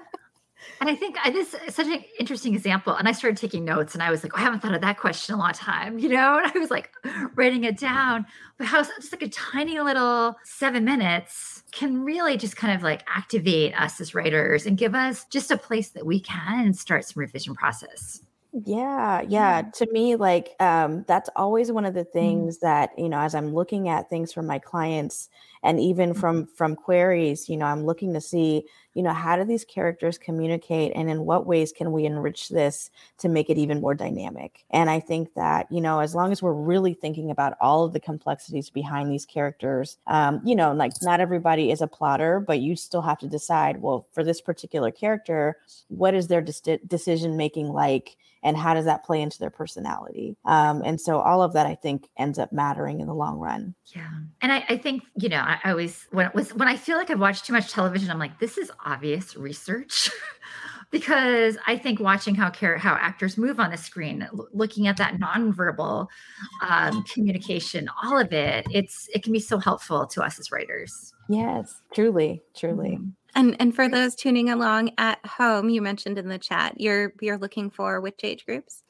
And 0.80 0.90
I 0.90 0.96
think 0.96 1.16
this 1.32 1.54
is 1.54 1.74
such 1.74 1.86
an 1.86 2.04
interesting 2.18 2.54
example. 2.54 2.94
And 2.94 3.08
I 3.08 3.12
started 3.12 3.36
taking 3.36 3.64
notes 3.64 3.94
and 3.94 4.02
I 4.02 4.10
was 4.10 4.24
like, 4.24 4.32
oh, 4.34 4.38
I 4.38 4.40
haven't 4.40 4.60
thought 4.60 4.74
of 4.74 4.80
that 4.80 4.98
question 4.98 5.34
in 5.34 5.38
a 5.38 5.42
long 5.42 5.52
time, 5.52 5.98
you 6.00 6.08
know? 6.08 6.38
And 6.38 6.52
I 6.52 6.58
was 6.58 6.70
like 6.70 6.90
writing 7.34 7.64
it 7.64 7.78
down. 7.78 8.26
But 8.58 8.66
how 8.66 8.82
just 8.82 9.12
like 9.12 9.22
a 9.22 9.28
tiny 9.28 9.78
little 9.78 10.36
seven 10.44 10.84
minutes 10.84 11.61
can 11.72 12.04
really 12.04 12.36
just 12.36 12.56
kind 12.56 12.74
of 12.74 12.82
like 12.82 13.02
activate 13.08 13.74
us 13.80 14.00
as 14.00 14.14
writers 14.14 14.66
and 14.66 14.76
give 14.78 14.94
us 14.94 15.24
just 15.30 15.50
a 15.50 15.56
place 15.56 15.90
that 15.90 16.06
we 16.06 16.20
can 16.20 16.74
start 16.74 17.04
some 17.04 17.20
revision 17.20 17.54
process. 17.54 18.20
Yeah, 18.52 19.22
yeah. 19.22 19.62
To 19.76 19.90
me, 19.90 20.16
like 20.16 20.50
um, 20.60 21.06
that's 21.08 21.30
always 21.34 21.72
one 21.72 21.86
of 21.86 21.94
the 21.94 22.00
mm-hmm. 22.00 22.18
things 22.18 22.58
that 22.58 22.90
you 22.98 23.08
know, 23.08 23.18
as 23.18 23.34
I'm 23.34 23.54
looking 23.54 23.88
at 23.88 24.10
things 24.10 24.30
from 24.32 24.46
my 24.46 24.58
clients, 24.58 25.30
and 25.62 25.80
even 25.80 26.10
mm-hmm. 26.10 26.20
from 26.20 26.46
from 26.46 26.76
queries, 26.76 27.48
you 27.48 27.56
know, 27.56 27.64
I'm 27.64 27.86
looking 27.86 28.12
to 28.12 28.20
see, 28.20 28.64
you 28.94 29.02
know, 29.02 29.12
how 29.12 29.36
do 29.36 29.44
these 29.44 29.64
characters 29.64 30.18
communicate, 30.18 30.92
and 30.94 31.10
in 31.10 31.24
what 31.24 31.46
ways 31.46 31.72
can 31.72 31.92
we 31.92 32.04
enrich 32.04 32.48
this 32.48 32.90
to 33.18 33.28
make 33.28 33.50
it 33.50 33.58
even 33.58 33.80
more 33.80 33.94
dynamic? 33.94 34.64
And 34.70 34.90
I 34.90 35.00
think 35.00 35.34
that 35.34 35.70
you 35.70 35.80
know, 35.80 36.00
as 36.00 36.14
long 36.14 36.32
as 36.32 36.42
we're 36.42 36.52
really 36.52 36.94
thinking 36.94 37.30
about 37.30 37.54
all 37.60 37.84
of 37.84 37.92
the 37.92 38.00
complexities 38.00 38.70
behind 38.70 39.10
these 39.10 39.26
characters, 39.26 39.98
um, 40.06 40.40
you 40.44 40.54
know, 40.54 40.72
like 40.72 40.92
not 41.02 41.20
everybody 41.20 41.70
is 41.70 41.80
a 41.80 41.86
plotter, 41.86 42.40
but 42.40 42.60
you 42.60 42.76
still 42.76 43.02
have 43.02 43.18
to 43.18 43.28
decide, 43.28 43.82
well, 43.82 44.06
for 44.12 44.24
this 44.24 44.40
particular 44.40 44.90
character, 44.90 45.56
what 45.88 46.14
is 46.14 46.28
their 46.28 46.40
de- 46.40 46.78
decision 46.86 47.36
making 47.36 47.68
like? 47.68 48.16
and 48.42 48.56
how 48.56 48.74
does 48.74 48.84
that 48.84 49.04
play 49.04 49.22
into 49.22 49.38
their 49.38 49.50
personality 49.50 50.36
um, 50.44 50.82
and 50.84 51.00
so 51.00 51.20
all 51.20 51.42
of 51.42 51.52
that 51.52 51.66
i 51.66 51.74
think 51.74 52.08
ends 52.16 52.38
up 52.38 52.52
mattering 52.52 53.00
in 53.00 53.06
the 53.06 53.14
long 53.14 53.38
run 53.38 53.74
yeah 53.94 54.08
and 54.40 54.52
i, 54.52 54.64
I 54.68 54.76
think 54.76 55.02
you 55.16 55.28
know 55.28 55.38
I, 55.38 55.58
always 55.70 56.06
when 56.10 56.26
it 56.26 56.34
was 56.34 56.54
when 56.54 56.68
i 56.68 56.76
feel 56.76 56.96
like 56.96 57.10
i've 57.10 57.20
watched 57.20 57.46
too 57.46 57.52
much 57.52 57.70
television 57.70 58.10
i'm 58.10 58.18
like 58.18 58.38
this 58.38 58.58
is 58.58 58.70
obvious 58.84 59.36
research 59.36 60.10
because 60.90 61.56
I 61.66 61.76
think 61.76 62.00
watching 62.00 62.34
how 62.34 62.50
care 62.50 62.76
how 62.78 62.94
actors 62.94 63.38
move 63.38 63.58
on 63.58 63.70
the 63.70 63.76
screen, 63.76 64.22
l- 64.22 64.48
looking 64.52 64.86
at 64.86 64.96
that 64.98 65.14
nonverbal 65.14 66.06
um, 66.62 67.02
communication, 67.04 67.88
all 68.02 68.18
of 68.18 68.32
it, 68.32 68.66
it's 68.70 69.08
it 69.14 69.22
can 69.22 69.32
be 69.32 69.40
so 69.40 69.58
helpful 69.58 70.06
to 70.08 70.22
us 70.22 70.38
as 70.38 70.52
writers. 70.52 71.12
Yes, 71.28 71.80
truly, 71.94 72.42
truly. 72.54 72.98
Mm-hmm. 72.98 73.08
And 73.34 73.56
and 73.58 73.74
for 73.74 73.88
those 73.88 74.14
tuning 74.14 74.50
along 74.50 74.90
at 74.98 75.24
home, 75.24 75.68
you 75.68 75.80
mentioned 75.80 76.18
in 76.18 76.28
the 76.28 76.38
chat 76.38 76.80
you're 76.80 77.12
you're 77.20 77.38
looking 77.38 77.70
for 77.70 78.00
which 78.00 78.20
age 78.22 78.44
groups? 78.44 78.82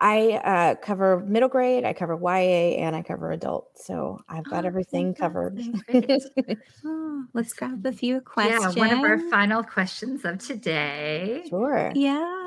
I 0.00 0.40
uh, 0.44 0.74
cover 0.76 1.20
middle 1.20 1.48
grade, 1.48 1.84
I 1.84 1.92
cover 1.92 2.18
YA, 2.20 2.78
and 2.78 2.96
I 2.96 3.02
cover 3.02 3.30
adult. 3.30 3.68
So 3.76 4.20
I've 4.28 4.44
got 4.44 4.64
oh, 4.64 4.68
everything 4.68 5.14
covered. 5.14 5.60
oh, 6.84 7.24
let's 7.34 7.52
grab 7.52 7.84
a 7.84 7.92
few 7.92 8.20
questions. 8.20 8.76
Yeah, 8.76 8.86
one 8.86 8.92
of 8.92 9.00
our 9.00 9.18
final 9.30 9.62
questions 9.62 10.24
of 10.24 10.38
today. 10.38 11.44
Sure. 11.48 11.92
Yeah. 11.94 12.40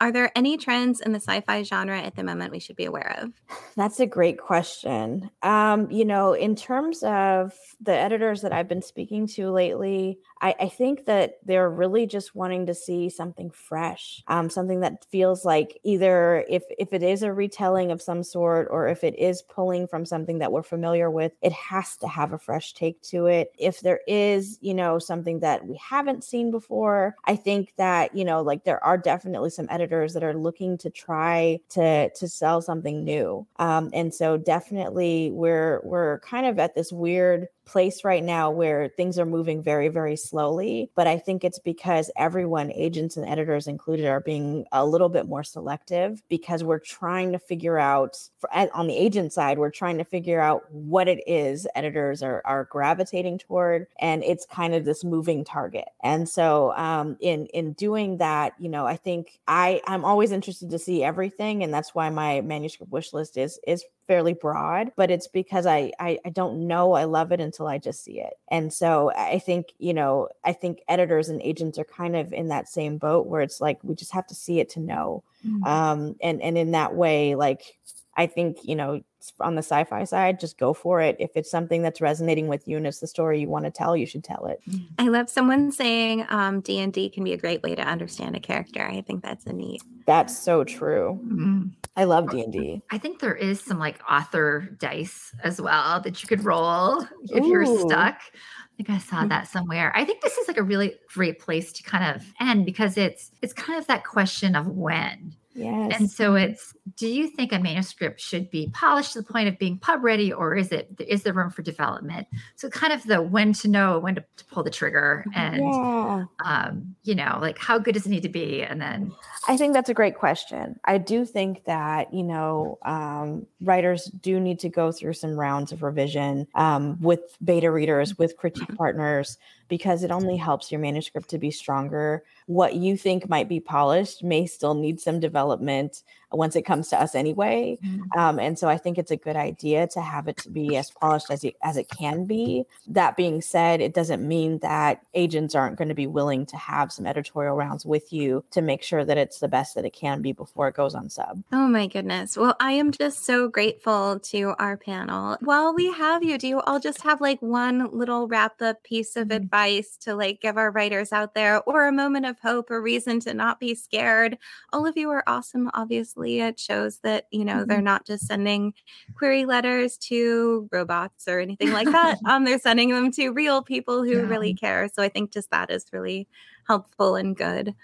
Are 0.00 0.12
there 0.12 0.30
any 0.36 0.56
trends 0.56 1.00
in 1.00 1.12
the 1.12 1.20
sci-fi 1.20 1.62
genre 1.62 1.98
at 1.98 2.16
the 2.16 2.22
moment 2.22 2.52
we 2.52 2.58
should 2.58 2.76
be 2.76 2.84
aware 2.84 3.16
of? 3.22 3.32
That's 3.76 3.98
a 3.98 4.06
great 4.06 4.38
question. 4.38 5.30
Um, 5.42 5.90
you 5.90 6.04
know, 6.04 6.34
in 6.34 6.54
terms 6.54 7.02
of 7.02 7.52
the 7.80 7.94
editors 7.94 8.42
that 8.42 8.52
I've 8.52 8.68
been 8.68 8.82
speaking 8.82 9.26
to 9.28 9.50
lately, 9.50 10.18
I, 10.44 10.54
I 10.60 10.68
think 10.68 11.06
that 11.06 11.38
they're 11.42 11.70
really 11.70 12.06
just 12.06 12.34
wanting 12.34 12.66
to 12.66 12.74
see 12.74 13.08
something 13.08 13.50
fresh, 13.50 14.22
um, 14.28 14.50
something 14.50 14.80
that 14.80 15.06
feels 15.06 15.42
like 15.42 15.80
either 15.84 16.44
if 16.50 16.64
if 16.78 16.92
it 16.92 17.02
is 17.02 17.22
a 17.22 17.32
retelling 17.32 17.90
of 17.90 18.02
some 18.02 18.22
sort 18.22 18.68
or 18.70 18.86
if 18.86 19.04
it 19.04 19.18
is 19.18 19.40
pulling 19.40 19.86
from 19.88 20.04
something 20.04 20.40
that 20.40 20.52
we're 20.52 20.62
familiar 20.62 21.10
with, 21.10 21.32
it 21.40 21.52
has 21.52 21.96
to 21.96 22.08
have 22.08 22.34
a 22.34 22.38
fresh 22.38 22.74
take 22.74 23.00
to 23.04 23.24
it. 23.24 23.52
If 23.58 23.80
there 23.80 24.00
is, 24.06 24.58
you 24.60 24.74
know, 24.74 24.98
something 24.98 25.40
that 25.40 25.66
we 25.66 25.76
haven't 25.76 26.24
seen 26.24 26.50
before, 26.50 27.16
I 27.24 27.36
think 27.36 27.72
that 27.78 28.14
you 28.14 28.26
know, 28.26 28.42
like 28.42 28.64
there 28.64 28.84
are 28.84 28.98
definitely 28.98 29.48
some 29.48 29.66
editors 29.70 30.12
that 30.12 30.22
are 30.22 30.34
looking 30.34 30.76
to 30.78 30.90
try 30.90 31.58
to 31.70 32.10
to 32.10 32.28
sell 32.28 32.60
something 32.60 33.02
new. 33.02 33.46
Um, 33.56 33.88
and 33.94 34.12
so 34.12 34.36
definitely 34.36 35.30
we're 35.30 35.80
we're 35.84 36.18
kind 36.20 36.44
of 36.44 36.58
at 36.58 36.74
this 36.74 36.92
weird 36.92 37.48
place 37.64 38.04
right 38.04 38.22
now 38.22 38.50
where 38.50 38.88
things 38.88 39.18
are 39.18 39.26
moving 39.26 39.62
very, 39.62 39.88
very 39.88 40.16
slowly. 40.16 40.90
But 40.94 41.06
I 41.06 41.18
think 41.18 41.44
it's 41.44 41.58
because 41.58 42.10
everyone, 42.16 42.72
agents 42.72 43.16
and 43.16 43.26
editors 43.28 43.66
included, 43.66 44.06
are 44.06 44.20
being 44.20 44.66
a 44.72 44.86
little 44.86 45.08
bit 45.08 45.26
more 45.26 45.42
selective 45.44 46.22
because 46.28 46.62
we're 46.62 46.78
trying 46.78 47.32
to 47.32 47.38
figure 47.38 47.78
out, 47.78 48.18
for, 48.38 48.50
on 48.52 48.86
the 48.86 48.96
agent 48.96 49.32
side, 49.32 49.58
we're 49.58 49.70
trying 49.70 49.98
to 49.98 50.04
figure 50.04 50.40
out 50.40 50.70
what 50.72 51.08
it 51.08 51.22
is 51.26 51.66
editors 51.74 52.22
are, 52.22 52.42
are 52.44 52.64
gravitating 52.64 53.38
toward. 53.38 53.86
And 53.98 54.22
it's 54.24 54.46
kind 54.46 54.74
of 54.74 54.84
this 54.84 55.04
moving 55.04 55.44
target. 55.44 55.88
And 56.02 56.28
so 56.28 56.72
um, 56.76 57.16
in, 57.20 57.46
in 57.46 57.72
doing 57.72 58.18
that, 58.18 58.54
you 58.58 58.68
know, 58.68 58.86
I 58.86 58.96
think 58.96 59.38
I, 59.48 59.80
I'm 59.86 60.04
always 60.04 60.32
interested 60.32 60.70
to 60.70 60.78
see 60.78 61.02
everything. 61.02 61.62
And 61.62 61.72
that's 61.72 61.94
why 61.94 62.10
my 62.10 62.40
manuscript 62.40 62.92
wish 62.92 63.12
list 63.12 63.36
is, 63.36 63.58
is 63.66 63.84
fairly 64.06 64.34
broad, 64.34 64.92
but 64.96 65.10
it's 65.10 65.26
because 65.26 65.66
I, 65.66 65.92
I, 65.98 66.18
I 66.24 66.30
don't 66.30 66.66
know 66.66 66.92
I 66.92 67.04
love 67.04 67.32
it 67.32 67.40
until 67.40 67.66
I 67.66 67.78
just 67.78 68.04
see 68.04 68.20
it. 68.20 68.34
And 68.48 68.72
so 68.72 69.10
I 69.16 69.38
think, 69.38 69.72
you 69.78 69.94
know, 69.94 70.28
I 70.44 70.52
think 70.52 70.82
editors 70.88 71.28
and 71.28 71.40
agents 71.42 71.78
are 71.78 71.84
kind 71.84 72.16
of 72.16 72.32
in 72.32 72.48
that 72.48 72.68
same 72.68 72.98
boat 72.98 73.26
where 73.26 73.42
it's 73.42 73.60
like 73.60 73.78
we 73.82 73.94
just 73.94 74.12
have 74.12 74.26
to 74.28 74.34
see 74.34 74.60
it 74.60 74.68
to 74.70 74.80
know. 74.80 75.22
Mm-hmm. 75.46 75.64
Um 75.64 76.16
and 76.22 76.42
and 76.42 76.56
in 76.58 76.72
that 76.72 76.94
way 76.94 77.34
like 77.34 77.78
I 78.16 78.26
think, 78.26 78.58
you 78.62 78.76
know, 78.76 79.00
on 79.40 79.54
the 79.54 79.62
sci-fi 79.62 80.04
side, 80.04 80.38
just 80.38 80.58
go 80.58 80.72
for 80.72 81.00
it. 81.00 81.16
If 81.18 81.30
it's 81.34 81.50
something 81.50 81.82
that's 81.82 82.00
resonating 82.00 82.48
with 82.48 82.68
you 82.68 82.76
and 82.76 82.86
it's 82.86 83.00
the 83.00 83.06
story 83.06 83.40
you 83.40 83.48
want 83.48 83.64
to 83.64 83.70
tell, 83.70 83.96
you 83.96 84.06
should 84.06 84.22
tell 84.22 84.46
it. 84.46 84.60
Mm. 84.68 84.86
I 84.98 85.08
love 85.08 85.28
someone 85.28 85.72
saying 85.72 86.26
um, 86.28 86.60
D&D 86.60 87.10
can 87.10 87.24
be 87.24 87.32
a 87.32 87.38
great 87.38 87.62
way 87.62 87.74
to 87.74 87.82
understand 87.82 88.36
a 88.36 88.40
character. 88.40 88.82
I 88.82 89.00
think 89.00 89.22
that's 89.22 89.46
a 89.46 89.52
neat. 89.52 89.82
That's 90.06 90.36
so 90.36 90.64
true. 90.64 91.18
Mm-hmm. 91.24 91.62
I 91.96 92.04
love 92.04 92.30
D&D. 92.30 92.82
I 92.90 92.98
think 92.98 93.20
there 93.20 93.34
is 93.34 93.60
some 93.60 93.78
like 93.78 94.00
author 94.10 94.68
dice 94.78 95.34
as 95.42 95.60
well 95.60 96.00
that 96.00 96.22
you 96.22 96.28
could 96.28 96.44
roll 96.44 97.02
if 97.24 97.44
Ooh. 97.44 97.48
you're 97.48 97.66
stuck. 97.66 98.20
I 98.20 98.76
think 98.76 98.90
I 98.90 98.98
saw 98.98 99.22
mm. 99.22 99.28
that 99.28 99.48
somewhere. 99.48 99.92
I 99.94 100.04
think 100.04 100.20
this 100.20 100.36
is 100.36 100.48
like 100.48 100.56
a 100.56 100.62
really 100.62 100.96
great 101.12 101.38
place 101.38 101.72
to 101.74 101.82
kind 101.84 102.16
of 102.16 102.24
end 102.40 102.66
because 102.66 102.96
it's 102.96 103.30
it's 103.40 103.52
kind 103.52 103.78
of 103.78 103.86
that 103.86 104.04
question 104.04 104.56
of 104.56 104.66
when 104.66 105.36
Yes. 105.54 105.92
And 105.98 106.10
so 106.10 106.34
it's 106.34 106.74
do 106.96 107.06
you 107.06 107.28
think 107.28 107.52
a 107.52 107.58
manuscript 107.58 108.20
should 108.20 108.50
be 108.50 108.70
polished 108.72 109.12
to 109.12 109.22
the 109.22 109.32
point 109.32 109.48
of 109.48 109.58
being 109.58 109.78
pub 109.78 110.02
ready 110.02 110.32
or 110.32 110.56
is 110.56 110.72
it 110.72 110.88
is 111.06 111.22
there 111.22 111.32
room 111.32 111.50
for 111.50 111.62
development? 111.62 112.26
So 112.56 112.68
kind 112.68 112.92
of 112.92 113.04
the 113.04 113.22
when 113.22 113.52
to 113.54 113.68
know 113.68 113.98
when 114.00 114.16
to, 114.16 114.24
to 114.36 114.44
pull 114.46 114.64
the 114.64 114.70
trigger 114.70 115.24
and 115.34 115.58
yeah. 115.58 116.24
um, 116.44 116.96
you 117.04 117.14
know, 117.14 117.38
like 117.40 117.58
how 117.58 117.78
good 117.78 117.94
does 117.94 118.06
it 118.06 118.10
need 118.10 118.24
to 118.24 118.28
be? 118.28 118.62
And 118.62 118.80
then 118.80 119.12
I 119.46 119.56
think 119.56 119.74
that's 119.74 119.88
a 119.88 119.94
great 119.94 120.16
question. 120.16 120.80
I 120.84 120.98
do 120.98 121.24
think 121.24 121.64
that, 121.64 122.12
you 122.12 122.24
know, 122.24 122.78
um, 122.84 123.46
writers 123.60 124.06
do 124.06 124.40
need 124.40 124.58
to 124.60 124.68
go 124.68 124.90
through 124.90 125.12
some 125.12 125.38
rounds 125.38 125.70
of 125.70 125.82
revision 125.82 126.48
um, 126.54 127.00
with 127.00 127.20
beta 127.44 127.70
readers, 127.70 128.18
with 128.18 128.36
critique 128.36 128.74
partners, 128.76 129.38
because 129.68 130.02
it 130.02 130.10
only 130.10 130.36
helps 130.36 130.70
your 130.70 130.80
manuscript 130.80 131.30
to 131.30 131.38
be 131.38 131.50
stronger. 131.50 132.24
What 132.46 132.74
you 132.74 132.96
think 132.96 133.28
might 133.28 133.48
be 133.48 133.60
polished 133.60 134.22
may 134.22 134.46
still 134.46 134.74
need 134.74 135.00
some 135.00 135.20
development 135.20 136.02
once 136.36 136.56
it 136.56 136.62
comes 136.62 136.88
to 136.88 137.00
us 137.00 137.14
anyway. 137.14 137.78
Mm-hmm. 137.84 138.18
Um, 138.18 138.38
and 138.38 138.58
so 138.58 138.68
I 138.68 138.76
think 138.76 138.98
it's 138.98 139.10
a 139.10 139.16
good 139.16 139.36
idea 139.36 139.86
to 139.88 140.00
have 140.00 140.28
it 140.28 140.36
to 140.38 140.50
be 140.50 140.76
as 140.76 140.90
polished 140.90 141.30
as 141.30 141.44
it, 141.44 141.56
as 141.62 141.76
it 141.76 141.88
can 141.88 142.24
be. 142.26 142.64
That 142.88 143.16
being 143.16 143.40
said, 143.40 143.80
it 143.80 143.94
doesn't 143.94 144.26
mean 144.26 144.58
that 144.58 145.02
agents 145.14 145.54
aren't 145.54 145.76
going 145.76 145.88
to 145.88 145.94
be 145.94 146.06
willing 146.06 146.46
to 146.46 146.56
have 146.56 146.92
some 146.92 147.06
editorial 147.06 147.56
rounds 147.56 147.86
with 147.86 148.12
you 148.12 148.44
to 148.50 148.62
make 148.62 148.82
sure 148.82 149.04
that 149.04 149.18
it's 149.18 149.40
the 149.40 149.48
best 149.48 149.74
that 149.74 149.84
it 149.84 149.92
can 149.92 150.22
be 150.22 150.32
before 150.32 150.68
it 150.68 150.74
goes 150.74 150.94
on 150.94 151.08
sub. 151.08 151.42
Oh 151.52 151.68
my 151.68 151.86
goodness. 151.86 152.36
Well, 152.36 152.56
I 152.60 152.72
am 152.72 152.90
just 152.90 153.24
so 153.24 153.48
grateful 153.48 154.18
to 154.20 154.54
our 154.58 154.76
panel. 154.76 155.36
While 155.40 155.74
we 155.74 155.92
have 155.92 156.22
you, 156.22 156.38
do 156.38 156.48
you 156.48 156.60
all 156.60 156.80
just 156.80 157.02
have 157.02 157.20
like 157.20 157.40
one 157.40 157.90
little 157.92 158.26
wrap 158.26 158.60
up 158.60 158.82
piece 158.82 159.16
of 159.16 159.28
mm-hmm. 159.28 159.38
Advice 159.54 159.96
to 159.98 160.14
like 160.16 160.40
give 160.40 160.56
our 160.56 160.70
writers 160.70 161.12
out 161.12 161.34
there 161.34 161.62
or 161.62 161.86
a 161.86 161.92
moment 161.92 162.26
of 162.26 162.38
hope, 162.40 162.70
a 162.70 162.80
reason 162.80 163.20
to 163.20 163.32
not 163.34 163.60
be 163.60 163.74
scared. 163.74 164.36
All 164.72 164.86
of 164.86 164.96
you 164.96 165.10
are 165.10 165.22
awesome. 165.28 165.70
Obviously, 165.74 166.40
it 166.40 166.58
shows 166.58 166.98
that, 167.04 167.26
you 167.30 167.44
know, 167.44 167.64
they're 167.64 167.80
not 167.80 168.04
just 168.06 168.26
sending 168.26 168.74
query 169.14 169.44
letters 169.44 169.96
to 169.98 170.68
robots 170.72 171.28
or 171.28 171.38
anything 171.38 171.70
like 171.70 171.90
that. 171.92 172.18
um, 172.24 172.44
they're 172.44 172.58
sending 172.58 172.90
them 172.90 173.12
to 173.12 173.30
real 173.30 173.62
people 173.62 174.02
who 174.02 174.22
Yeah. 174.22 174.26
really 174.26 174.54
care. 174.54 174.88
So 174.92 175.02
I 175.02 175.08
think 175.08 175.32
just 175.32 175.50
that 175.50 175.70
is 175.70 175.86
really 175.92 176.26
helpful 176.66 177.14
and 177.16 177.36
good. 177.36 177.74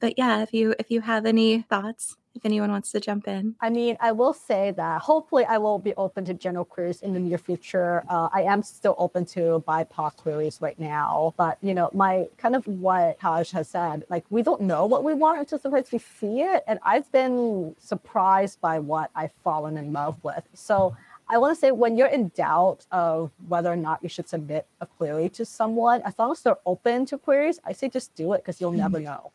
But 0.00 0.14
yeah, 0.18 0.42
if 0.42 0.52
you 0.52 0.74
if 0.78 0.90
you 0.90 1.00
have 1.02 1.26
any 1.26 1.62
thoughts, 1.62 2.16
if 2.34 2.44
anyone 2.44 2.70
wants 2.70 2.92
to 2.92 3.00
jump 3.00 3.26
in. 3.26 3.54
I 3.60 3.70
mean, 3.70 3.96
I 4.00 4.12
will 4.12 4.32
say 4.32 4.70
that 4.72 5.02
hopefully 5.02 5.44
I 5.44 5.58
will 5.58 5.78
be 5.78 5.94
open 5.94 6.24
to 6.26 6.34
general 6.34 6.64
queries 6.64 7.02
in 7.02 7.12
the 7.12 7.20
near 7.20 7.38
future. 7.38 8.04
Uh, 8.08 8.28
I 8.32 8.42
am 8.42 8.62
still 8.62 8.94
open 8.98 9.24
to 9.26 9.62
BIPOC 9.66 10.16
queries 10.16 10.58
right 10.60 10.78
now, 10.78 11.34
but 11.36 11.58
you 11.60 11.74
know, 11.74 11.90
my 11.92 12.28
kind 12.38 12.54
of 12.54 12.66
what 12.66 13.18
Taj 13.18 13.50
has 13.52 13.68
said, 13.68 14.04
like 14.08 14.24
we 14.30 14.42
don't 14.42 14.62
know 14.62 14.86
what 14.86 15.02
we 15.04 15.14
want 15.14 15.40
until 15.40 15.58
sometimes 15.58 15.90
we 15.90 15.98
see 15.98 16.42
it, 16.42 16.62
and 16.66 16.78
I've 16.82 17.10
been 17.12 17.74
surprised 17.78 18.60
by 18.60 18.78
what 18.78 19.10
I've 19.14 19.32
fallen 19.44 19.76
in 19.76 19.92
love 19.92 20.22
with. 20.22 20.44
So. 20.54 20.96
I 21.32 21.38
want 21.38 21.54
to 21.54 21.60
say 21.60 21.70
when 21.70 21.96
you're 21.96 22.08
in 22.08 22.32
doubt 22.34 22.86
of 22.90 23.30
whether 23.46 23.70
or 23.70 23.76
not 23.76 24.02
you 24.02 24.08
should 24.08 24.28
submit 24.28 24.66
a 24.80 24.86
query 24.86 25.28
to 25.28 25.44
someone, 25.44 26.02
as 26.02 26.18
long 26.18 26.32
as 26.32 26.42
they're 26.42 26.58
open 26.66 27.06
to 27.06 27.18
queries, 27.18 27.60
I 27.64 27.72
say 27.72 27.88
just 27.88 28.16
do 28.16 28.32
it 28.32 28.38
because 28.38 28.60
you'll 28.60 28.72
never 28.72 28.98
know. 29.08 29.30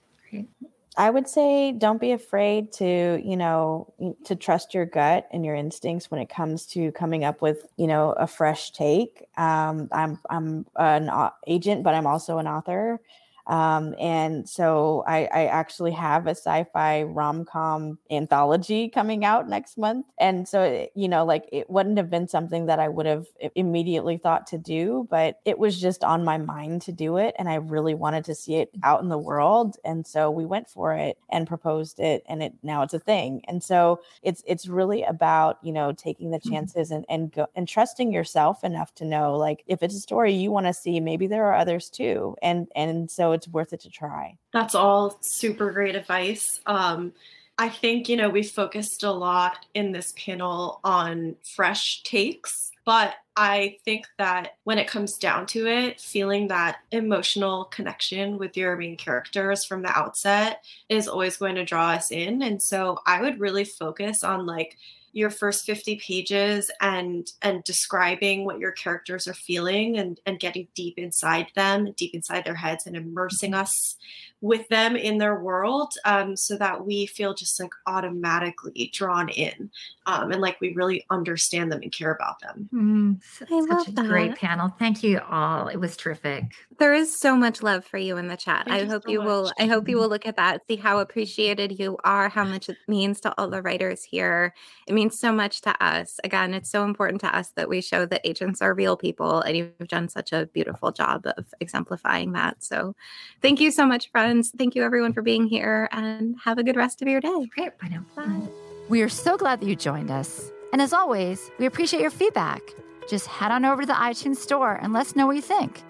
I 0.98 1.10
would 1.10 1.28
say 1.28 1.74
don't 1.74 2.00
be 2.00 2.12
afraid 2.14 2.72
to, 2.74 3.22
you 3.24 3.36
know, 3.36 3.94
to 4.26 4.36
trust 4.36 4.74
your 4.74 4.86
gut 4.86 5.28
and 5.32 5.46
your 5.46 5.56
instincts 5.56 6.10
when 6.10 6.22
it 6.22 6.30
comes 6.30 6.66
to 6.68 6.92
coming 6.94 7.24
up 7.26 7.42
with, 7.42 7.66
you 7.76 7.88
know, 7.88 8.12
a 8.14 8.28
fresh 8.28 8.72
take. 8.72 9.26
Um, 9.38 9.90
I'm 9.92 10.20
I'm 10.30 10.66
an 10.78 11.10
agent, 11.48 11.84
but 11.84 11.96
I'm 11.96 12.08
also 12.08 12.38
an 12.38 12.48
author. 12.48 13.02
Um, 13.48 13.94
and 14.00 14.48
so 14.50 15.04
I, 15.08 15.26
I 15.26 15.46
actually 15.46 15.92
have 15.92 16.28
a 16.28 16.32
sci-fi 16.32 17.04
rom-com 17.04 18.00
anthology 18.10 18.90
coming 18.90 19.24
out 19.24 19.48
next 19.48 19.78
month. 19.78 20.08
And 20.20 20.48
so, 20.48 20.64
it- 20.64 20.92
you 20.96 21.08
know, 21.08 21.26
like 21.26 21.48
it 21.52 21.70
wouldn't 21.70 21.98
have 21.98 22.10
been 22.10 22.28
something 22.28 22.66
that 22.68 22.80
I 22.80 22.88
would 22.90 23.06
have 23.06 23.28
immediately 23.56 24.18
thought 24.18 24.48
to 24.48 24.58
do, 24.58 25.08
but 25.10 25.40
it 25.46 25.60
was 25.60 25.80
just 25.80 26.04
on 26.04 26.24
my 26.24 26.38
mind 26.38 26.82
to 26.84 26.92
do 26.92 27.18
it. 27.18 27.36
And 27.38 27.50
I 27.50 27.56
really 27.56 27.94
wanted 27.96 28.26
to 28.26 28.36
see 28.36 28.56
it 28.56 28.70
out 28.84 29.02
in 29.02 29.10
the 29.10 29.18
world. 29.18 29.78
And 29.84 30.06
so 30.08 30.32
we 30.32 30.46
went 30.46 30.70
for 30.70 30.94
it 30.94 31.18
and 31.30 31.48
proposed 31.48 32.00
it 32.00 32.24
and 32.28 32.42
it 32.44 32.54
now 32.64 32.82
it's 32.82 32.94
a 32.94 33.00
thing. 33.00 33.42
And 33.48 33.64
so 33.64 34.00
it's 34.24 34.44
it's 34.46 34.68
really 34.68 35.04
about, 35.04 35.58
you 35.62 35.72
know, 35.72 35.92
taking 35.92 36.32
the 36.32 36.40
Mhm. 36.44 36.66
chances 36.66 36.92
and 36.92 37.06
and 37.10 37.32
go 37.32 37.48
and 37.56 37.68
trusting 37.68 38.12
yourself 38.12 38.64
enough 38.64 38.94
to 38.96 39.06
know 39.06 39.36
like 39.38 39.64
if 39.68 39.84
it's 39.84 39.96
a 39.96 40.00
story 40.00 40.34
you 40.34 40.52
want 40.52 40.66
to 40.68 40.74
see, 40.74 41.00
maybe 41.00 41.28
there 41.28 41.46
are 41.46 41.56
others 41.56 41.90
too. 41.90 42.36
And 42.42 42.68
and 42.76 43.10
so 43.12 43.34
it's 43.36 43.48
worth 43.48 43.74
it 43.74 43.82
to 43.82 43.90
try. 43.90 44.38
That's 44.54 44.76
all 44.76 45.18
super 45.22 45.72
great 45.72 45.96
advice. 45.96 46.60
Um, 46.66 47.14
I 47.58 47.70
think, 47.70 48.10
you 48.10 48.18
know, 48.18 48.30
we 48.30 48.44
focused 48.44 49.04
a 49.04 49.12
lot 49.12 49.66
in 49.74 49.92
this 49.94 50.14
panel 50.18 50.82
on 50.84 51.38
fresh 51.44 52.04
takes, 52.04 52.72
but 52.86 53.14
I 53.38 53.78
think 53.86 54.08
that 54.18 54.58
when 54.66 54.78
it 54.78 54.88
comes 54.88 55.18
down 55.18 55.46
to 55.48 55.66
it, 55.68 56.02
feeling 56.02 56.50
that 56.50 56.80
emotional 56.92 57.66
connection 57.66 58.38
with 58.38 58.58
your 58.58 58.76
main 58.76 58.98
characters 58.98 59.64
from 59.64 59.84
the 59.84 59.98
outset 59.98 60.66
is 60.90 61.08
always 61.08 61.38
going 61.38 61.56
to 61.56 61.66
draw 61.66 61.92
us 61.92 62.12
in. 62.12 62.42
And 62.42 62.62
so 62.62 63.00
I 63.06 63.22
would 63.22 63.40
really 63.40 63.64
focus 63.64 64.24
on 64.24 64.46
like 64.46 64.78
your 65.16 65.30
first 65.30 65.66
50 65.66 65.96
pages 65.96 66.70
and 66.82 67.32
and 67.42 67.64
describing 67.64 68.44
what 68.44 68.60
your 68.60 68.74
characters 68.74 69.28
are 69.28 69.34
feeling 69.34 69.98
and 69.98 70.20
and 70.26 70.42
getting 70.42 70.68
deep 70.76 70.98
inside 70.98 71.48
them 71.56 71.94
deep 71.96 72.14
inside 72.14 72.44
their 72.44 72.54
heads 72.54 72.86
and 72.86 72.98
immersing 72.98 73.54
us 73.54 73.96
with 74.42 74.68
them 74.68 74.98
in 74.98 75.18
their 75.18 75.40
world 75.40 75.94
um, 76.04 76.36
so 76.36 76.58
that 76.58 76.86
we 76.86 77.06
feel 77.06 77.34
just 77.34 77.60
like 77.62 77.72
automatically 77.88 78.92
drawn 78.94 79.30
in 79.30 79.72
um, 80.06 80.32
and 80.34 80.42
like 80.42 80.60
we 80.60 80.74
really 80.74 81.06
understand 81.10 81.72
them 81.72 81.82
and 81.82 81.94
care 81.94 82.12
about 82.12 82.40
them 82.42 82.70
Mm, 82.74 83.22
s- 83.22 83.44
I 83.50 83.62
such 83.62 83.88
love 83.88 84.06
a 84.06 84.08
great 84.10 84.36
panel. 84.36 84.74
Thank 84.78 85.02
you 85.02 85.22
all. 85.30 85.70
It 85.70 85.78
was 85.78 85.96
terrific. 85.96 86.44
There 86.78 86.94
is 86.94 87.18
so 87.18 87.38
much 87.38 87.64
love 87.64 87.86
for 87.86 87.98
you 87.98 88.18
in 88.18 88.28
the 88.28 88.36
chat. 88.36 88.66
Thank 88.66 88.78
I 88.78 88.84
you 88.84 88.90
hope 88.90 89.04
so 89.04 89.12
you 89.12 89.22
will. 89.22 89.52
I 89.58 89.66
hope 89.66 89.88
you 89.88 89.96
mm-hmm. 89.96 90.02
will 90.02 90.10
look 90.10 90.26
at 90.26 90.36
that, 90.36 90.62
see 90.68 90.76
how 90.76 91.00
appreciated 91.00 91.80
you 91.80 91.98
are, 92.04 92.28
how 92.28 92.44
much 92.44 92.68
it 92.68 92.78
means 92.88 93.22
to 93.22 93.34
all 93.38 93.50
the 93.50 93.62
writers 93.62 94.04
here. 94.04 94.54
It 94.88 94.94
means 94.94 95.18
so 95.18 95.32
much 95.32 95.62
to 95.62 95.84
us. 95.84 96.20
Again, 96.24 96.54
it's 96.54 96.70
so 96.70 96.84
important 96.84 97.22
to 97.22 97.36
us 97.36 97.50
that 97.56 97.70
we 97.70 97.82
show 97.82 98.06
that 98.06 98.22
agents 98.26 98.62
are 98.62 98.74
real 98.74 98.98
people 98.98 99.42
and 99.42 99.56
you've 99.56 99.88
done 99.88 100.10
such 100.10 100.34
a 100.34 100.48
beautiful 100.48 100.92
job 100.92 101.26
of 101.38 101.46
exemplifying 101.62 102.34
that. 102.34 102.64
So 102.64 102.96
thank 103.42 103.62
you 103.62 103.72
so 103.72 103.86
much 103.86 104.12
friends. 104.12 104.52
Thank 104.58 104.76
you 104.76 104.84
everyone 104.84 105.14
for 105.14 105.22
being 105.22 105.48
here 105.48 105.88
and 105.92 106.36
have 106.44 106.58
a 106.58 106.64
good 106.64 106.76
rest 106.76 107.02
of 107.02 107.08
your 107.08 107.22
day. 107.22 107.50
Great. 107.56 107.78
Bye 107.80 107.88
now. 107.88 108.06
Bye. 108.16 108.48
We 108.90 109.02
are 109.02 109.10
so 109.10 109.38
glad 109.38 109.62
that 109.62 109.68
you 109.68 109.76
joined 109.76 110.12
us. 110.12 110.52
And 110.74 110.82
as 110.82 110.92
always, 110.92 111.50
we 111.58 111.66
appreciate 111.66 112.02
your 112.02 112.12
feedback. 112.12 112.62
Just 113.08 113.28
head 113.28 113.52
on 113.52 113.66
over 113.66 113.84
to 113.84 113.88
the 113.88 113.94
iTunes 113.94 114.38
store 114.38 114.74
and 114.82 114.92
let 114.92 115.02
us 115.02 115.16
know 115.16 115.26
what 115.26 115.36
you 115.36 115.42
think. 115.42 115.84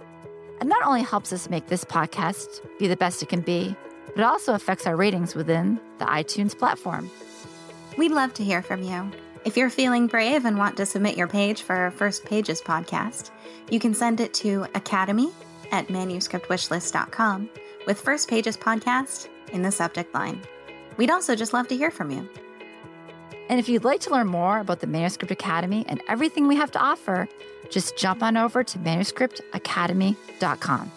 It 0.62 0.68
not 0.68 0.86
only 0.86 1.02
helps 1.02 1.34
us 1.34 1.50
make 1.50 1.68
this 1.68 1.84
podcast 1.84 2.62
be 2.80 2.88
the 2.88 2.96
best 2.96 3.22
it 3.22 3.30
can 3.30 3.42
be, 3.42 3.76
but 4.08 4.20
it 4.20 4.24
also 4.24 4.54
affects 4.54 4.88
our 4.88 4.96
ratings 4.96 5.36
within 5.36 5.80
the 6.00 6.06
iTunes 6.06 6.58
platform. 6.58 7.10
We'd 7.98 8.12
love 8.12 8.34
to 8.36 8.44
hear 8.44 8.62
from 8.62 8.82
you. 8.84 9.12
If 9.44 9.58
you're 9.58 9.70
feeling 9.70 10.08
brave 10.08 10.46
and 10.46 10.58
want 10.58 10.78
to 10.78 10.86
submit 10.86 11.18
your 11.18 11.28
page 11.28 11.62
for 11.62 11.76
our 11.76 11.92
First 11.92 12.26
Pages 12.26 12.62
podcast, 12.62 13.32
you 13.70 13.80
can 13.80 13.94
send 13.94 14.20
it 14.20 14.34
to 14.36 14.66
academy 14.74 15.30
at 15.72 15.88
manuscriptwishlist.com 15.88 17.50
with 17.86 18.02
First 18.02 18.30
Pages 18.30 18.58
podcast 18.58 19.28
in 19.52 19.62
the 19.62 19.72
subject 19.72 20.14
line. 20.14 20.42
We'd 20.98 21.12
also 21.12 21.36
just 21.36 21.54
love 21.54 21.68
to 21.68 21.78
hear 21.78 21.92
from 21.92 22.12
you. 22.12 22.28
And 23.50 23.60
if 23.60 23.70
you'd 23.70 23.84
like 23.84 24.00
to 24.02 24.10
learn 24.10 24.28
more 24.28 24.60
about 24.60 24.80
the 24.80 24.88
Manuscript 24.88 25.32
Academy 25.32 25.86
and 25.88 26.02
everything 26.08 26.48
we 26.48 26.56
have 26.56 26.72
to 26.72 26.80
offer, 26.80 27.28
just 27.70 27.98
jump 27.98 28.24
on 28.24 28.38
over 28.38 28.64
to 28.64 28.80
manuscriptacademy.com. 28.80 30.92